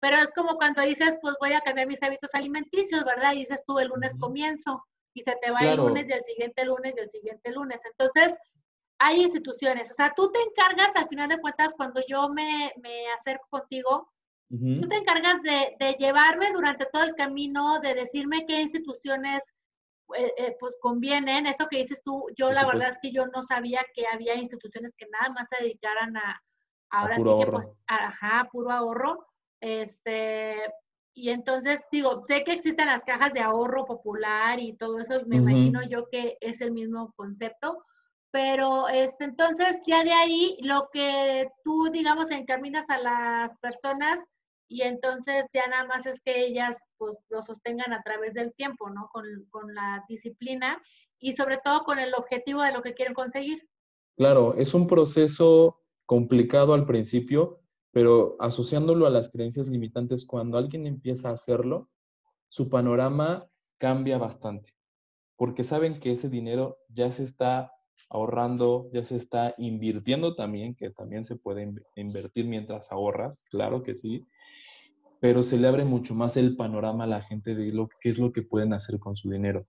pero 0.00 0.16
es 0.18 0.30
como 0.32 0.56
cuando 0.56 0.82
dices, 0.82 1.16
pues 1.20 1.36
voy 1.40 1.52
a 1.52 1.60
cambiar 1.60 1.86
mis 1.86 2.02
hábitos 2.02 2.34
alimenticios, 2.34 3.04
¿verdad? 3.04 3.32
Y 3.32 3.40
dices 3.40 3.62
tú, 3.66 3.78
el 3.78 3.88
lunes 3.88 4.16
comienzo 4.18 4.84
y 5.14 5.22
se 5.22 5.36
te 5.42 5.50
va 5.50 5.60
el 5.60 5.76
lunes 5.76 6.06
y 6.08 6.12
el 6.12 6.24
siguiente 6.24 6.64
lunes 6.64 6.94
y 6.96 7.00
el 7.00 7.10
siguiente 7.10 7.50
lunes. 7.50 7.80
Entonces, 7.84 8.36
hay 8.98 9.22
instituciones, 9.22 9.90
o 9.90 9.94
sea, 9.94 10.12
tú 10.14 10.30
te 10.30 10.40
encargas, 10.40 10.94
al 10.94 11.08
final 11.08 11.28
de 11.28 11.38
cuentas, 11.38 11.74
cuando 11.74 12.02
yo 12.08 12.28
me, 12.28 12.72
me 12.82 13.08
acerco 13.12 13.46
contigo, 13.50 14.10
tú 14.48 14.88
te 14.88 14.96
encargas 14.96 15.42
de, 15.42 15.76
de, 15.80 15.96
llevarme 15.98 16.52
durante 16.52 16.86
todo 16.86 17.02
el 17.02 17.14
camino, 17.14 17.80
de 17.80 17.94
decirme 17.94 18.46
qué 18.46 18.62
instituciones 18.62 19.42
eh, 20.14 20.32
eh, 20.36 20.56
pues 20.60 20.76
convienen. 20.80 21.46
Eso 21.46 21.66
que 21.68 21.78
dices 21.78 22.02
tú, 22.04 22.26
yo 22.36 22.52
la 22.52 22.64
verdad 22.64 22.90
es 22.90 22.98
que 23.02 23.10
yo 23.10 23.26
no 23.26 23.42
sabía 23.42 23.84
que 23.92 24.06
había 24.06 24.36
instituciones 24.36 24.94
que 24.96 25.06
nada 25.06 25.30
más 25.30 25.48
se 25.48 25.64
dedicaran 25.64 26.16
a, 26.16 26.40
ahora 26.90 27.16
sí 27.16 27.24
que 27.24 27.50
pues, 27.50 27.70
ajá, 27.86 28.48
puro 28.52 28.70
ahorro. 28.70 29.26
Este, 29.60 30.56
y 31.14 31.30
entonces 31.30 31.80
digo, 31.90 32.24
sé 32.26 32.44
que 32.44 32.52
existen 32.52 32.86
las 32.86 33.02
cajas 33.02 33.32
de 33.32 33.40
ahorro 33.40 33.86
popular 33.86 34.60
y 34.60 34.76
todo 34.76 34.98
eso, 34.98 35.22
me 35.26 35.36
imagino 35.36 35.82
yo 35.82 36.08
que 36.10 36.36
es 36.40 36.60
el 36.60 36.72
mismo 36.72 37.12
concepto, 37.16 37.82
pero 38.30 38.86
este, 38.88 39.24
entonces 39.24 39.78
ya 39.86 40.04
de 40.04 40.12
ahí 40.12 40.58
lo 40.60 40.88
que 40.92 41.48
tú, 41.64 41.88
digamos, 41.90 42.30
encaminas 42.30 42.84
a 42.90 42.98
las 42.98 43.56
personas 43.60 44.22
y 44.68 44.82
entonces 44.82 45.46
ya 45.54 45.66
nada 45.68 45.86
más 45.86 46.04
es 46.06 46.20
que 46.22 46.44
ellas 46.44 46.76
pues 46.98 47.16
lo 47.30 47.40
sostengan 47.40 47.92
a 47.92 48.02
través 48.02 48.34
del 48.34 48.52
tiempo, 48.54 48.90
¿no? 48.90 49.08
Con, 49.12 49.24
con 49.50 49.74
la 49.74 50.04
disciplina 50.08 50.82
y 51.18 51.32
sobre 51.32 51.58
todo 51.64 51.84
con 51.84 51.98
el 51.98 52.14
objetivo 52.14 52.62
de 52.62 52.72
lo 52.72 52.82
que 52.82 52.94
quieren 52.94 53.14
conseguir. 53.14 53.66
Claro, 54.16 54.54
es 54.54 54.74
un 54.74 54.86
proceso 54.86 55.80
complicado 56.04 56.74
al 56.74 56.86
principio, 56.86 57.60
pero 57.96 58.36
asociándolo 58.40 59.06
a 59.06 59.10
las 59.10 59.32
creencias 59.32 59.68
limitantes, 59.68 60.26
cuando 60.26 60.58
alguien 60.58 60.86
empieza 60.86 61.30
a 61.30 61.32
hacerlo, 61.32 61.88
su 62.50 62.68
panorama 62.68 63.48
cambia 63.78 64.18
bastante, 64.18 64.74
porque 65.34 65.64
saben 65.64 65.98
que 65.98 66.12
ese 66.12 66.28
dinero 66.28 66.76
ya 66.90 67.10
se 67.10 67.22
está 67.22 67.72
ahorrando, 68.10 68.90
ya 68.92 69.02
se 69.02 69.16
está 69.16 69.54
invirtiendo 69.56 70.34
también, 70.34 70.74
que 70.74 70.90
también 70.90 71.24
se 71.24 71.36
puede 71.36 71.72
invertir 71.94 72.44
mientras 72.44 72.92
ahorras, 72.92 73.44
claro 73.44 73.82
que 73.82 73.94
sí, 73.94 74.26
pero 75.18 75.42
se 75.42 75.56
le 75.58 75.66
abre 75.66 75.86
mucho 75.86 76.14
más 76.14 76.36
el 76.36 76.54
panorama 76.54 77.04
a 77.04 77.06
la 77.06 77.22
gente 77.22 77.54
de 77.54 77.72
lo, 77.72 77.88
qué 78.02 78.10
es 78.10 78.18
lo 78.18 78.30
que 78.30 78.42
pueden 78.42 78.74
hacer 78.74 78.98
con 78.98 79.16
su 79.16 79.30
dinero 79.30 79.66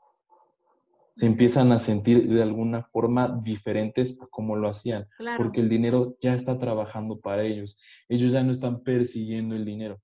se 1.17 1.25
empiezan 1.25 1.71
a 1.71 1.79
sentir 1.79 2.29
de 2.29 2.43
alguna 2.43 2.83
forma 2.83 3.39
diferentes 3.41 4.21
a 4.21 4.27
como 4.27 4.55
lo 4.55 4.69
hacían, 4.69 5.07
porque 5.35 5.61
el 5.61 5.67
dinero 5.67 6.15
ya 6.21 6.35
está 6.35 6.59
trabajando 6.59 7.19
para 7.19 7.41
ellos. 7.41 7.81
Ellos 8.07 8.31
ya 8.31 8.43
no 8.43 8.51
están 8.51 8.83
persiguiendo 8.83 9.55
el 9.55 9.65
dinero. 9.65 9.99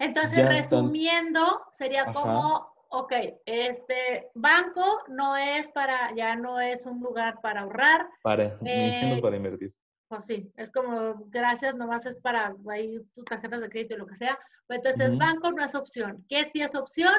Entonces, 0.00 0.44
resumiendo, 0.48 1.62
sería 1.70 2.06
como, 2.06 2.68
ok, 2.88 3.12
este 3.46 4.28
banco 4.34 5.04
no 5.06 5.36
es 5.36 5.68
para, 5.68 6.12
ya 6.16 6.34
no 6.34 6.60
es 6.60 6.84
un 6.84 6.98
lugar 6.98 7.40
para 7.40 7.60
ahorrar. 7.60 8.08
Para, 8.20 8.58
menos 8.60 9.18
eh, 9.18 9.22
para 9.22 9.36
invertir. 9.36 9.72
Pues 10.08 10.24
sí, 10.24 10.50
es 10.56 10.72
como, 10.72 11.26
gracias, 11.28 11.76
nomás 11.76 12.04
es 12.06 12.16
para 12.16 12.56
ahí 12.68 12.98
tus 13.14 13.24
tarjetas 13.24 13.60
de 13.60 13.68
crédito 13.68 13.94
y 13.94 13.98
lo 13.98 14.06
que 14.08 14.16
sea. 14.16 14.36
Pues 14.66 14.78
entonces, 14.78 15.16
banco 15.16 15.52
no 15.52 15.64
es 15.64 15.76
opción. 15.76 16.24
¿Qué 16.28 16.44
si 16.46 16.60
es 16.60 16.74
opción? 16.74 17.14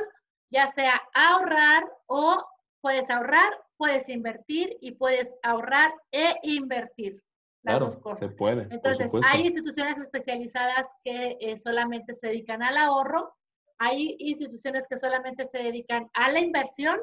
Ya 0.49 0.67
sea 0.73 1.01
ahorrar 1.13 1.85
o 2.07 2.45
Puedes 2.81 3.09
ahorrar, 3.09 3.51
puedes 3.77 4.07
invertir 4.09 4.77
y 4.81 4.91
puedes 4.91 5.27
ahorrar 5.43 5.93
e 6.11 6.35
invertir. 6.43 7.21
Las 7.63 7.79
dos 7.79 7.97
cosas. 7.97 8.31
Se 8.31 8.37
puede. 8.37 8.67
Entonces, 8.71 9.11
hay 9.27 9.47
instituciones 9.47 9.97
especializadas 9.97 10.87
que 11.03 11.37
eh, 11.41 11.57
solamente 11.57 12.13
se 12.13 12.27
dedican 12.27 12.63
al 12.63 12.77
ahorro, 12.77 13.35
hay 13.77 14.15
instituciones 14.19 14.87
que 14.87 14.97
solamente 14.97 15.45
se 15.45 15.57
dedican 15.57 16.09
a 16.13 16.31
la 16.31 16.39
inversión 16.39 16.99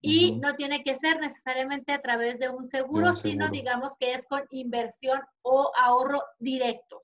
y 0.00 0.36
no 0.36 0.54
tiene 0.54 0.84
que 0.84 0.94
ser 0.94 1.18
necesariamente 1.18 1.92
a 1.92 2.02
través 2.02 2.38
de 2.38 2.50
un 2.50 2.64
seguro, 2.64 3.14
sino 3.14 3.48
digamos 3.48 3.92
que 3.98 4.12
es 4.12 4.26
con 4.26 4.42
inversión 4.50 5.20
o 5.42 5.70
ahorro 5.74 6.22
directo. 6.38 7.02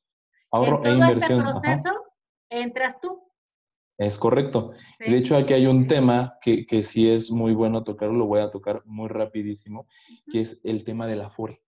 Ahorro 0.51 0.85
en 0.85 1.01
todo 1.01 1.11
e 1.11 1.13
este 1.13 1.37
proceso 1.37 2.05
entras 2.51 3.01
tú. 3.01 3.30
Es 4.01 4.17
correcto. 4.17 4.73
De 4.99 5.15
hecho, 5.15 5.37
aquí 5.37 5.53
hay 5.53 5.67
un 5.67 5.87
tema 5.87 6.39
que, 6.41 6.65
que 6.65 6.83
sí 6.83 7.11
es 7.11 7.31
muy 7.31 7.53
bueno 7.53 7.85
tocarlo, 7.85 8.17
lo 8.17 8.25
voy 8.25 8.41
a 8.41 8.51
tocar 8.51 8.83
muy 8.87 9.09
rapidísimo, 9.09 9.87
que 10.33 10.41
es 10.41 10.65
el 10.65 10.85
tema 10.85 11.07
del 11.07 11.21
Afore. 11.21 11.63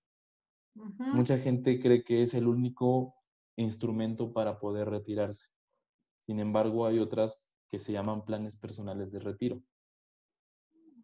Mucha 0.75 1.37
gente 1.37 1.79
cree 1.79 2.03
que 2.03 2.23
es 2.23 2.33
el 2.33 2.47
único 2.47 3.15
instrumento 3.57 4.33
para 4.33 4.59
poder 4.59 4.89
retirarse. 4.89 5.49
Sin 6.21 6.41
embargo, 6.41 6.87
hay 6.87 7.01
otras 7.01 7.53
que 7.69 7.79
se 7.79 7.93
llaman 7.93 8.25
planes 8.25 8.57
personales 8.57 9.13
de 9.13 9.21
retiro. 9.21 9.63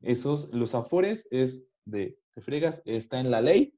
Esos, 0.00 0.54
los 0.54 0.74
Afores 0.74 1.28
es 1.30 1.68
de 1.84 2.18
te 2.32 2.40
friegas 2.40 2.82
está 2.86 3.20
en 3.20 3.30
la 3.30 3.42
ley 3.42 3.74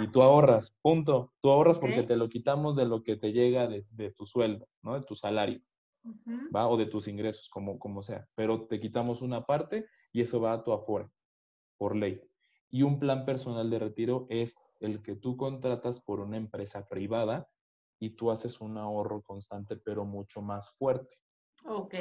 y 0.00 0.08
tú 0.08 0.22
ahorras, 0.22 0.76
punto. 0.82 1.34
Tú 1.40 1.50
ahorras 1.50 1.78
porque 1.78 2.02
te 2.02 2.16
lo 2.16 2.28
quitamos 2.28 2.74
de 2.74 2.86
lo 2.86 3.04
que 3.04 3.14
te 3.14 3.32
llega 3.32 3.68
de, 3.68 4.10
tu 4.10 4.26
sueldo, 4.26 4.66
¿no? 4.82 4.98
De 4.98 5.06
tu 5.06 5.14
salario, 5.14 5.60
¿va? 6.54 6.68
O 6.68 6.76
de 6.76 6.86
tus 6.86 7.08
ingresos, 7.08 7.48
como, 7.48 7.78
como 7.78 8.02
sea. 8.02 8.26
Pero 8.34 8.66
te 8.66 8.80
quitamos 8.80 9.22
una 9.22 9.44
parte 9.44 9.86
y 10.12 10.20
eso 10.20 10.40
va 10.40 10.52
a 10.52 10.64
tu 10.64 10.72
afuera, 10.72 11.10
por 11.78 11.96
ley. 11.96 12.22
Y 12.70 12.82
un 12.82 12.98
plan 12.98 13.24
personal 13.24 13.68
de 13.68 13.78
retiro 13.78 14.26
es 14.30 14.56
el 14.78 15.02
que 15.02 15.16
tú 15.16 15.36
contratas 15.36 16.00
por 16.00 16.20
una 16.20 16.36
empresa 16.36 16.86
privada 16.88 17.48
y 17.98 18.10
tú 18.10 18.30
haces 18.30 18.60
un 18.60 18.78
ahorro 18.78 19.22
constante, 19.22 19.76
pero 19.76 20.04
mucho 20.04 20.40
más 20.40 20.70
fuerte. 20.76 21.16
Ok. 21.66 21.94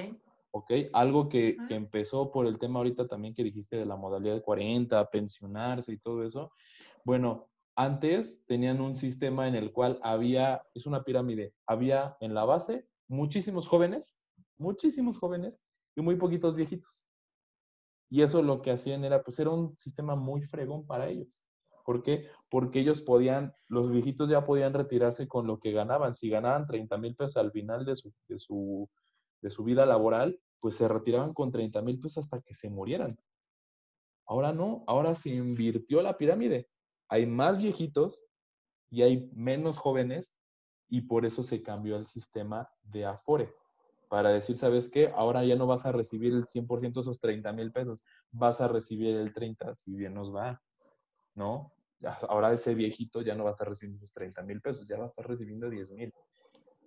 ¿ok? 0.51 0.71
Algo 0.93 1.29
que, 1.29 1.57
empezó 1.69 2.31
por 2.31 2.47
el 2.47 2.57
tema 2.57 2.79
ahorita 2.79 3.07
también 3.07 3.33
que 3.33 3.43
dijiste 3.43 3.77
de 3.77 3.85
la 3.85 3.95
modalidad 3.95 4.35
de 4.35 4.41
40, 4.41 5.09
pensionarse 5.09 5.93
y 5.93 5.97
todo 5.97 6.23
eso. 6.23 6.51
Bueno, 7.03 7.49
antes 7.75 8.45
tenían 8.45 8.81
un 8.81 8.95
sistema 8.95 9.47
en 9.47 9.55
el 9.55 9.71
cual 9.71 9.99
había, 10.03 10.63
es 10.73 10.85
una 10.85 11.03
pirámide, 11.03 11.53
había 11.65 12.17
en 12.19 12.33
la 12.33 12.45
base 12.45 12.87
muchísimos 13.09 13.67
jóvenes, 13.67 14.21
muchísimos 14.57 15.17
jóvenes 15.17 15.61
y 15.95 16.01
muy 16.01 16.15
poquitos 16.15 16.55
viejitos. 16.55 17.05
Y 18.09 18.21
eso 18.21 18.41
lo 18.41 18.61
que 18.61 18.71
hacían 18.71 19.03
era, 19.03 19.21
pues 19.21 19.37
era 19.39 19.49
un 19.49 19.77
sistema 19.77 20.15
muy 20.15 20.43
fregón 20.43 20.87
para 20.87 21.09
ellos. 21.09 21.43
¿Por 21.83 22.01
qué? 22.01 22.27
Porque 22.49 22.79
ellos 22.79 23.01
podían, 23.01 23.53
los 23.67 23.91
viejitos 23.91 24.29
ya 24.29 24.45
podían 24.45 24.73
retirarse 24.73 25.27
con 25.27 25.45
lo 25.45 25.59
que 25.59 25.73
ganaban. 25.73 26.15
Si 26.15 26.29
ganaban 26.29 26.65
30 26.65 26.97
mil 26.97 27.15
pesos 27.15 27.37
al 27.37 27.51
final 27.51 27.83
de 27.83 27.97
su, 27.97 28.13
de 28.27 28.39
su 28.39 28.89
de 29.41 29.49
su 29.49 29.63
vida 29.63 29.85
laboral, 29.85 30.39
pues 30.59 30.75
se 30.75 30.87
retiraban 30.87 31.33
con 31.33 31.51
30 31.51 31.81
mil 31.81 31.99
pesos 31.99 32.25
hasta 32.25 32.41
que 32.41 32.55
se 32.55 32.69
murieran. 32.69 33.17
Ahora 34.25 34.53
no, 34.53 34.83
ahora 34.87 35.15
se 35.15 35.29
invirtió 35.29 36.01
la 36.01 36.17
pirámide. 36.17 36.69
Hay 37.07 37.25
más 37.25 37.57
viejitos 37.57 38.27
y 38.91 39.01
hay 39.01 39.29
menos 39.33 39.77
jóvenes 39.77 40.35
y 40.89 41.01
por 41.01 41.25
eso 41.25 41.43
se 41.43 41.61
cambió 41.61 41.95
el 41.95 42.07
sistema 42.07 42.69
de 42.83 43.05
Afore. 43.05 43.53
Para 44.09 44.31
decir, 44.31 44.57
¿sabes 44.57 44.89
qué? 44.89 45.11
Ahora 45.15 45.45
ya 45.45 45.55
no 45.55 45.67
vas 45.67 45.85
a 45.85 45.91
recibir 45.91 46.33
el 46.33 46.45
100% 46.45 46.93
de 46.93 47.01
esos 47.01 47.19
30 47.19 47.53
mil 47.53 47.71
pesos, 47.71 48.03
vas 48.31 48.59
a 48.59 48.67
recibir 48.67 49.15
el 49.15 49.33
30, 49.33 49.75
si 49.75 49.95
bien 49.95 50.15
nos 50.15 50.33
va, 50.33 50.61
¿no? 51.35 51.71
Ahora 52.27 52.51
ese 52.51 52.73
viejito 52.73 53.21
ya 53.21 53.35
no 53.35 53.43
va 53.43 53.51
a 53.51 53.53
estar 53.53 53.69
recibiendo 53.69 53.97
esos 53.97 54.11
30 54.13 54.41
mil 54.43 54.61
pesos, 54.61 54.87
ya 54.87 54.97
va 54.97 55.03
a 55.03 55.07
estar 55.07 55.27
recibiendo 55.27 55.69
10 55.69 55.91
mil. 55.91 56.13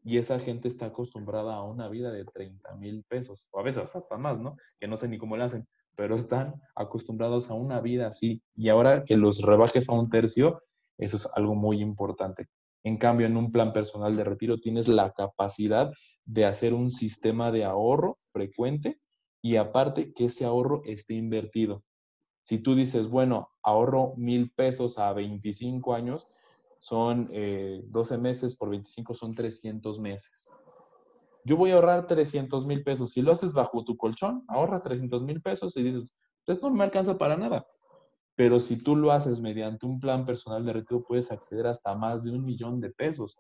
Y 0.05 0.19
esa 0.19 0.41
gente 0.41 0.67
está 0.67 0.87
acostumbrada 0.87 1.55
a 1.55 1.63
una 1.63 1.89
vida 1.89 2.11
de 2.11 2.25
30 2.25 2.75
mil 2.75 3.05
pesos, 3.05 3.47
o 3.53 3.61
a 3.61 3.63
veces 3.63 3.95
hasta 3.95 4.19
más, 4.19 4.41
¿no? 4.41 4.57
Que 4.81 4.89
no 4.89 4.97
sé 4.97 5.07
ni 5.09 5.17
cómo 5.17 5.37
le 5.37 5.45
hacen, 5.45 5.69
pero 5.95 6.17
están 6.17 6.61
acostumbrados 6.75 7.51
a 7.51 7.55
una 7.55 7.81
vida 7.81 8.09
así. 8.09 8.43
Y 8.57 8.69
ahora 8.69 9.05
que 9.05 9.17
los 9.17 9.43
rebajes 9.43 9.89
a 9.89 9.93
un 9.93 10.11
tercio, 10.11 10.61
eso 10.99 11.17
es 11.19 11.29
algo 11.35 11.55
muy 11.55 11.81
importante. 11.81 12.49
En 12.85 12.97
cambio, 12.97 13.27
en 13.27 13.37
un 13.37 13.53
plan 13.53 13.73
personal 13.73 14.17
de 14.17 14.25
retiro 14.25 14.59
tienes 14.59 14.89
la 14.89 15.13
capacidad 15.13 15.93
de 16.25 16.45
hacer 16.45 16.75
un 16.75 16.91
sistema 16.91 17.51
de 17.51 17.65
ahorro 17.65 18.19
frecuente 18.33 19.01
y 19.41 19.57
aparte 19.57 20.13
que 20.13 20.27
ese 20.27 20.45
ahorro 20.45 20.83
esté 20.85 21.15
invertido. 21.15 21.85
Si 22.43 22.59
tú 22.59 22.75
dices, 22.75 23.09
bueno, 23.09 23.51
ahorro 23.63 24.15
mil 24.17 24.53
pesos 24.53 24.99
a 24.99 25.13
25 25.13 25.95
años, 25.95 26.33
son 26.79 27.27
12 27.27 27.35
eh, 27.35 28.19
meses 28.19 28.57
por 28.57 28.71
25, 28.71 29.15
son 29.15 29.35
300 29.35 30.01
meses. 30.01 30.53
Yo 31.45 31.57
voy 31.57 31.71
a 31.71 31.75
ahorrar 31.75 32.07
300 32.07 32.67
mil 32.67 32.83
pesos. 32.83 33.11
Si 33.11 33.23
lo 33.23 33.33
haces 33.33 33.53
bajo 33.53 33.85
tu 33.85 33.97
colchón, 33.97 34.45
ahorras 34.49 34.83
300 34.83 35.23
mil 35.23 35.41
pesos 35.41 35.77
y 35.77 35.83
dices, 35.83 36.15
pues 36.45 36.61
no 36.61 36.71
me 36.71 36.85
alcanza 36.85 37.17
para 37.19 37.37
nada. 37.37 37.67
Pero 38.35 38.61
si 38.61 38.77
tú 38.77 38.97
lo 38.97 39.13
haces 39.13 39.41
mediante 39.41 39.87
un 39.87 40.01
plan 40.01 40.25
personal 40.25 40.65
de 40.65 40.73
retiro, 40.73 41.03
puedes 41.03 41.31
acceder 41.31 41.67
hasta 41.67 41.95
más 41.95 42.25
de 42.25 42.31
un 42.31 42.45
millón 42.45 42.81
de 42.81 42.91
pesos. 42.91 43.39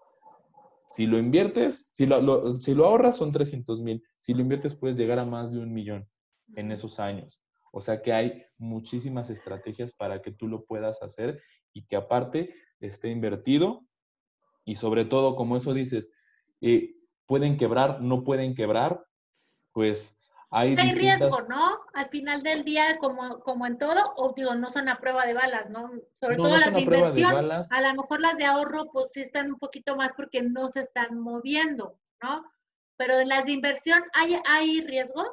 Si 0.90 1.07
lo 1.07 1.18
inviertes, 1.18 1.90
si 1.93 2.07
lo, 2.07 2.61
si 2.61 2.74
lo 2.74 2.86
ahorras, 2.86 3.16
son 3.16 3.32
300 3.32 3.80
mil. 3.80 4.05
Si 4.18 4.34
lo 4.34 4.43
inviertes, 4.43 4.74
puedes 4.74 4.97
llegar 4.97 5.18
a 5.18 5.24
más 5.24 5.53
de 5.53 5.61
un 5.61 5.72
millón 5.72 6.07
en 6.55 6.70
esos 6.72 7.01
años. 7.01 7.43
O 7.72 7.80
sea 7.80 8.03
que 8.03 8.12
hay 8.12 8.43
muchísimas 8.59 9.30
estrategias 9.30 9.95
para 9.95 10.20
que 10.20 10.30
tú 10.30 10.47
lo 10.47 10.64
puedas 10.64 11.03
hacer 11.03 11.43
y 11.72 11.86
que 11.86 11.97
aparte 11.97 12.55
esté 12.80 13.09
invertido 13.09 13.86
y 14.64 14.76
sobre 14.76 15.05
todo, 15.05 15.34
como 15.34 15.57
eso 15.57 15.74
dices, 15.74 16.12
eh, 16.61 16.95
pueden 17.26 17.57
quebrar, 17.57 18.01
no 18.01 18.24
pueden 18.24 18.55
quebrar, 18.55 19.05
pues 19.72 20.20
hay, 20.51 20.76
hay 20.78 20.93
riesgo, 20.93 21.40
¿no? 21.49 21.80
Al 21.95 22.09
final 22.09 22.43
del 22.43 22.64
día, 22.64 22.99
como, 22.99 23.40
como 23.40 23.66
en 23.66 23.78
todo, 23.78 24.14
o 24.16 24.32
digo, 24.34 24.55
no 24.55 24.70
son 24.70 24.88
a 24.88 24.99
prueba 24.99 25.26
de 25.26 25.34
balas, 25.34 25.68
¿no? 25.70 25.90
Sobre 26.20 26.36
todo 26.36 26.57
las 26.57 26.72
de 26.72 26.80
inversión, 26.80 27.51
a 27.51 27.80
lo 27.80 27.95
mejor 27.95 28.20
las 28.20 28.36
de 28.36 28.45
ahorro, 28.47 28.90
pues 28.93 29.07
sí 29.12 29.20
están 29.20 29.53
un 29.53 29.59
poquito 29.59 29.97
más 29.97 30.11
porque 30.16 30.43
no 30.43 30.68
se 30.68 30.80
están 30.80 31.18
moviendo, 31.18 31.99
¿no? 32.22 32.45
Pero 32.97 33.20
en 33.20 33.28
las 33.28 33.45
de 33.45 33.53
inversión, 33.53 34.03
¿hay, 34.14 34.36
hay 34.49 34.80
riesgo? 34.82 35.24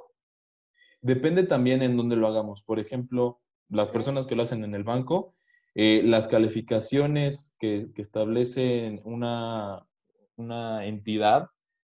Depende 1.02 1.44
también 1.44 1.82
en 1.82 1.96
dónde 1.96 2.16
lo 2.16 2.28
hagamos. 2.28 2.64
Por 2.64 2.80
ejemplo, 2.80 3.42
las 3.70 3.90
personas 3.90 4.26
que 4.26 4.36
lo 4.36 4.44
hacen 4.44 4.64
en 4.64 4.76
el 4.76 4.84
banco, 4.84 5.36
eh, 5.76 6.02
las 6.04 6.28
calificaciones 6.28 7.56
que, 7.60 7.90
que 7.94 8.02
establecen 8.02 9.02
una, 9.04 9.86
una, 10.36 10.86
entidad 10.86 11.48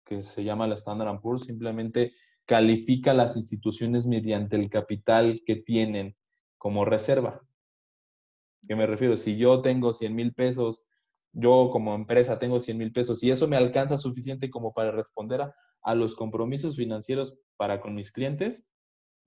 que 0.04 0.22
se 0.22 0.44
llama 0.44 0.66
la 0.66 0.74
Standard 0.74 1.20
Poor's 1.20 1.44
simplemente 1.44 2.14
califica 2.46 3.12
las 3.12 3.36
instituciones 3.36 4.06
mediante 4.06 4.56
el 4.56 4.70
capital 4.70 5.42
que 5.44 5.56
tienen 5.56 6.16
como 6.58 6.84
reserva. 6.84 7.42
¿Qué 8.66 8.74
me 8.74 8.86
refiero? 8.86 9.16
Si 9.16 9.36
yo 9.36 9.62
tengo 9.62 9.92
100 9.92 10.14
mil 10.14 10.32
pesos, 10.32 10.88
yo 11.32 11.68
como 11.70 11.94
empresa 11.94 12.38
tengo 12.38 12.60
100 12.60 12.78
mil 12.78 12.92
pesos 12.92 13.22
y 13.22 13.30
eso 13.30 13.46
me 13.46 13.56
alcanza 13.56 13.98
suficiente 13.98 14.50
como 14.50 14.72
para 14.72 14.90
responder 14.90 15.42
a, 15.42 15.54
a, 15.82 15.94
los 15.94 16.14
compromisos 16.14 16.76
financieros 16.76 17.38
para 17.56 17.80
con 17.80 17.94
mis 17.94 18.10
clientes, 18.10 18.72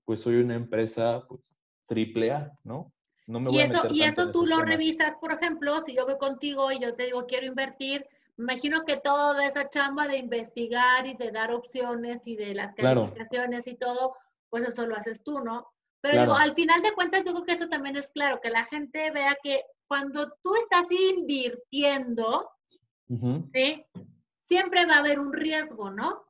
pues 0.04 0.20
soy 0.20 0.36
una 0.36 0.56
empresa 0.56 1.24
pues, 1.28 1.58
triple 1.86 2.32
A, 2.32 2.52
¿no? 2.64 2.92
y 3.26 3.60
eso, 3.60 3.82
y 3.90 4.02
eso 4.02 4.30
tú 4.32 4.44
lo 4.44 4.60
revisas, 4.62 5.14
por 5.20 5.32
ejemplo, 5.32 5.80
si 5.82 5.94
yo 5.94 6.04
voy 6.04 6.18
contigo 6.18 6.72
y 6.72 6.80
yo 6.80 6.96
te 6.96 7.04
digo 7.04 7.26
quiero 7.26 7.46
invertir, 7.46 8.00
me 8.00 8.08
imagino 8.40 8.84
que 8.84 8.96
toda 8.96 9.46
esa 9.46 9.68
chamba 9.68 10.08
de 10.08 10.18
investigar 10.18 11.06
y 11.06 11.14
de 11.14 11.30
dar 11.30 11.52
opciones 11.52 12.26
y 12.26 12.36
de 12.36 12.54
las 12.54 12.74
calificaciones 12.74 13.66
y 13.66 13.76
todo, 13.76 14.16
pues 14.48 14.66
eso 14.66 14.86
lo 14.86 14.96
haces 14.96 15.22
tú, 15.22 15.40
¿no? 15.40 15.66
Pero 16.00 16.20
digo, 16.20 16.34
al 16.34 16.54
final 16.54 16.80
de 16.82 16.92
cuentas, 16.94 17.24
yo 17.24 17.32
creo 17.32 17.44
que 17.44 17.52
eso 17.52 17.68
también 17.68 17.96
es 17.96 18.08
claro, 18.08 18.40
que 18.42 18.50
la 18.50 18.64
gente 18.64 19.10
vea 19.10 19.36
que 19.42 19.62
cuando 19.86 20.32
tú 20.42 20.54
estás 20.56 20.86
invirtiendo, 20.90 22.50
¿sí? 23.52 23.84
Siempre 24.48 24.86
va 24.86 24.94
a 24.94 24.98
haber 25.00 25.20
un 25.20 25.32
riesgo, 25.32 25.90
¿no? 25.90 26.24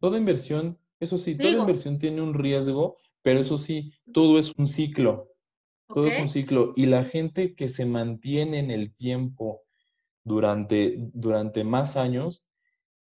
Toda 0.00 0.18
inversión, 0.18 0.78
eso 0.98 1.16
sí, 1.16 1.36
toda 1.36 1.50
inversión 1.50 1.98
tiene 1.98 2.20
un 2.20 2.34
riesgo, 2.34 2.96
pero 3.22 3.38
eso 3.38 3.56
sí, 3.56 3.92
todo 4.12 4.38
es 4.38 4.52
un 4.58 4.66
ciclo. 4.66 5.28
Todo 5.86 6.06
es 6.06 6.18
un 6.18 6.28
ciclo. 6.28 6.72
Y 6.74 6.86
la 6.86 7.04
gente 7.04 7.54
que 7.54 7.68
se 7.68 7.84
mantiene 7.84 8.58
en 8.58 8.70
el 8.70 8.94
tiempo 8.94 9.62
durante, 10.24 10.96
durante 11.12 11.64
más 11.64 11.96
años, 11.96 12.48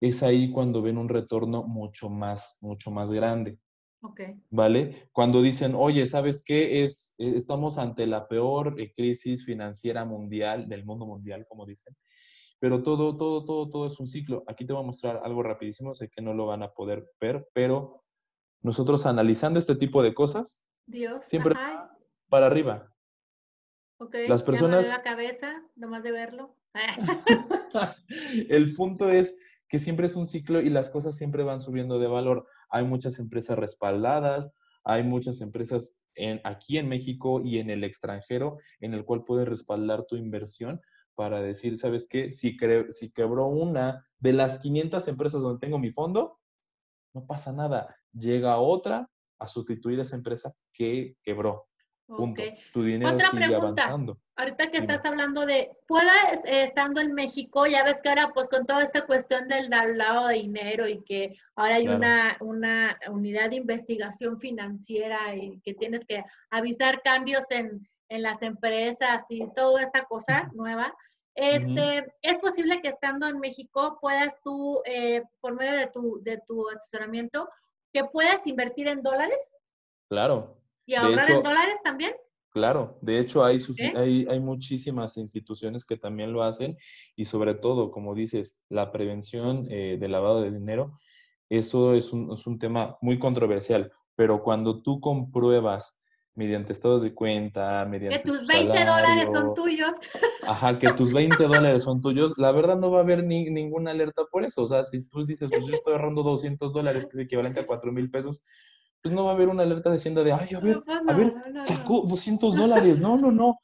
es 0.00 0.22
ahí 0.22 0.50
cuando 0.50 0.82
ven 0.82 0.98
un 0.98 1.08
retorno 1.08 1.62
mucho 1.62 2.08
más, 2.08 2.58
mucho 2.62 2.90
más 2.90 3.10
grande. 3.10 3.58
¿Vale? 4.48 5.10
Cuando 5.12 5.42
dicen, 5.42 5.74
oye, 5.76 6.06
¿sabes 6.06 6.42
qué? 6.42 6.84
Es, 6.84 7.14
e, 7.18 7.36
estamos 7.36 7.76
ante 7.76 8.06
la 8.06 8.28
peor 8.28 8.80
eh, 8.80 8.94
crisis 8.94 9.44
financiera 9.44 10.06
mundial, 10.06 10.68
del 10.68 10.86
mundo 10.86 11.04
mundial, 11.04 11.44
como 11.46 11.66
dicen. 11.66 11.94
Pero 12.58 12.82
todo, 12.82 13.16
todo, 13.16 13.44
todo, 13.44 13.68
todo 13.70 13.86
es 13.86 14.00
un 14.00 14.06
ciclo. 14.06 14.42
Aquí 14.46 14.64
te 14.66 14.72
voy 14.72 14.82
a 14.82 14.86
mostrar 14.86 15.20
algo 15.22 15.42
rapidísimo, 15.42 15.94
sé 15.94 16.08
que 16.08 16.22
no 16.22 16.32
lo 16.32 16.46
van 16.46 16.62
a 16.62 16.72
poder 16.72 17.10
ver, 17.20 17.46
pero 17.52 18.04
nosotros 18.62 19.04
analizando 19.04 19.58
este 19.58 19.74
tipo 19.74 20.02
de 20.02 20.14
cosas, 20.14 20.66
Dios, 20.86 21.24
siempre 21.24 21.54
para 22.28 22.46
arriba. 22.46 22.94
Ok, 23.98 24.14
las 24.28 24.42
personas... 24.42 24.88
Ya 24.88 24.96
la 24.96 25.02
cabeza, 25.02 25.62
nomás 25.76 26.02
de 26.02 26.12
verlo. 26.12 26.56
el 28.48 28.74
punto 28.74 29.10
es 29.10 29.38
que 29.68 29.78
siempre 29.78 30.06
es 30.06 30.16
un 30.16 30.26
ciclo 30.26 30.60
y 30.60 30.68
las 30.68 30.90
cosas 30.90 31.16
siempre 31.16 31.44
van 31.44 31.60
subiendo 31.60 31.98
de 31.98 32.08
valor. 32.08 32.46
Hay 32.70 32.84
muchas 32.84 33.18
empresas 33.18 33.58
respaldadas, 33.58 34.52
hay 34.84 35.02
muchas 35.02 35.40
empresas 35.40 36.02
en, 36.14 36.40
aquí 36.44 36.78
en 36.78 36.88
México 36.88 37.40
y 37.40 37.58
en 37.58 37.70
el 37.70 37.84
extranjero 37.84 38.58
en 38.80 38.94
el 38.94 39.04
cual 39.04 39.24
puedes 39.24 39.48
respaldar 39.48 40.06
tu 40.06 40.16
inversión 40.16 40.80
para 41.14 41.40
decir, 41.40 41.76
¿sabes 41.76 42.08
qué? 42.08 42.30
Si, 42.30 42.56
si 42.90 43.12
quebró 43.12 43.46
una 43.46 44.06
de 44.18 44.32
las 44.32 44.58
500 44.60 45.06
empresas 45.08 45.42
donde 45.42 45.60
tengo 45.60 45.78
mi 45.78 45.92
fondo, 45.92 46.40
no 47.14 47.26
pasa 47.26 47.52
nada. 47.52 47.96
Llega 48.12 48.58
otra 48.58 49.08
a 49.38 49.46
sustituir 49.46 49.98
a 50.00 50.02
esa 50.02 50.16
empresa 50.16 50.54
que 50.72 51.16
quebró. 51.22 51.64
Tu 52.72 52.82
dinero 52.82 53.14
Otra 53.14 53.30
pregunta. 53.30 53.96
Ahorita 54.40 54.70
que 54.70 54.78
estás 54.78 55.04
hablando 55.04 55.44
de, 55.44 55.70
pueda 55.86 56.14
eh, 56.44 56.64
estando 56.64 57.02
en 57.02 57.12
México, 57.12 57.66
ya 57.66 57.84
ves 57.84 57.98
que 58.02 58.08
ahora 58.08 58.30
pues 58.32 58.48
con 58.48 58.64
toda 58.64 58.82
esta 58.82 59.04
cuestión 59.04 59.48
del 59.48 59.68
lado 59.68 60.28
de 60.28 60.36
dinero 60.36 60.88
y 60.88 61.02
que 61.04 61.36
ahora 61.56 61.74
hay 61.74 61.88
una, 61.88 62.38
una 62.40 62.98
unidad 63.10 63.50
de 63.50 63.56
investigación 63.56 64.40
financiera 64.40 65.34
y 65.36 65.60
que 65.60 65.74
tienes 65.74 66.06
que 66.06 66.24
avisar 66.48 67.02
cambios 67.02 67.44
en, 67.50 67.86
en 68.08 68.22
las 68.22 68.40
empresas 68.40 69.24
y 69.28 69.46
toda 69.52 69.82
esta 69.82 70.04
cosa 70.04 70.50
nueva, 70.54 70.94
este, 71.34 72.10
es 72.22 72.38
posible 72.38 72.80
que 72.80 72.88
estando 72.88 73.26
en 73.26 73.40
México 73.40 73.98
puedas 74.00 74.40
tú, 74.42 74.80
eh, 74.86 75.22
por 75.42 75.54
medio 75.54 75.72
de 75.72 75.86
tu, 75.88 76.22
de 76.22 76.40
tu 76.48 76.66
asesoramiento, 76.70 77.46
que 77.92 78.04
puedas 78.04 78.46
invertir 78.46 78.88
en 78.88 79.02
dólares. 79.02 79.38
Claro. 80.08 80.56
Y 80.86 80.94
ahorrar 80.94 81.30
en 81.30 81.42
dólares 81.42 81.78
también. 81.84 82.14
Claro, 82.52 82.98
de 83.00 83.20
hecho 83.20 83.44
hay, 83.44 83.58
hay, 83.94 84.26
hay, 84.28 84.40
muchísimas 84.40 85.16
instituciones 85.16 85.84
que 85.84 85.96
también 85.96 86.32
lo 86.32 86.42
hacen 86.42 86.76
y 87.14 87.24
sobre 87.26 87.54
todo, 87.54 87.92
como 87.92 88.12
dices, 88.12 88.60
la 88.68 88.90
prevención 88.90 89.68
eh, 89.70 89.98
del 90.00 90.10
lavado 90.10 90.42
de 90.42 90.50
dinero, 90.50 90.98
eso 91.48 91.94
es 91.94 92.12
un, 92.12 92.32
es 92.32 92.48
un 92.48 92.58
tema 92.58 92.98
muy 93.02 93.20
controversial, 93.20 93.92
pero 94.16 94.42
cuando 94.42 94.82
tú 94.82 95.00
compruebas 95.00 96.00
mediante 96.34 96.72
estados 96.72 97.02
de 97.02 97.14
cuenta, 97.14 97.84
mediante... 97.84 98.20
Que 98.20 98.28
tus 98.28 98.46
20 98.46 98.78
dólares 98.78 99.28
son 99.32 99.54
tuyos. 99.54 99.92
Ajá, 100.42 100.78
que 100.78 100.92
tus 100.92 101.12
20 101.12 101.44
dólares 101.44 101.82
son 101.82 102.00
tuyos, 102.00 102.34
la 102.36 102.50
verdad 102.50 102.76
no 102.76 102.90
va 102.90 102.98
a 102.98 103.02
haber 103.02 103.22
ni, 103.24 103.50
ninguna 103.50 103.90
alerta 103.90 104.22
por 104.30 104.44
eso. 104.44 104.64
O 104.64 104.68
sea, 104.68 104.82
si 104.84 105.04
tú 105.04 105.26
dices, 105.26 105.50
pues 105.50 105.66
yo 105.66 105.74
estoy 105.74 105.92
ahorrando 105.92 106.22
200 106.22 106.72
dólares, 106.72 107.06
que 107.06 107.12
es 107.12 107.26
equivalente 107.26 107.60
a 107.60 107.66
4 107.66 107.92
mil 107.92 108.10
pesos, 108.10 108.44
pues 109.02 109.14
no 109.14 109.24
va 109.24 109.32
a 109.32 109.34
haber 109.34 109.48
una 109.48 109.62
alerta 109.62 109.92
diciendo 109.92 110.22
de, 110.24 110.32
ay, 110.32 110.48
a 110.54 110.60
ver, 110.60 110.82
a 110.86 111.12
ver, 111.12 111.34
sacó 111.62 112.02
200 112.02 112.54
dólares. 112.54 112.98
No, 112.98 113.16
no, 113.16 113.30
no. 113.30 113.60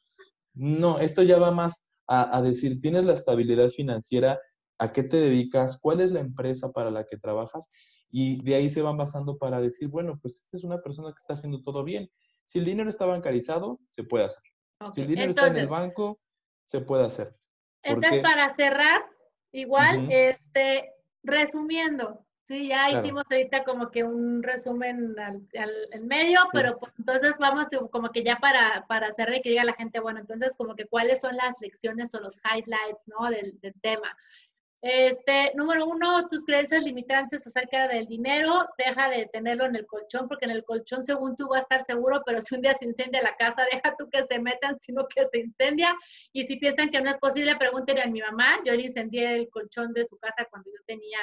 No, 0.53 0.99
esto 0.99 1.21
ya 1.21 1.37
va 1.37 1.51
más 1.51 1.91
a, 2.07 2.37
a 2.37 2.41
decir, 2.41 2.81
tienes 2.81 3.05
la 3.05 3.13
estabilidad 3.13 3.69
financiera, 3.69 4.39
a 4.79 4.91
qué 4.91 5.03
te 5.03 5.17
dedicas, 5.17 5.79
cuál 5.79 6.01
es 6.01 6.11
la 6.11 6.19
empresa 6.19 6.71
para 6.71 6.89
la 6.89 7.05
que 7.05 7.17
trabajas, 7.17 7.69
y 8.09 8.43
de 8.43 8.55
ahí 8.55 8.69
se 8.69 8.81
van 8.81 8.97
basando 8.97 9.37
para 9.37 9.59
decir, 9.59 9.89
bueno, 9.89 10.17
pues 10.21 10.39
esta 10.39 10.57
es 10.57 10.63
una 10.63 10.81
persona 10.81 11.09
que 11.09 11.17
está 11.19 11.33
haciendo 11.33 11.61
todo 11.61 11.83
bien 11.83 12.09
si 12.47 12.59
el 12.59 12.65
dinero 12.65 12.89
está 12.89 13.05
bancarizado, 13.05 13.81
se 13.89 14.05
puede 14.05 14.23
hacer. 14.23 14.43
Si 14.93 15.01
el 15.01 15.07
dinero 15.07 15.31
está 15.31 15.47
en 15.47 15.57
el 15.57 15.67
banco, 15.67 16.21
se 16.63 16.79
puede 16.79 17.05
hacer. 17.05 17.35
Entonces, 17.83 18.23
para 18.23 18.55
cerrar, 18.55 19.01
igual, 19.51 20.07
este, 20.09 20.93
resumiendo, 21.23 22.25
sí, 22.47 22.69
ya 22.69 22.89
hicimos 22.89 23.25
ahorita 23.29 23.63
como 23.63 23.91
que 23.91 24.03
un 24.03 24.41
resumen 24.41 25.15
al, 25.19 26.03
medio, 26.03 26.39
pero 26.53 26.77
pues, 26.79 26.93
entonces 26.97 27.33
vamos 27.39 27.67
como 27.91 28.11
que 28.11 28.23
ya 28.23 28.37
para, 28.37 28.85
para 28.87 29.11
cerrar 29.11 29.35
y 29.35 29.41
que 29.41 29.49
diga 29.49 29.63
la 29.63 29.73
gente, 29.73 29.99
bueno, 29.99 30.19
entonces 30.19 30.53
como 30.57 30.75
que 30.75 30.85
cuáles 30.85 31.21
son 31.21 31.35
las 31.35 31.59
lecciones 31.59 32.13
o 32.13 32.19
los 32.19 32.37
highlights, 32.37 33.01
¿no? 33.07 33.29
Del, 33.29 33.59
del 33.59 33.73
tema. 33.81 34.15
Este, 34.81 35.53
número 35.55 35.87
uno, 35.87 36.29
tus 36.29 36.45
creencias 36.45 36.83
limitantes 36.83 37.47
acerca 37.47 37.87
del 37.87 38.05
dinero, 38.05 38.67
deja 38.77 39.09
de 39.09 39.25
tenerlo 39.25 39.65
en 39.65 39.75
el 39.75 39.87
colchón, 39.87 40.27
porque 40.27 40.45
en 40.45 40.51
el 40.51 40.63
colchón 40.63 41.03
según 41.03 41.35
tú 41.35 41.49
va 41.49 41.57
a 41.57 41.61
estar 41.61 41.83
seguro, 41.83 42.21
pero 42.23 42.41
si 42.41 42.53
un 42.53 42.61
día 42.61 42.75
se 42.75 42.85
incendia 42.85 43.23
la 43.23 43.35
casa, 43.35 43.65
deja 43.71 43.95
tú 43.97 44.07
que 44.09 44.23
se 44.23 44.39
metan, 44.39 44.79
sino 44.79 45.07
que 45.07 45.25
se 45.25 45.39
incendia. 45.39 45.95
Y 46.31 46.45
si 46.45 46.57
piensan 46.57 46.91
que 46.91 47.01
no 47.01 47.09
es 47.09 47.17
posible, 47.17 47.55
pregúntenle 47.55 48.03
a 48.03 48.07
mi 48.07 48.21
mamá. 48.21 48.59
Yo 48.65 48.73
le 48.73 48.83
incendié 48.83 49.35
el 49.35 49.49
colchón 49.49 49.93
de 49.93 50.05
su 50.05 50.17
casa 50.17 50.45
cuando 50.49 50.69
yo 50.69 50.83
tenía 50.85 51.19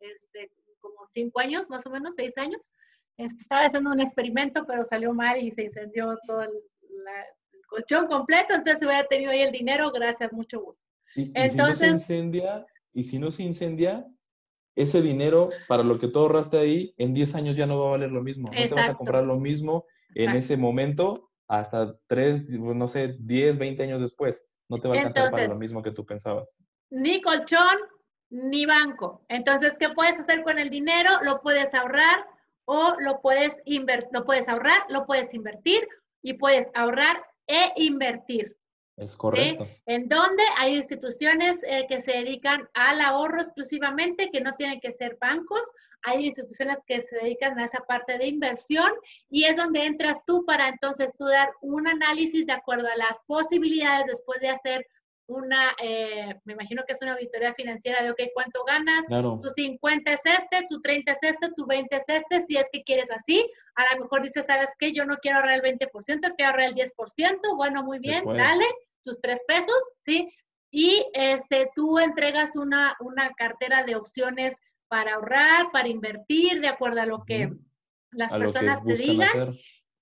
este, 0.00 0.50
como 0.80 1.06
cinco 1.12 1.40
años, 1.40 1.68
más 1.68 1.86
o 1.86 1.90
menos, 1.90 2.14
seis 2.16 2.36
años. 2.38 2.72
Este, 3.16 3.42
estaba 3.42 3.64
haciendo 3.64 3.92
un 3.92 4.00
experimento, 4.00 4.64
pero 4.66 4.84
salió 4.84 5.12
mal 5.12 5.42
y 5.42 5.50
se 5.50 5.64
incendió 5.64 6.18
todo 6.26 6.42
el, 6.42 6.50
colchón 7.68 8.06
completo. 8.06 8.54
Entonces 8.54 8.84
hubiera 8.84 9.06
tenido 9.06 9.30
ahí 9.30 9.42
el 9.42 9.52
dinero, 9.52 9.90
gracias, 9.92 10.32
mucho 10.32 10.60
gusto. 10.60 10.82
Entonces, 11.14 11.78
se 11.78 11.88
incendia, 11.88 12.66
y 12.92 13.04
si 13.04 13.18
no 13.18 13.30
se 13.30 13.42
incendia, 13.42 14.06
ese 14.76 15.02
dinero 15.02 15.50
para 15.68 15.82
lo 15.82 15.98
que 15.98 16.08
tú 16.08 16.20
ahorraste 16.20 16.58
ahí, 16.58 16.94
en 16.96 17.14
10 17.14 17.34
años 17.34 17.56
ya 17.56 17.66
no 17.66 17.78
va 17.78 17.88
a 17.88 17.90
valer 17.92 18.10
lo 18.10 18.22
mismo. 18.22 18.50
No 18.50 18.68
te 18.68 18.74
vas 18.74 18.88
a 18.88 18.94
comprar 18.94 19.24
lo 19.24 19.38
mismo 19.38 19.84
en 20.14 20.30
ese 20.30 20.56
momento 20.56 21.30
hasta 21.48 21.96
3, 22.06 22.48
no 22.48 22.88
sé, 22.88 23.16
10, 23.18 23.58
20 23.58 23.82
años 23.82 24.00
después. 24.00 24.48
No 24.68 24.78
te 24.78 24.88
va 24.88 24.94
a 24.94 24.98
alcanzar 24.98 25.30
para 25.30 25.48
lo 25.48 25.56
mismo 25.56 25.82
que 25.82 25.90
tú 25.90 26.06
pensabas. 26.06 26.56
Ni 26.90 27.20
colchón, 27.20 27.76
ni 28.30 28.64
banco. 28.64 29.24
Entonces, 29.28 29.74
¿qué 29.78 29.90
puedes 29.90 30.18
hacer 30.18 30.42
con 30.42 30.58
el 30.58 30.70
dinero? 30.70 31.10
Lo 31.22 31.42
puedes 31.42 31.74
ahorrar 31.74 32.24
o 32.64 32.94
lo 33.00 33.20
puedes 33.20 33.56
invertir, 33.64 34.08
lo 34.12 34.24
puedes 34.24 34.48
ahorrar, 34.48 34.84
lo 34.88 35.04
puedes 35.04 35.34
invertir 35.34 35.86
y 36.22 36.34
puedes 36.34 36.68
ahorrar 36.74 37.22
e 37.46 37.72
invertir. 37.76 38.56
Es 38.96 39.16
correcto. 39.16 39.66
En 39.86 40.08
donde 40.08 40.42
hay 40.58 40.76
instituciones 40.76 41.58
eh, 41.64 41.86
que 41.88 42.02
se 42.02 42.12
dedican 42.12 42.68
al 42.74 43.00
ahorro 43.00 43.40
exclusivamente, 43.40 44.30
que 44.30 44.42
no 44.42 44.52
tienen 44.54 44.78
que 44.78 44.92
ser 44.92 45.16
bancos. 45.18 45.62
Hay 46.02 46.26
instituciones 46.26 46.78
que 46.86 47.00
se 47.00 47.16
dedican 47.16 47.58
a 47.58 47.64
esa 47.64 47.80
parte 47.80 48.18
de 48.18 48.26
inversión 48.26 48.92
y 49.30 49.44
es 49.44 49.56
donde 49.56 49.86
entras 49.86 50.24
tú 50.26 50.44
para 50.44 50.68
entonces 50.68 51.12
tú 51.18 51.24
dar 51.24 51.50
un 51.62 51.88
análisis 51.88 52.46
de 52.46 52.52
acuerdo 52.52 52.88
a 52.88 52.96
las 52.96 53.18
posibilidades 53.26 54.06
después 54.06 54.40
de 54.40 54.50
hacer 54.50 54.86
una, 55.30 55.74
eh, 55.80 56.34
me 56.44 56.54
imagino 56.54 56.82
que 56.86 56.92
es 56.92 57.02
una 57.02 57.12
auditoría 57.12 57.54
financiera 57.54 58.02
de, 58.02 58.10
ok, 58.10 58.20
¿cuánto 58.34 58.64
ganas? 58.64 59.06
Tu 59.06 59.48
50 59.48 60.12
es 60.12 60.20
este, 60.24 60.66
tu 60.68 60.80
30 60.80 61.12
es 61.12 61.18
este, 61.22 61.52
tu 61.56 61.66
20 61.66 61.96
es 61.96 62.04
este, 62.08 62.42
si 62.46 62.56
es 62.56 62.66
que 62.72 62.82
quieres 62.82 63.10
así. 63.10 63.48
A 63.76 63.94
lo 63.94 64.02
mejor 64.02 64.22
dices, 64.22 64.46
¿sabes 64.46 64.70
qué? 64.78 64.92
Yo 64.92 65.04
no 65.04 65.16
quiero 65.18 65.38
ahorrar 65.38 65.54
el 65.54 65.62
20%, 65.62 66.34
quiero 66.36 66.50
ahorrar 66.50 66.68
el 66.68 66.74
10%. 66.74 67.56
Bueno, 67.56 67.84
muy 67.84 68.00
bien, 68.00 68.24
dale 68.24 68.66
tus 69.04 69.20
tres 69.20 69.40
pesos, 69.46 69.78
¿sí? 70.04 70.28
Y 70.72 71.06
este, 71.14 71.70
tú 71.74 71.98
entregas 71.98 72.56
una, 72.56 72.96
una 73.00 73.30
cartera 73.34 73.84
de 73.84 73.96
opciones 73.96 74.54
para 74.88 75.14
ahorrar, 75.14 75.70
para 75.72 75.88
invertir, 75.88 76.60
de 76.60 76.68
acuerdo 76.68 77.00
a 77.00 77.06
lo 77.06 77.24
que 77.24 77.52
las 78.10 78.32
personas 78.32 78.84
te 78.84 78.94
digan. 78.94 79.54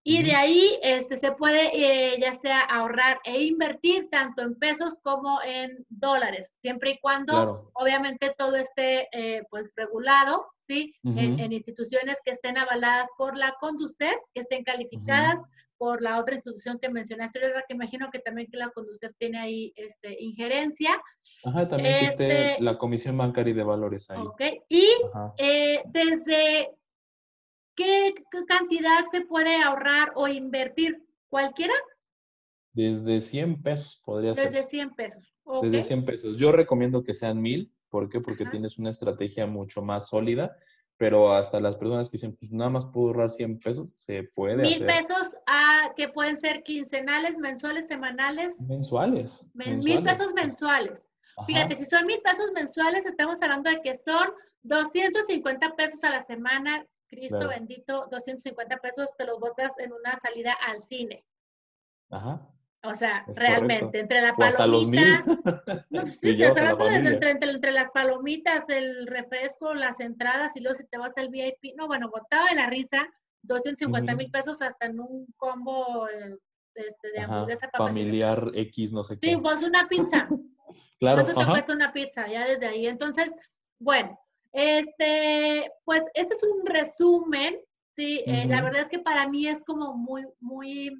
Y 0.08 0.22
de 0.22 0.34
ahí 0.34 0.78
este, 0.82 1.18
se 1.18 1.32
puede 1.32 1.70
eh, 1.74 2.18
ya 2.18 2.34
sea 2.36 2.62
ahorrar 2.62 3.20
e 3.24 3.42
invertir 3.42 4.08
tanto 4.10 4.40
en 4.40 4.54
pesos 4.54 4.98
como 5.02 5.38
en 5.42 5.84
dólares, 5.90 6.50
siempre 6.62 6.92
y 6.92 6.98
cuando 6.98 7.70
obviamente 7.74 8.34
todo 8.38 8.56
esté 8.56 9.08
eh, 9.12 9.42
pues 9.50 9.70
regulado, 9.76 10.46
¿sí? 10.62 10.94
en, 11.04 11.52
instituciones 11.52 12.16
que 12.24 12.30
estén 12.30 12.56
avaladas 12.56 13.10
por 13.18 13.36
la 13.36 13.54
Conducef, 13.60 14.16
que 14.32 14.40
estén 14.40 14.64
calificadas 14.64 15.40
por 15.76 16.00
la 16.00 16.18
otra 16.18 16.36
institución 16.36 16.78
que 16.80 16.88
mencionaste, 16.88 17.38
¿verdad? 17.38 17.64
Que 17.68 17.74
imagino 17.74 18.08
que 18.10 18.18
también 18.18 18.48
que 18.50 18.56
la 18.56 18.70
conducción 18.70 19.14
tiene 19.18 19.38
ahí 19.38 19.74
este, 19.76 20.16
injerencia. 20.20 21.00
Ajá, 21.44 21.68
también 21.68 22.00
que 22.00 22.04
esté 22.06 22.50
este 22.52 22.64
la 22.64 22.78
Comisión 22.78 23.18
Bancaria 23.18 23.54
de 23.54 23.62
Valores 23.62 24.10
ahí. 24.10 24.20
Ok, 24.20 24.40
y 24.70 24.88
eh, 25.36 25.82
desde 25.84 26.70
cantidad 28.46 29.04
se 29.10 29.22
puede 29.22 29.62
ahorrar 29.62 30.12
o 30.14 30.28
invertir, 30.28 31.04
¿cualquiera? 31.28 31.74
Desde 32.72 33.20
100 33.20 33.62
pesos 33.62 34.00
podría 34.04 34.34
ser. 34.34 34.50
Desde 34.50 34.68
100 34.68 34.94
pesos. 34.94 35.34
Desde 35.62 35.82
100 35.82 36.04
pesos. 36.04 36.36
Yo 36.36 36.52
recomiendo 36.52 37.02
que 37.02 37.14
sean 37.14 37.40
mil. 37.40 37.72
¿Por 37.88 38.08
qué? 38.10 38.20
Porque 38.20 38.44
tienes 38.44 38.78
una 38.78 38.90
estrategia 38.90 39.46
mucho 39.46 39.80
más 39.80 40.08
sólida 40.08 40.54
pero 40.98 41.32
hasta 41.32 41.60
las 41.60 41.76
personas 41.76 42.08
que 42.08 42.16
dicen, 42.16 42.36
pues 42.36 42.52
nada 42.52 42.70
más 42.70 42.84
puedo 42.84 43.08
ahorrar 43.08 43.30
100 43.30 43.60
pesos, 43.60 43.92
se 43.94 44.24
puede 44.24 44.56
Mil 44.56 44.84
pesos 44.84 45.30
a, 45.46 45.92
que 45.96 46.08
pueden 46.08 46.36
ser 46.36 46.64
quincenales, 46.64 47.38
mensuales, 47.38 47.86
semanales. 47.86 48.60
Mensuales. 48.60 49.50
Mil 49.54 50.02
pesos 50.02 50.34
mensuales. 50.34 51.04
Fíjate, 51.46 51.76
si 51.76 51.84
son 51.84 52.04
mil 52.04 52.20
pesos 52.20 52.50
mensuales, 52.52 53.06
estamos 53.06 53.40
hablando 53.40 53.70
de 53.70 53.80
que 53.80 53.94
son 53.94 54.28
250 54.64 55.76
pesos 55.76 56.02
a 56.02 56.10
la 56.10 56.24
semana. 56.24 56.84
Cristo 57.08 57.48
bendito, 57.48 58.06
250 58.10 58.76
pesos 58.78 59.08
te 59.16 59.24
los 59.24 59.40
botas 59.40 59.78
en 59.78 59.92
una 59.92 60.16
salida 60.16 60.52
al 60.52 60.82
cine. 60.82 61.24
Ajá. 62.10 62.48
O 62.84 62.94
sea, 62.94 63.24
realmente, 63.34 63.98
entre 63.98 64.20
la 64.20 64.32
palomita. 64.36 65.24
no, 65.90 66.06
sí, 66.12 66.36
te 66.36 66.46
entre, 66.46 67.30
entre, 67.30 67.50
entre, 67.50 67.72
las 67.72 67.90
palomitas, 67.90 68.64
el 68.68 69.06
refresco, 69.08 69.74
las 69.74 69.98
entradas 69.98 70.56
y 70.56 70.60
luego 70.60 70.78
si 70.78 70.86
te 70.86 70.96
vas 70.96 71.12
al 71.16 71.28
VIP. 71.28 71.74
No, 71.76 71.88
bueno, 71.88 72.08
botaba 72.08 72.48
de 72.48 72.54
la 72.54 72.70
risa, 72.70 73.08
250 73.42 74.14
mil 74.14 74.30
pesos 74.30 74.62
hasta 74.62 74.86
en 74.86 75.00
un 75.00 75.26
combo 75.36 76.08
eh, 76.08 76.36
este, 76.74 77.10
de 77.10 77.20
hamburguesa 77.20 77.68
Familiar 77.76 78.50
X, 78.54 78.92
no 78.92 79.02
sé 79.02 79.18
qué. 79.18 79.30
Sí, 79.30 79.36
pues 79.36 79.60
una 79.62 79.88
pizza. 79.88 80.28
claro. 81.00 81.24
¿Cuánto 81.24 81.40
te 81.40 81.46
cuesta 81.46 81.72
una 81.72 81.92
pizza? 81.92 82.28
Ya 82.28 82.46
desde 82.46 82.66
ahí. 82.66 82.86
Entonces, 82.86 83.34
bueno, 83.80 84.18
este, 84.52 85.70
pues 85.84 86.04
este 86.14 86.34
es 86.34 86.42
un 86.42 86.66
resumen. 86.66 87.60
Sí, 87.96 88.22
eh, 88.26 88.46
la 88.46 88.62
verdad 88.62 88.82
es 88.82 88.88
que 88.88 89.00
para 89.00 89.28
mí 89.28 89.48
es 89.48 89.64
como 89.64 89.94
muy, 89.94 90.24
muy 90.38 90.96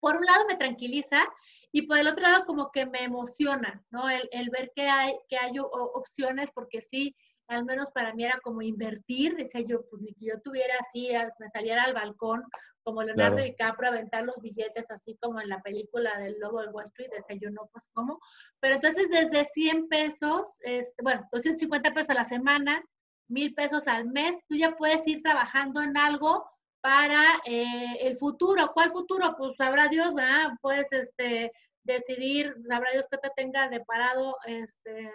por 0.00 0.16
un 0.16 0.26
lado 0.26 0.44
me 0.46 0.56
tranquiliza 0.56 1.26
y 1.72 1.82
por 1.82 1.98
el 1.98 2.06
otro 2.06 2.22
lado 2.22 2.44
como 2.44 2.70
que 2.70 2.84
me 2.84 3.04
emociona, 3.04 3.82
¿no? 3.90 4.10
El, 4.10 4.50
ver 4.50 4.70
que 4.76 4.86
hay, 4.86 5.16
que 5.30 5.38
hay 5.38 5.52
opciones, 5.58 6.50
porque 6.54 6.82
sí, 6.82 7.16
al 7.48 7.64
menos 7.64 7.90
para 7.90 8.14
mí 8.14 8.22
era 8.22 8.38
como 8.42 8.60
invertir, 8.60 9.34
decía 9.34 9.62
yo, 9.62 9.88
pues 9.88 10.02
ni 10.02 10.12
que 10.12 10.26
yo 10.26 10.40
tuviera 10.42 10.74
así, 10.78 11.08
me 11.38 11.48
saliera 11.48 11.84
al 11.84 11.94
balcón 11.94 12.42
como 12.84 13.02
Leonardo 13.02 13.42
DiCaprio, 13.42 13.90
aventar 13.90 14.24
los 14.24 14.40
billetes 14.40 14.90
así 14.90 15.16
como 15.20 15.40
en 15.40 15.48
la 15.48 15.60
película 15.62 16.18
del 16.18 16.38
Lobo 16.38 16.60
de 16.62 16.68
Wall 16.68 16.84
Street, 16.84 17.10
decía 17.10 17.38
yo, 17.40 17.50
no, 17.50 17.68
pues 17.72 17.88
cómo. 17.92 18.20
Pero 18.60 18.76
entonces 18.76 19.08
desde 19.08 19.44
100 19.46 19.88
pesos, 19.88 20.46
este, 20.60 21.02
bueno, 21.02 21.26
250 21.32 21.92
pesos 21.94 22.10
a 22.10 22.14
la 22.14 22.24
semana, 22.24 22.84
mil 23.28 23.54
pesos 23.54 23.86
al 23.88 24.06
mes, 24.06 24.36
tú 24.48 24.56
ya 24.56 24.76
puedes 24.76 25.06
ir 25.08 25.22
trabajando 25.22 25.82
en 25.82 25.96
algo 25.96 26.44
para 26.80 27.40
eh, 27.46 27.96
el 28.00 28.18
futuro. 28.18 28.70
¿Cuál 28.74 28.92
futuro? 28.92 29.34
Pues 29.38 29.56
sabrá 29.56 29.88
Dios, 29.88 30.12
¿verdad? 30.14 30.50
Puedes 30.60 30.92
este, 30.92 31.50
decidir, 31.82 32.54
sabrá 32.68 32.92
Dios 32.92 33.06
que 33.10 33.18
te 33.18 33.30
tenga 33.34 33.68
deparado 33.68 34.36
este, 34.46 35.10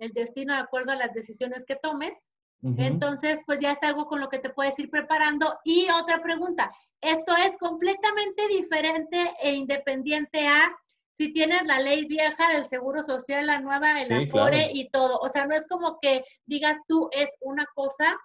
el 0.00 0.12
destino 0.12 0.54
de 0.54 0.60
acuerdo 0.60 0.92
a 0.92 0.96
las 0.96 1.14
decisiones 1.14 1.64
que 1.64 1.76
tomes. 1.76 2.18
Entonces, 2.62 3.40
pues 3.46 3.60
ya 3.60 3.72
es 3.72 3.82
algo 3.82 4.06
con 4.06 4.20
lo 4.20 4.28
que 4.28 4.40
te 4.40 4.50
puedes 4.50 4.78
ir 4.78 4.90
preparando. 4.90 5.58
Y 5.64 5.86
otra 5.90 6.20
pregunta, 6.20 6.72
esto 7.00 7.36
es 7.36 7.56
completamente 7.58 8.48
diferente 8.48 9.32
e 9.40 9.54
independiente 9.54 10.46
a 10.48 10.76
si 11.18 11.32
tienes 11.32 11.64
la 11.64 11.80
ley 11.80 12.06
vieja 12.06 12.48
del 12.52 12.68
Seguro 12.68 13.02
Social, 13.02 13.46
la 13.46 13.60
nueva, 13.60 14.00
el 14.00 14.12
Afore 14.12 14.70
y 14.72 14.88
todo. 14.90 15.18
O 15.18 15.28
sea, 15.28 15.46
no 15.46 15.54
es 15.54 15.66
como 15.66 15.98
que 16.00 16.24
digas 16.46 16.78
tú 16.86 17.08
es 17.12 17.28
una 17.40 17.66
cosa 17.74 18.16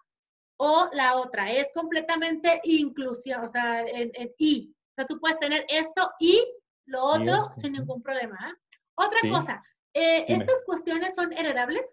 o 0.57 0.89
la 0.93 1.15
otra, 1.15 1.51
es 1.51 1.71
completamente 1.73 2.61
inclusión, 2.63 3.43
o 3.43 3.49
sea, 3.49 3.81
en, 3.81 4.11
y. 4.37 4.73
O 4.91 4.93
sea, 4.95 5.07
tú 5.07 5.19
puedes 5.19 5.39
tener 5.39 5.65
esto 5.67 6.11
y 6.19 6.45
lo 6.85 7.03
otro 7.03 7.45
sin 7.59 7.73
ningún 7.73 8.03
problema. 8.03 8.37
¿eh? 8.47 8.77
Otra 8.95 9.19
cosa, 9.31 9.63
eh, 9.93 10.25
¿estas 10.27 10.61
cuestiones 10.65 11.15
son 11.15 11.33
heredables? 11.33 11.83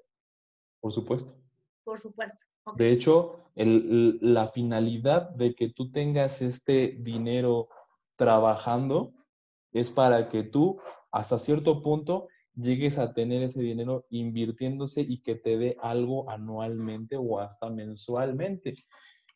Por 0.80 0.93
supuesto. 0.93 1.34
Por 1.91 2.01
supuesto. 2.01 2.38
De 2.76 2.93
hecho, 2.93 3.41
la 3.57 4.47
finalidad 4.47 5.30
de 5.30 5.57
que 5.57 5.70
tú 5.70 5.91
tengas 5.91 6.41
este 6.41 6.97
dinero 7.01 7.68
trabajando 8.14 9.12
es 9.72 9.91
para 9.91 10.28
que 10.28 10.45
tú 10.45 10.78
hasta 11.11 11.36
cierto 11.41 11.82
punto 11.82 12.28
llegues 12.55 12.97
a 12.99 13.12
tener 13.12 13.43
ese 13.43 13.61
dinero 13.61 14.07
invirtiéndose 14.09 15.01
y 15.01 15.20
que 15.20 15.34
te 15.34 15.59
dé 15.59 15.76
algo 15.80 16.30
anualmente 16.30 17.16
o 17.16 17.41
hasta 17.41 17.68
mensualmente. 17.70 18.76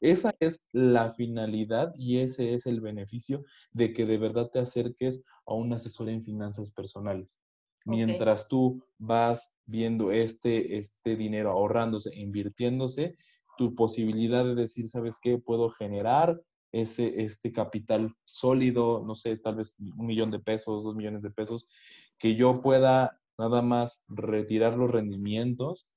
Esa 0.00 0.32
es 0.38 0.68
la 0.70 1.11
finalidad 1.11 1.92
y 1.96 2.18
ese 2.18 2.55
es 2.55 2.66
el 2.66 2.80
beneficio 2.80 3.42
de 3.72 3.92
que 3.92 4.07
de 4.07 4.18
verdad 4.18 4.48
te 4.52 4.61
acerques 4.61 5.24
a 5.44 5.55
un 5.55 5.72
asesor 5.72 6.09
en 6.09 6.22
finanzas 6.22 6.70
personales. 6.70 7.40
Mientras 7.85 8.49
tú 8.49 8.82
vas 8.99 9.55
viendo 9.66 10.11
este, 10.11 10.78
este 10.78 11.16
dinero 11.16 11.51
ahorrándose, 11.51 12.14
invirtiéndose, 12.16 13.16
tu 13.57 13.74
posibilidad 13.74 14.45
de 14.45 14.55
decir, 14.55 14.89
¿sabes 14.89 15.18
qué? 15.20 15.39
Puedo 15.39 15.70
generar 15.70 16.41
ese, 16.72 17.22
este 17.22 17.53
capital 17.53 18.14
sólido, 18.24 19.05
no 19.07 19.14
sé, 19.14 19.37
tal 19.37 19.57
vez 19.57 19.76
un 19.78 20.07
millón 20.07 20.30
de 20.30 20.41
pesos, 20.41 20.82
dos 20.82 20.97
millones 20.97 21.22
de 21.22 21.30
pesos, 21.30 21.68
que 22.18 22.35
yo 22.35 22.62
pueda 22.62 23.20
nada 23.39 23.62
más 23.62 24.05
retirar 24.09 24.76
los 24.76 24.91
rendimientos 24.91 25.97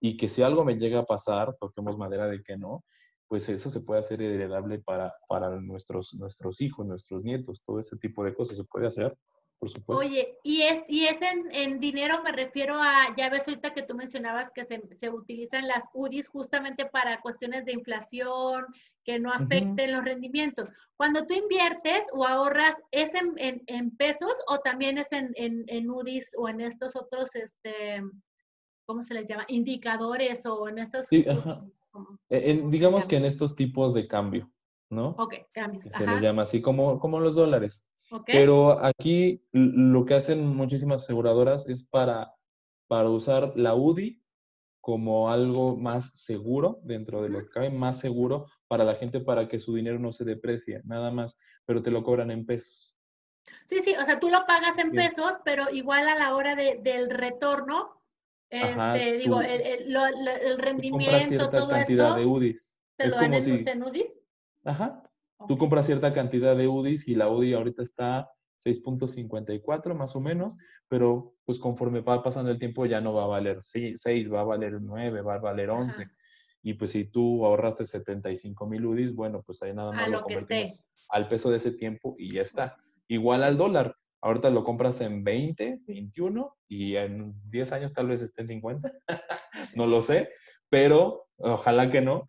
y 0.00 0.16
que 0.16 0.28
si 0.28 0.42
algo 0.42 0.64
me 0.64 0.76
llega 0.76 1.00
a 1.00 1.06
pasar, 1.06 1.56
toquemos 1.58 1.96
madera 1.96 2.26
de 2.26 2.42
que 2.42 2.56
no, 2.56 2.84
pues 3.26 3.48
eso 3.48 3.70
se 3.70 3.80
puede 3.80 4.00
hacer 4.00 4.22
heredable 4.22 4.80
para, 4.80 5.12
para 5.28 5.50
nuestros, 5.60 6.14
nuestros 6.14 6.60
hijos, 6.60 6.86
nuestros 6.86 7.24
nietos, 7.24 7.62
todo 7.64 7.78
ese 7.78 7.96
tipo 7.98 8.24
de 8.24 8.34
cosas 8.34 8.56
se 8.56 8.64
puede 8.64 8.86
hacer 8.86 9.16
por 9.58 9.70
supuesto. 9.70 10.04
Oye, 10.04 10.38
y 10.44 10.62
es, 10.62 10.84
y 10.88 11.06
es 11.06 11.18
en, 11.22 11.80
dinero, 11.80 12.22
me 12.22 12.32
refiero 12.32 12.76
a, 12.76 13.14
ya 13.16 13.28
ves 13.28 13.46
ahorita 13.48 13.74
que 13.74 13.82
tú 13.82 13.94
mencionabas 13.94 14.50
que 14.50 14.64
se, 14.64 15.10
utilizan 15.10 15.66
las 15.66 15.84
UDIs 15.94 16.28
justamente 16.28 16.86
para 16.86 17.20
cuestiones 17.20 17.64
de 17.64 17.72
inflación, 17.72 18.66
que 19.04 19.18
no 19.18 19.32
afecten 19.32 19.92
los 19.92 20.04
rendimientos. 20.04 20.70
Cuando 20.96 21.26
tú 21.26 21.34
inviertes 21.34 22.02
o 22.12 22.24
ahorras, 22.26 22.76
¿es 22.90 23.12
en, 23.14 23.96
pesos 23.96 24.32
o 24.46 24.58
también 24.58 24.98
es 24.98 25.08
en, 25.10 25.90
UDIs 25.90 26.30
o 26.36 26.48
en 26.48 26.60
estos 26.60 26.94
otros, 26.94 27.34
este, 27.34 28.02
¿cómo 28.86 29.02
se 29.02 29.14
les 29.14 29.26
llama? 29.26 29.44
Indicadores 29.48 30.44
o 30.46 30.68
en 30.68 30.78
estos... 30.78 31.06
Sí, 31.06 31.24
e, 32.28 32.62
digamos 32.66 33.08
que 33.08 33.16
en 33.16 33.24
estos 33.24 33.56
tipos 33.56 33.92
de 33.94 34.06
cambio, 34.06 34.50
¿no? 34.90 35.16
Ok, 35.18 35.34
cambios. 35.52 35.84
Se 35.84 36.06
les 36.06 36.20
llama 36.20 36.42
así 36.42 36.62
como, 36.62 37.00
como 37.00 37.18
los 37.18 37.34
dólares. 37.34 37.88
Pero 38.26 38.84
aquí 38.84 39.42
lo 39.52 40.04
que 40.04 40.14
hacen 40.14 40.46
muchísimas 40.46 41.04
aseguradoras 41.04 41.68
es 41.68 41.86
para, 41.86 42.34
para 42.86 43.10
usar 43.10 43.52
la 43.56 43.74
UDI 43.74 44.22
como 44.80 45.30
algo 45.30 45.76
más 45.76 46.18
seguro 46.18 46.80
dentro 46.82 47.22
de 47.22 47.28
lo 47.28 47.40
que 47.40 47.50
cabe, 47.50 47.70
más 47.70 47.98
seguro 47.98 48.46
para 48.68 48.84
la 48.84 48.94
gente 48.94 49.20
para 49.20 49.46
que 49.46 49.58
su 49.58 49.74
dinero 49.74 49.98
no 49.98 50.12
se 50.12 50.24
deprecie, 50.24 50.80
nada 50.84 51.10
más, 51.10 51.42
pero 51.66 51.82
te 51.82 51.90
lo 51.90 52.02
cobran 52.02 52.30
en 52.30 52.46
pesos. 52.46 52.96
Sí, 53.66 53.80
sí, 53.80 53.94
o 54.00 54.04
sea, 54.06 54.18
tú 54.18 54.30
lo 54.30 54.46
pagas 54.46 54.78
en 54.78 54.92
pesos, 54.92 55.34
pero 55.44 55.68
igual 55.70 56.08
a 56.08 56.14
la 56.14 56.34
hora 56.34 56.54
de, 56.54 56.80
del 56.82 57.10
retorno, 57.10 58.02
este, 58.48 59.18
digo, 59.18 59.42
el, 59.42 59.60
el, 59.60 59.96
el, 59.96 60.58
rendimiento, 60.58 61.50
todo 61.50 61.68
cantidad 61.68 62.16
de 62.16 62.24
UDIs. 62.24 62.78
¿Te 62.96 63.08
es 63.08 63.14
lo 63.14 63.20
dan 63.20 63.34
en 63.34 63.82
UDIs? 63.82 64.06
Ajá, 64.64 65.02
Tú 65.46 65.56
compras 65.56 65.86
cierta 65.86 66.12
cantidad 66.12 66.56
de 66.56 66.66
UDIs 66.66 67.08
y 67.08 67.14
la 67.14 67.28
UDI 67.28 67.54
ahorita 67.54 67.82
está 67.82 68.30
6.54 68.64 69.94
más 69.94 70.16
o 70.16 70.20
menos, 70.20 70.58
pero 70.88 71.34
pues 71.44 71.58
conforme 71.58 72.00
va 72.00 72.22
pasando 72.22 72.50
el 72.50 72.58
tiempo 72.58 72.86
ya 72.86 73.00
no 73.00 73.14
va 73.14 73.24
a 73.24 73.28
valer 73.28 73.58
6, 73.62 74.02
va 74.32 74.40
a 74.40 74.44
valer 74.44 74.80
9, 74.80 75.22
va 75.22 75.34
a 75.34 75.38
valer 75.38 75.70
11. 75.70 76.04
Y 76.62 76.74
pues 76.74 76.90
si 76.90 77.04
tú 77.04 77.46
ahorraste 77.46 77.86
75 77.86 78.66
mil 78.66 78.84
UDIs, 78.84 79.14
bueno, 79.14 79.42
pues 79.42 79.62
ahí 79.62 79.72
nada 79.72 79.92
más 79.92 80.10
lo, 80.10 80.22
convertimos 80.22 80.82
al 81.08 81.28
peso 81.28 81.50
de 81.50 81.58
ese 81.58 81.72
tiempo 81.72 82.16
y 82.18 82.32
ya 82.32 82.42
está. 82.42 82.76
Igual 83.06 83.42
al 83.42 83.56
dólar. 83.56 83.94
Ahorita 84.20 84.50
lo 84.50 84.64
compras 84.64 85.00
en 85.00 85.22
20, 85.22 85.82
21 85.86 86.56
y 86.66 86.96
en 86.96 87.32
10 87.50 87.72
años 87.72 87.92
tal 87.92 88.08
vez 88.08 88.20
esté 88.20 88.42
en 88.42 88.48
50. 88.48 88.92
no 89.76 89.86
lo 89.86 90.02
sé, 90.02 90.30
pero 90.68 91.28
ojalá 91.36 91.90
que 91.90 92.00
no. 92.00 92.26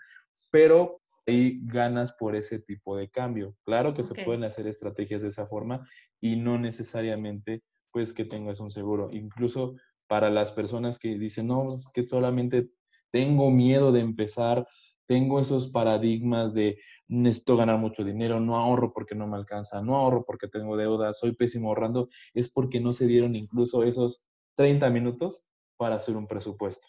Pero 0.51 1.01
ahí 1.29 1.59
ganas 1.63 2.15
por 2.17 2.35
ese 2.35 2.59
tipo 2.59 2.97
de 2.97 3.09
cambio. 3.09 3.55
Claro 3.63 3.93
que 3.93 4.03
se 4.03 4.15
pueden 4.15 4.43
hacer 4.43 4.67
estrategias 4.67 5.21
de 5.21 5.29
esa 5.29 5.47
forma 5.47 5.87
y 6.19 6.35
no 6.35 6.57
necesariamente 6.57 7.63
pues 7.91 8.13
que 8.13 8.25
tengas 8.25 8.59
un 8.59 8.71
seguro. 8.71 9.09
Incluso 9.11 9.75
para 10.07 10.29
las 10.29 10.51
personas 10.51 10.99
que 10.99 11.17
dicen, 11.17 11.47
no, 11.47 11.71
es 11.71 11.91
que 11.93 12.07
solamente 12.07 12.69
tengo 13.11 13.51
miedo 13.51 13.91
de 13.91 14.01
empezar, 14.01 14.67
tengo 15.07 15.39
esos 15.39 15.69
paradigmas 15.69 16.53
de 16.53 16.77
necesito 17.07 17.57
ganar 17.57 17.79
mucho 17.79 18.03
dinero, 18.03 18.39
no 18.39 18.57
ahorro 18.57 18.93
porque 18.93 19.15
no 19.15 19.27
me 19.27 19.37
alcanza, 19.37 19.81
no 19.81 19.95
ahorro 19.95 20.23
porque 20.25 20.47
tengo 20.47 20.77
deuda, 20.77 21.13
soy 21.13 21.33
pésimo 21.33 21.69
ahorrando, 21.69 22.09
es 22.33 22.51
porque 22.51 22.79
no 22.79 22.93
se 22.93 23.07
dieron 23.07 23.35
incluso 23.35 23.83
esos 23.83 24.29
30 24.55 24.89
minutos 24.89 25.47
para 25.77 25.95
hacer 25.95 26.15
un 26.15 26.27
presupuesto. 26.27 26.87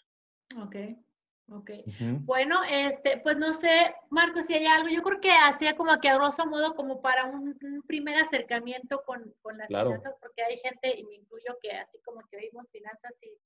Ok. 1.53 1.71
Bueno, 2.21 2.61
este, 2.63 3.17
pues 3.17 3.35
no 3.35 3.53
sé, 3.53 3.93
Marco, 4.09 4.41
si 4.41 4.53
hay 4.53 4.65
algo, 4.67 4.87
yo 4.87 5.03
creo 5.03 5.19
que 5.19 5.31
hacía 5.31 5.75
como 5.75 5.99
que 5.99 6.07
a 6.07 6.15
grosso 6.15 6.45
modo 6.45 6.75
como 6.75 7.01
para 7.01 7.25
un, 7.25 7.57
primer 7.85 8.15
acercamiento 8.17 9.03
con, 9.05 9.33
con 9.41 9.57
las 9.57 9.67
finanzas, 9.67 10.15
porque 10.21 10.43
hay 10.43 10.57
gente, 10.59 10.97
y 10.97 11.03
me 11.03 11.15
incluyo, 11.15 11.57
que 11.61 11.71
así 11.71 11.99
como 12.05 12.21
que 12.29 12.37
oímos 12.37 12.69
finanzas 12.71 13.11
y, 13.21 13.37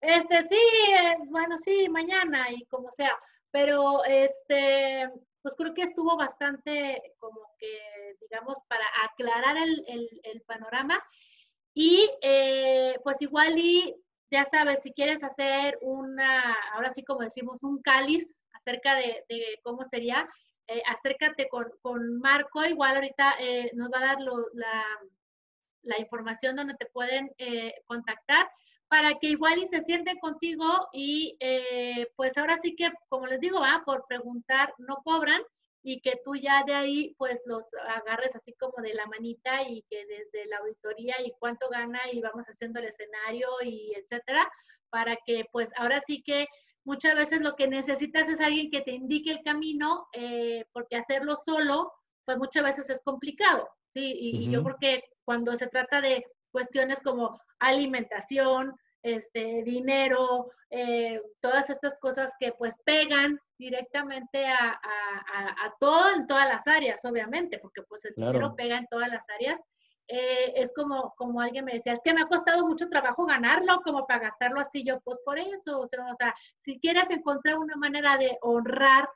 este, 0.00 0.42
sí, 0.48 0.56
eh, 0.56 1.16
bueno, 1.26 1.58
sí, 1.58 1.86
mañana 1.90 2.50
y 2.50 2.64
como 2.64 2.90
sea, 2.90 3.14
pero 3.50 4.04
este, 4.04 5.10
pues 5.42 5.54
creo 5.54 5.74
que 5.74 5.82
estuvo 5.82 6.16
bastante 6.16 7.14
como 7.18 7.40
que, 7.58 8.16
digamos, 8.22 8.56
para 8.68 8.84
aclarar 9.04 9.58
el, 9.58 9.84
el, 9.86 10.08
el 10.22 10.40
panorama. 10.42 11.02
Y 11.74 12.10
eh, 12.22 12.98
pues 13.04 13.20
igual 13.22 13.56
y 13.56 13.94
ya 14.30 14.44
sabes, 14.44 14.82
si 14.82 14.92
quieres 14.92 15.22
hacer 15.22 15.78
una, 15.82 16.54
ahora 16.72 16.90
sí 16.92 17.04
como 17.04 17.20
decimos, 17.20 17.62
un 17.62 17.82
cáliz 17.82 18.36
acerca 18.52 18.94
de, 18.94 19.24
cómo 19.62 19.84
sería, 19.84 20.28
eh, 20.68 20.82
acércate 20.86 21.48
con, 21.48 22.20
Marco, 22.20 22.64
igual 22.64 22.94
ahorita 22.94 23.34
eh, 23.40 23.70
nos 23.74 23.90
va 23.90 23.98
a 23.98 24.06
dar 24.06 24.18
la, 24.20 25.98
información 25.98 26.56
donde 26.56 26.74
te 26.74 26.86
pueden 26.86 27.30
eh, 27.38 27.74
contactar 27.86 28.48
para 28.88 29.14
que 29.14 29.28
igual 29.28 29.58
y 29.58 29.66
se 29.66 29.82
sienten 29.82 30.18
contigo 30.18 30.88
y 30.92 31.36
pues 32.16 32.36
ahora 32.36 32.58
sí 32.58 32.74
que, 32.74 32.90
como 33.08 33.26
les 33.26 33.40
digo, 33.40 33.60
va 33.60 33.82
por 33.84 34.04
preguntar 34.08 34.74
no 34.78 34.96
cobran 35.04 35.40
y 35.82 36.00
que 36.00 36.20
tú 36.24 36.36
ya 36.36 36.62
de 36.64 36.74
ahí 36.74 37.14
pues 37.16 37.40
los 37.46 37.64
agarres 37.88 38.34
así 38.34 38.52
como 38.54 38.82
de 38.82 38.94
la 38.94 39.06
manita 39.06 39.62
y 39.62 39.82
que 39.88 40.04
desde 40.06 40.46
la 40.46 40.58
auditoría 40.58 41.16
y 41.24 41.32
cuánto 41.38 41.68
gana 41.70 42.00
y 42.12 42.20
vamos 42.20 42.44
haciendo 42.46 42.80
el 42.80 42.86
escenario 42.86 43.48
y 43.62 43.94
etcétera, 43.94 44.50
para 44.90 45.16
que 45.24 45.46
pues 45.52 45.72
ahora 45.76 46.00
sí 46.06 46.22
que 46.22 46.46
muchas 46.84 47.14
veces 47.14 47.40
lo 47.40 47.56
que 47.56 47.68
necesitas 47.68 48.28
es 48.28 48.40
alguien 48.40 48.70
que 48.70 48.82
te 48.82 48.92
indique 48.92 49.30
el 49.30 49.42
camino, 49.42 50.08
eh, 50.12 50.64
porque 50.72 50.96
hacerlo 50.96 51.36
solo 51.36 51.92
pues 52.24 52.38
muchas 52.38 52.62
veces 52.62 52.90
es 52.90 53.00
complicado, 53.04 53.68
¿sí? 53.94 54.14
Y, 54.18 54.50
yo 54.50 54.62
creo 54.62 54.76
que 54.80 55.02
cuando 55.24 55.56
se 55.56 55.66
trata 55.66 56.00
de 56.00 56.24
cuestiones 56.52 56.98
como 57.02 57.40
alimentación, 57.58 58.76
este, 59.02 59.62
dinero, 59.62 60.50
eh, 60.70 61.20
todas 61.40 61.70
estas 61.70 61.98
cosas 61.98 62.32
que 62.38 62.52
pues 62.52 62.74
pegan 62.84 63.40
directamente 63.58 64.46
a, 64.46 64.80
a, 64.80 65.74
todo 65.78 66.14
en 66.14 66.26
todas 66.26 66.48
las 66.48 66.66
áreas, 66.66 67.04
obviamente, 67.04 67.58
porque 67.58 67.82
pues 67.82 68.04
el 68.04 68.14
dinero 68.14 68.54
pega 68.56 68.78
en 68.78 68.86
todas 68.86 69.08
las 69.08 69.28
áreas. 69.30 69.60
Eh, 70.12 70.54
es 70.56 70.72
como, 70.74 71.14
como 71.16 71.40
alguien 71.40 71.64
me 71.64 71.74
decía, 71.74 71.92
es 71.92 72.00
que 72.02 72.12
me 72.12 72.22
ha 72.22 72.26
costado 72.26 72.66
mucho 72.66 72.88
trabajo 72.88 73.24
ganarlo, 73.26 73.80
como 73.82 74.06
para 74.08 74.24
gastarlo 74.24 74.60
así 74.60 74.82
yo, 74.82 74.98
pues 75.00 75.18
por 75.24 75.38
eso, 75.38 75.78
o 75.78 75.86
sea, 75.86 76.04
o 76.10 76.14
sea 76.16 76.34
si 76.64 76.80
quieres 76.80 77.08
encontrar 77.10 77.58
una 77.58 77.76
manera 77.76 78.16
de 78.16 78.36
honrar 78.40 79.08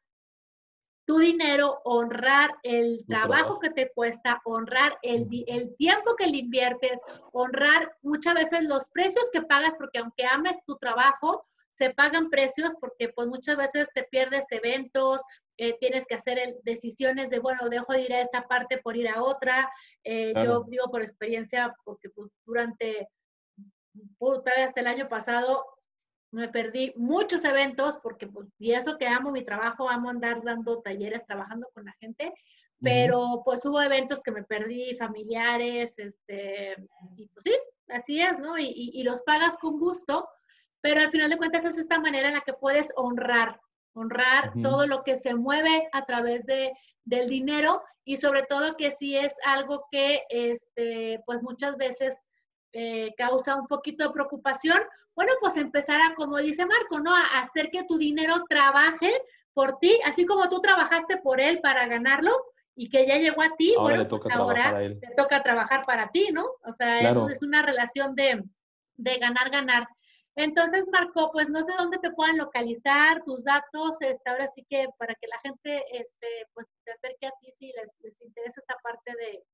tu 1.06 1.18
dinero, 1.18 1.80
honrar 1.84 2.50
el 2.62 3.04
trabajo, 3.06 3.60
que 3.60 3.70
te 3.70 3.92
cuesta, 3.92 4.40
honrar 4.44 4.98
el, 5.02 5.28
el 5.46 5.76
tiempo 5.76 6.16
que 6.16 6.26
le 6.26 6.38
inviertes, 6.38 6.98
honrar 7.32 7.94
muchas 8.02 8.34
veces 8.34 8.64
los 8.64 8.88
precios 8.90 9.28
que 9.32 9.42
pagas, 9.42 9.74
porque 9.78 9.98
aunque 9.98 10.24
ames 10.24 10.56
tu 10.66 10.76
trabajo, 10.76 11.46
se 11.76 11.90
pagan 11.90 12.30
precios 12.30 12.72
porque 12.80 13.08
pues 13.08 13.28
muchas 13.28 13.56
veces 13.56 13.88
te 13.94 14.04
pierdes 14.04 14.46
eventos, 14.50 15.20
eh, 15.56 15.76
tienes 15.78 16.04
que 16.06 16.14
hacer 16.14 16.56
decisiones 16.62 17.30
de, 17.30 17.38
bueno, 17.38 17.68
dejo 17.68 17.92
de 17.92 18.02
ir 18.02 18.12
a 18.12 18.20
esta 18.20 18.46
parte 18.46 18.78
por 18.78 18.96
ir 18.96 19.08
a 19.08 19.22
otra. 19.22 19.70
Eh, 20.02 20.32
yo 20.34 20.64
digo 20.68 20.90
por 20.90 21.02
experiencia, 21.02 21.74
porque 21.84 22.10
pues, 22.10 22.30
durante, 22.44 23.08
puta, 24.18 24.52
hasta 24.64 24.80
el 24.80 24.86
año 24.86 25.08
pasado 25.08 25.64
me 26.34 26.48
perdí 26.48 26.92
muchos 26.96 27.44
eventos 27.44 27.96
porque, 28.02 28.26
pues, 28.26 28.48
y 28.58 28.72
eso 28.72 28.98
que 28.98 29.06
amo 29.06 29.30
mi 29.30 29.44
trabajo, 29.44 29.88
amo 29.88 30.10
andar 30.10 30.42
dando 30.42 30.82
talleres, 30.82 31.24
trabajando 31.26 31.68
con 31.72 31.84
la 31.84 31.92
gente, 32.00 32.34
pero 32.80 33.42
pues 33.44 33.64
hubo 33.64 33.80
eventos 33.80 34.20
que 34.20 34.32
me 34.32 34.42
perdí, 34.42 34.96
familiares, 34.96 35.98
este, 35.98 36.76
y 37.16 37.26
pues 37.28 37.44
sí, 37.44 37.56
así 37.88 38.20
es, 38.20 38.38
¿no? 38.40 38.58
Y, 38.58 38.90
y, 38.92 39.02
los 39.04 39.22
pagas 39.22 39.56
con 39.56 39.78
gusto, 39.78 40.28
pero 40.80 41.00
al 41.00 41.10
final 41.10 41.30
de 41.30 41.38
cuentas 41.38 41.64
es 41.64 41.78
esta 41.78 41.98
manera 41.98 42.28
en 42.28 42.34
la 42.34 42.42
que 42.42 42.52
puedes 42.52 42.88
honrar, 42.96 43.58
honrar 43.94 44.52
todo 44.60 44.86
lo 44.86 45.02
que 45.02 45.16
se 45.16 45.34
mueve 45.34 45.88
a 45.92 46.04
través 46.04 46.44
de, 46.44 46.72
del 47.04 47.30
dinero 47.30 47.82
y 48.04 48.16
sobre 48.16 48.42
todo 48.42 48.76
que 48.76 48.90
si 48.90 49.16
es 49.16 49.32
algo 49.46 49.86
que, 49.90 50.24
este, 50.28 51.22
pues 51.24 51.42
muchas 51.42 51.76
veces 51.76 52.14
eh, 52.72 53.14
causa 53.16 53.54
un 53.54 53.68
poquito 53.68 54.04
de 54.04 54.12
preocupación, 54.12 54.82
bueno, 55.14 55.32
pues 55.40 55.56
empezar 55.56 56.00
a, 56.00 56.14
como 56.14 56.38
dice 56.38 56.66
Marco, 56.66 57.00
¿no? 57.00 57.14
A 57.14 57.40
hacer 57.40 57.70
que 57.70 57.84
tu 57.84 57.98
dinero 57.98 58.44
trabaje 58.48 59.12
por 59.52 59.78
ti, 59.78 59.98
así 60.04 60.26
como 60.26 60.48
tú 60.48 60.60
trabajaste 60.60 61.18
por 61.18 61.40
él 61.40 61.60
para 61.60 61.86
ganarlo 61.86 62.32
y 62.74 62.88
que 62.88 63.06
ya 63.06 63.18
llegó 63.18 63.42
a 63.42 63.54
ti, 63.56 63.74
ahora 63.74 63.82
bueno, 63.82 64.02
le 64.02 64.08
toca 64.08 64.24
pues 64.24 64.34
ahora 64.34 64.54
trabajar 64.54 64.74
a 64.74 64.84
él. 64.84 65.00
te 65.00 65.14
toca 65.14 65.42
trabajar 65.42 65.86
para 65.86 66.10
ti, 66.10 66.28
¿no? 66.32 66.44
O 66.64 66.72
sea, 66.72 67.10
eso 67.10 67.28
es 67.28 67.42
una 67.42 67.62
relación 67.62 68.14
de, 68.14 68.42
de 68.96 69.18
ganar, 69.18 69.50
ganar. 69.50 69.86
Entonces, 70.36 70.84
Marco, 70.90 71.30
pues 71.32 71.48
no 71.48 71.62
sé 71.62 71.72
dónde 71.78 71.98
te 71.98 72.10
puedan 72.10 72.38
localizar 72.38 73.22
tus 73.24 73.44
datos, 73.44 73.96
este, 74.00 74.28
ahora 74.28 74.48
sí 74.48 74.66
que 74.68 74.88
para 74.98 75.14
que 75.14 75.28
la 75.28 75.38
gente, 75.38 75.84
este, 75.92 76.26
pues 76.52 76.66
se 76.84 76.90
acerque 76.90 77.26
a 77.28 77.32
ti 77.40 77.52
si 77.56 77.66
les, 77.66 77.88
les 78.00 78.20
interesa 78.20 78.60
esta 78.60 78.74
parte 78.82 79.12
de, 79.16 79.44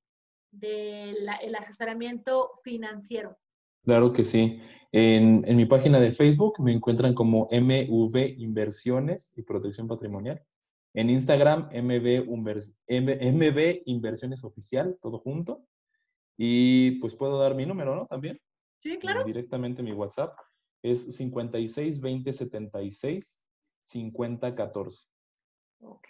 del 0.51 1.55
asesoramiento 1.55 2.61
financiero. 2.65 3.37
Claro 3.85 4.12
que 4.12 4.24
sí. 4.24 4.61
En, 4.93 5.45
mi 5.57 5.66
página 5.66 6.01
de 6.01 6.12
Facebook 6.12 6.61
me 6.61 6.72
encuentran 6.72 7.14
como 7.14 7.49
MV 7.51 8.16
Inversiones 8.39 9.33
y 9.37 9.43
Protección 9.43 9.87
Patrimonial. 9.87 10.43
En 10.95 11.11
Instagram, 11.11 11.68
MV, 11.72 12.26
MV 12.26 13.83
Inversiones 13.87 14.43
Oficial, 14.45 14.99
todo 15.01 15.18
junto. 15.20 15.64
Y 16.37 16.93
pues 17.01 17.14
puedo 17.14 17.39
dar 17.39 17.55
mi 17.55 17.66
número, 17.66 17.95
¿no? 17.95 18.07
También. 18.07 18.41
Sí, 18.83 18.99
claro. 18.99 19.24
Directamente 19.24 19.83
mi 19.83 19.93
WhatsApp 19.93 20.37
es 20.83 21.14
56 21.14 22.01
20 22.01 22.33
76 22.33 23.45
50 23.81 24.55
14. 24.55 25.07
Ok. 25.83 26.10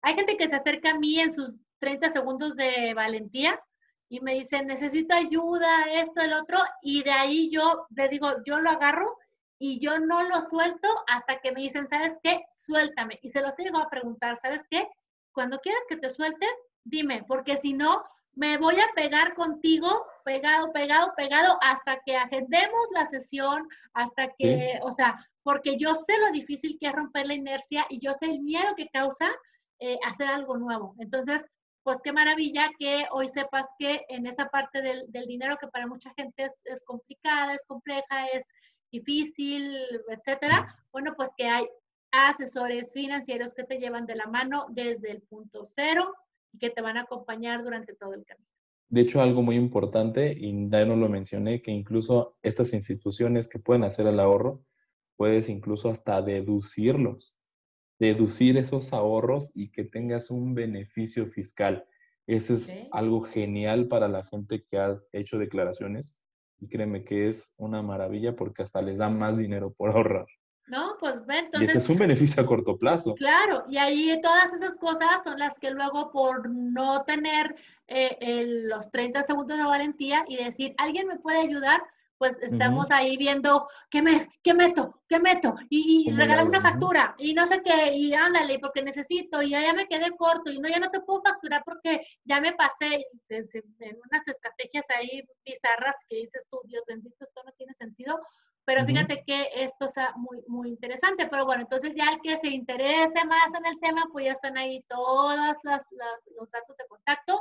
hay 0.02 0.14
gente 0.14 0.36
que 0.36 0.48
se 0.48 0.56
acerca 0.56 0.90
a 0.90 0.98
mí 0.98 1.18
en 1.18 1.34
sus 1.34 1.54
30 1.80 2.10
segundos 2.10 2.56
de 2.56 2.94
valentía 2.94 3.60
y 4.08 4.20
me 4.20 4.34
dice, 4.34 4.64
necesito 4.64 5.14
ayuda, 5.14 5.84
esto, 5.94 6.20
el 6.20 6.32
otro, 6.32 6.58
y 6.82 7.02
de 7.02 7.12
ahí 7.12 7.50
yo 7.50 7.86
le 7.96 8.08
digo, 8.08 8.28
yo 8.44 8.58
lo 8.58 8.70
agarro 8.70 9.16
y 9.62 9.78
yo 9.78 9.98
no 10.00 10.22
lo 10.22 10.40
suelto 10.40 10.88
hasta 11.06 11.38
que 11.40 11.52
me 11.52 11.60
dicen, 11.60 11.86
¿sabes 11.86 12.18
qué? 12.22 12.40
Suéltame. 12.56 13.18
Y 13.20 13.28
se 13.28 13.42
los 13.42 13.54
digo 13.56 13.78
a 13.78 13.90
preguntar, 13.90 14.38
¿sabes 14.38 14.66
qué? 14.70 14.88
Cuando 15.32 15.58
quieras 15.58 15.82
que 15.86 15.98
te 15.98 16.10
suelte, 16.10 16.46
dime, 16.82 17.24
porque 17.28 17.58
si 17.58 17.74
no, 17.74 18.02
me 18.32 18.56
voy 18.56 18.80
a 18.80 18.88
pegar 18.96 19.34
contigo, 19.34 20.06
pegado, 20.24 20.72
pegado, 20.72 21.12
pegado, 21.14 21.58
hasta 21.60 22.00
que 22.06 22.16
agendemos 22.16 22.86
la 22.92 23.06
sesión, 23.10 23.68
hasta 23.92 24.28
que, 24.38 24.80
o 24.82 24.92
sea, 24.92 25.28
porque 25.42 25.76
yo 25.76 25.94
sé 25.94 26.16
lo 26.16 26.32
difícil 26.32 26.78
que 26.80 26.86
es 26.86 26.94
romper 26.94 27.26
la 27.26 27.34
inercia 27.34 27.84
y 27.90 28.00
yo 28.00 28.14
sé 28.14 28.26
el 28.30 28.40
miedo 28.40 28.74
que 28.78 28.88
causa 28.88 29.30
eh, 29.78 29.98
hacer 30.08 30.28
algo 30.28 30.56
nuevo. 30.56 30.94
Entonces, 31.00 31.44
pues 31.82 31.98
qué 32.02 32.14
maravilla 32.14 32.70
que 32.78 33.06
hoy 33.10 33.28
sepas 33.28 33.66
que 33.78 34.06
en 34.08 34.26
esa 34.26 34.46
parte 34.46 34.80
del, 34.80 35.26
dinero 35.26 35.58
que 35.60 35.68
para 35.68 35.86
mucha 35.86 36.14
gente 36.16 36.44
es, 36.44 36.54
es 36.64 36.82
complicada, 36.82 37.52
es 37.52 37.64
compleja, 37.66 38.26
es 38.28 38.46
difícil, 38.90 39.76
etcétera, 40.08 40.76
bueno, 40.92 41.14
pues 41.16 41.30
que 41.36 41.46
hay 41.46 41.66
asesores 42.12 42.92
financieros 42.92 43.54
que 43.54 43.64
te 43.64 43.78
llevan 43.78 44.06
de 44.06 44.16
la 44.16 44.26
mano 44.26 44.66
desde 44.70 45.12
el 45.12 45.22
punto 45.22 45.64
cero 45.76 46.14
y 46.52 46.58
que 46.58 46.70
te 46.70 46.82
van 46.82 46.96
a 46.96 47.02
acompañar 47.02 47.62
durante 47.62 47.94
todo 47.94 48.14
el 48.14 48.24
camino. 48.24 48.48
De 48.88 49.02
hecho, 49.02 49.20
algo 49.20 49.42
muy 49.42 49.54
importante, 49.54 50.32
y 50.36 50.68
ya 50.68 50.84
no 50.84 50.96
lo 50.96 51.08
mencioné, 51.08 51.62
que 51.62 51.70
incluso 51.70 52.36
estas 52.42 52.72
instituciones 52.72 53.48
que 53.48 53.60
pueden 53.60 53.84
hacer 53.84 54.08
el 54.08 54.18
ahorro, 54.18 54.64
puedes 55.16 55.48
incluso 55.48 55.90
hasta 55.90 56.20
deducirlos, 56.22 57.38
deducir 58.00 58.56
esos 58.56 58.92
ahorros 58.92 59.52
y 59.54 59.70
que 59.70 59.84
tengas 59.84 60.30
un 60.32 60.54
beneficio 60.54 61.26
fiscal. 61.28 61.86
Eso 62.26 62.54
es 62.54 62.76
algo 62.90 63.20
genial 63.22 63.86
para 63.86 64.08
la 64.08 64.24
gente 64.24 64.64
que 64.68 64.78
ha 64.78 65.00
hecho 65.12 65.38
declaraciones 65.38 66.18
y 66.60 66.68
créeme 66.68 67.04
que 67.04 67.28
es 67.28 67.54
una 67.58 67.82
maravilla 67.82 68.36
porque 68.36 68.62
hasta 68.62 68.82
les 68.82 68.98
da 68.98 69.08
más 69.08 69.36
dinero 69.36 69.72
por 69.72 69.90
ahorrar. 69.90 70.26
No, 70.66 70.96
pues 71.00 71.26
ven, 71.26 71.46
entonces... 71.46 71.68
Y 71.68 71.70
ese 71.70 71.78
es 71.78 71.88
un 71.88 71.98
beneficio 71.98 72.42
a 72.42 72.46
corto 72.46 72.78
plazo. 72.78 73.14
Claro, 73.16 73.64
y 73.68 73.76
ahí 73.76 74.20
todas 74.22 74.52
esas 74.52 74.76
cosas 74.76 75.22
son 75.24 75.38
las 75.38 75.58
que 75.58 75.72
luego 75.72 76.12
por 76.12 76.48
no 76.48 77.02
tener 77.04 77.56
eh, 77.88 78.44
los 78.68 78.88
30 78.90 79.22
segundos 79.24 79.58
de 79.58 79.64
valentía 79.64 80.24
y 80.28 80.36
decir, 80.36 80.74
¿alguien 80.78 81.08
me 81.08 81.18
puede 81.18 81.38
ayudar? 81.38 81.82
Pues 82.20 82.36
estamos 82.42 82.90
ahí 82.90 83.16
viendo 83.16 83.66
qué, 83.90 84.02
me, 84.02 84.28
qué 84.42 84.52
meto, 84.52 85.00
qué 85.08 85.18
meto, 85.18 85.54
y, 85.70 86.04
y 86.06 86.12
regalar 86.12 86.44
una 86.44 86.60
factura, 86.60 87.14
y 87.16 87.32
no 87.32 87.46
sé 87.46 87.62
qué, 87.62 87.94
y 87.96 88.12
ándale, 88.12 88.58
porque 88.58 88.82
necesito, 88.82 89.40
y 89.40 89.52
ya 89.52 89.72
me 89.72 89.88
quedé 89.88 90.14
corto, 90.18 90.52
y 90.52 90.58
no, 90.58 90.68
ya 90.68 90.78
no 90.78 90.90
te 90.90 91.00
puedo 91.00 91.22
facturar 91.22 91.62
porque 91.64 92.06
ya 92.24 92.38
me 92.42 92.52
pasé 92.52 93.06
en 93.30 93.96
unas 94.10 94.28
estrategias 94.28 94.84
ahí 94.94 95.22
bizarras 95.46 95.94
que 96.10 96.16
dices 96.16 96.42
tú, 96.50 96.60
Dios 96.64 96.82
bendito, 96.86 97.24
esto 97.24 97.42
no 97.42 97.52
tiene 97.52 97.72
sentido, 97.72 98.20
pero 98.66 98.84
fíjate 98.84 99.24
que 99.26 99.48
esto 99.54 99.86
es 99.86 99.94
muy, 100.16 100.42
muy 100.46 100.68
interesante, 100.68 101.26
pero 101.30 101.46
bueno, 101.46 101.62
entonces 101.62 101.96
ya 101.96 102.04
el 102.12 102.20
que 102.20 102.36
se 102.36 102.48
interese 102.48 103.24
más 103.24 103.48
en 103.58 103.64
el 103.64 103.80
tema, 103.80 104.04
pues 104.12 104.26
ya 104.26 104.32
están 104.32 104.58
ahí 104.58 104.84
todos 104.86 105.38
los 105.64 106.50
datos 106.50 106.76
de 106.76 106.86
contacto. 106.86 107.40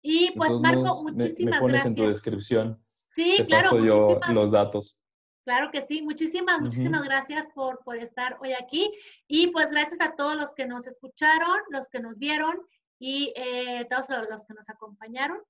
Y 0.00 0.30
pues 0.36 0.52
Marco, 0.52 1.02
muchísimas 1.02 1.54
me 1.54 1.58
pones 1.60 1.84
en 1.84 1.96
tu 1.96 2.06
descripción. 2.06 2.85
Sí, 3.16 3.44
claro. 3.46 3.70
Paso 3.70 3.84
yo 3.84 4.20
los 4.32 4.50
datos. 4.50 5.00
Claro 5.44 5.70
que 5.72 5.82
sí. 5.82 6.02
Muchísimas, 6.02 6.60
muchísimas 6.60 7.02
gracias 7.02 7.48
por, 7.54 7.82
por 7.82 7.96
estar 7.96 8.36
hoy 8.40 8.52
aquí. 8.52 8.92
Y 9.26 9.48
pues 9.48 9.68
gracias 9.70 10.00
a 10.00 10.14
todos 10.14 10.36
los 10.36 10.52
que 10.54 10.66
nos 10.66 10.86
escucharon, 10.86 11.60
los 11.70 11.88
que 11.88 12.00
nos 12.00 12.18
vieron 12.18 12.56
y 12.98 13.32
eh, 13.36 13.86
todos 13.88 14.06
los 14.28 14.44
que 14.44 14.54
nos 14.54 14.68
acompañaron. 14.68 15.40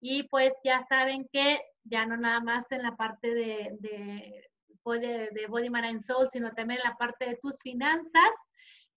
Y 0.00 0.24
pues 0.24 0.52
ya 0.64 0.80
saben 0.82 1.28
que 1.32 1.60
ya 1.84 2.06
no 2.06 2.16
nada 2.16 2.40
más 2.40 2.64
en 2.72 2.82
la 2.82 2.96
parte 2.96 3.32
de, 3.34 3.76
de, 3.78 5.46
Body 5.48 5.70
Mind 5.70 6.02
Soul, 6.02 6.28
sino 6.32 6.50
también 6.52 6.80
en 6.80 6.90
la 6.90 6.96
parte 6.96 7.26
de 7.26 7.36
tus 7.36 7.56
finanzas. 7.60 8.32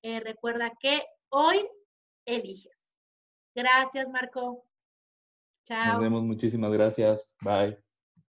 Eh, 0.01 0.19
recuerda 0.19 0.71
que 0.79 1.03
hoy 1.29 1.67
eliges. 2.25 2.75
Gracias, 3.53 4.07
Marco. 4.09 4.65
Chao. 5.67 5.93
Nos 5.93 6.01
vemos, 6.01 6.23
muchísimas 6.23 6.71
gracias. 6.71 7.29
Bye. 7.41 7.84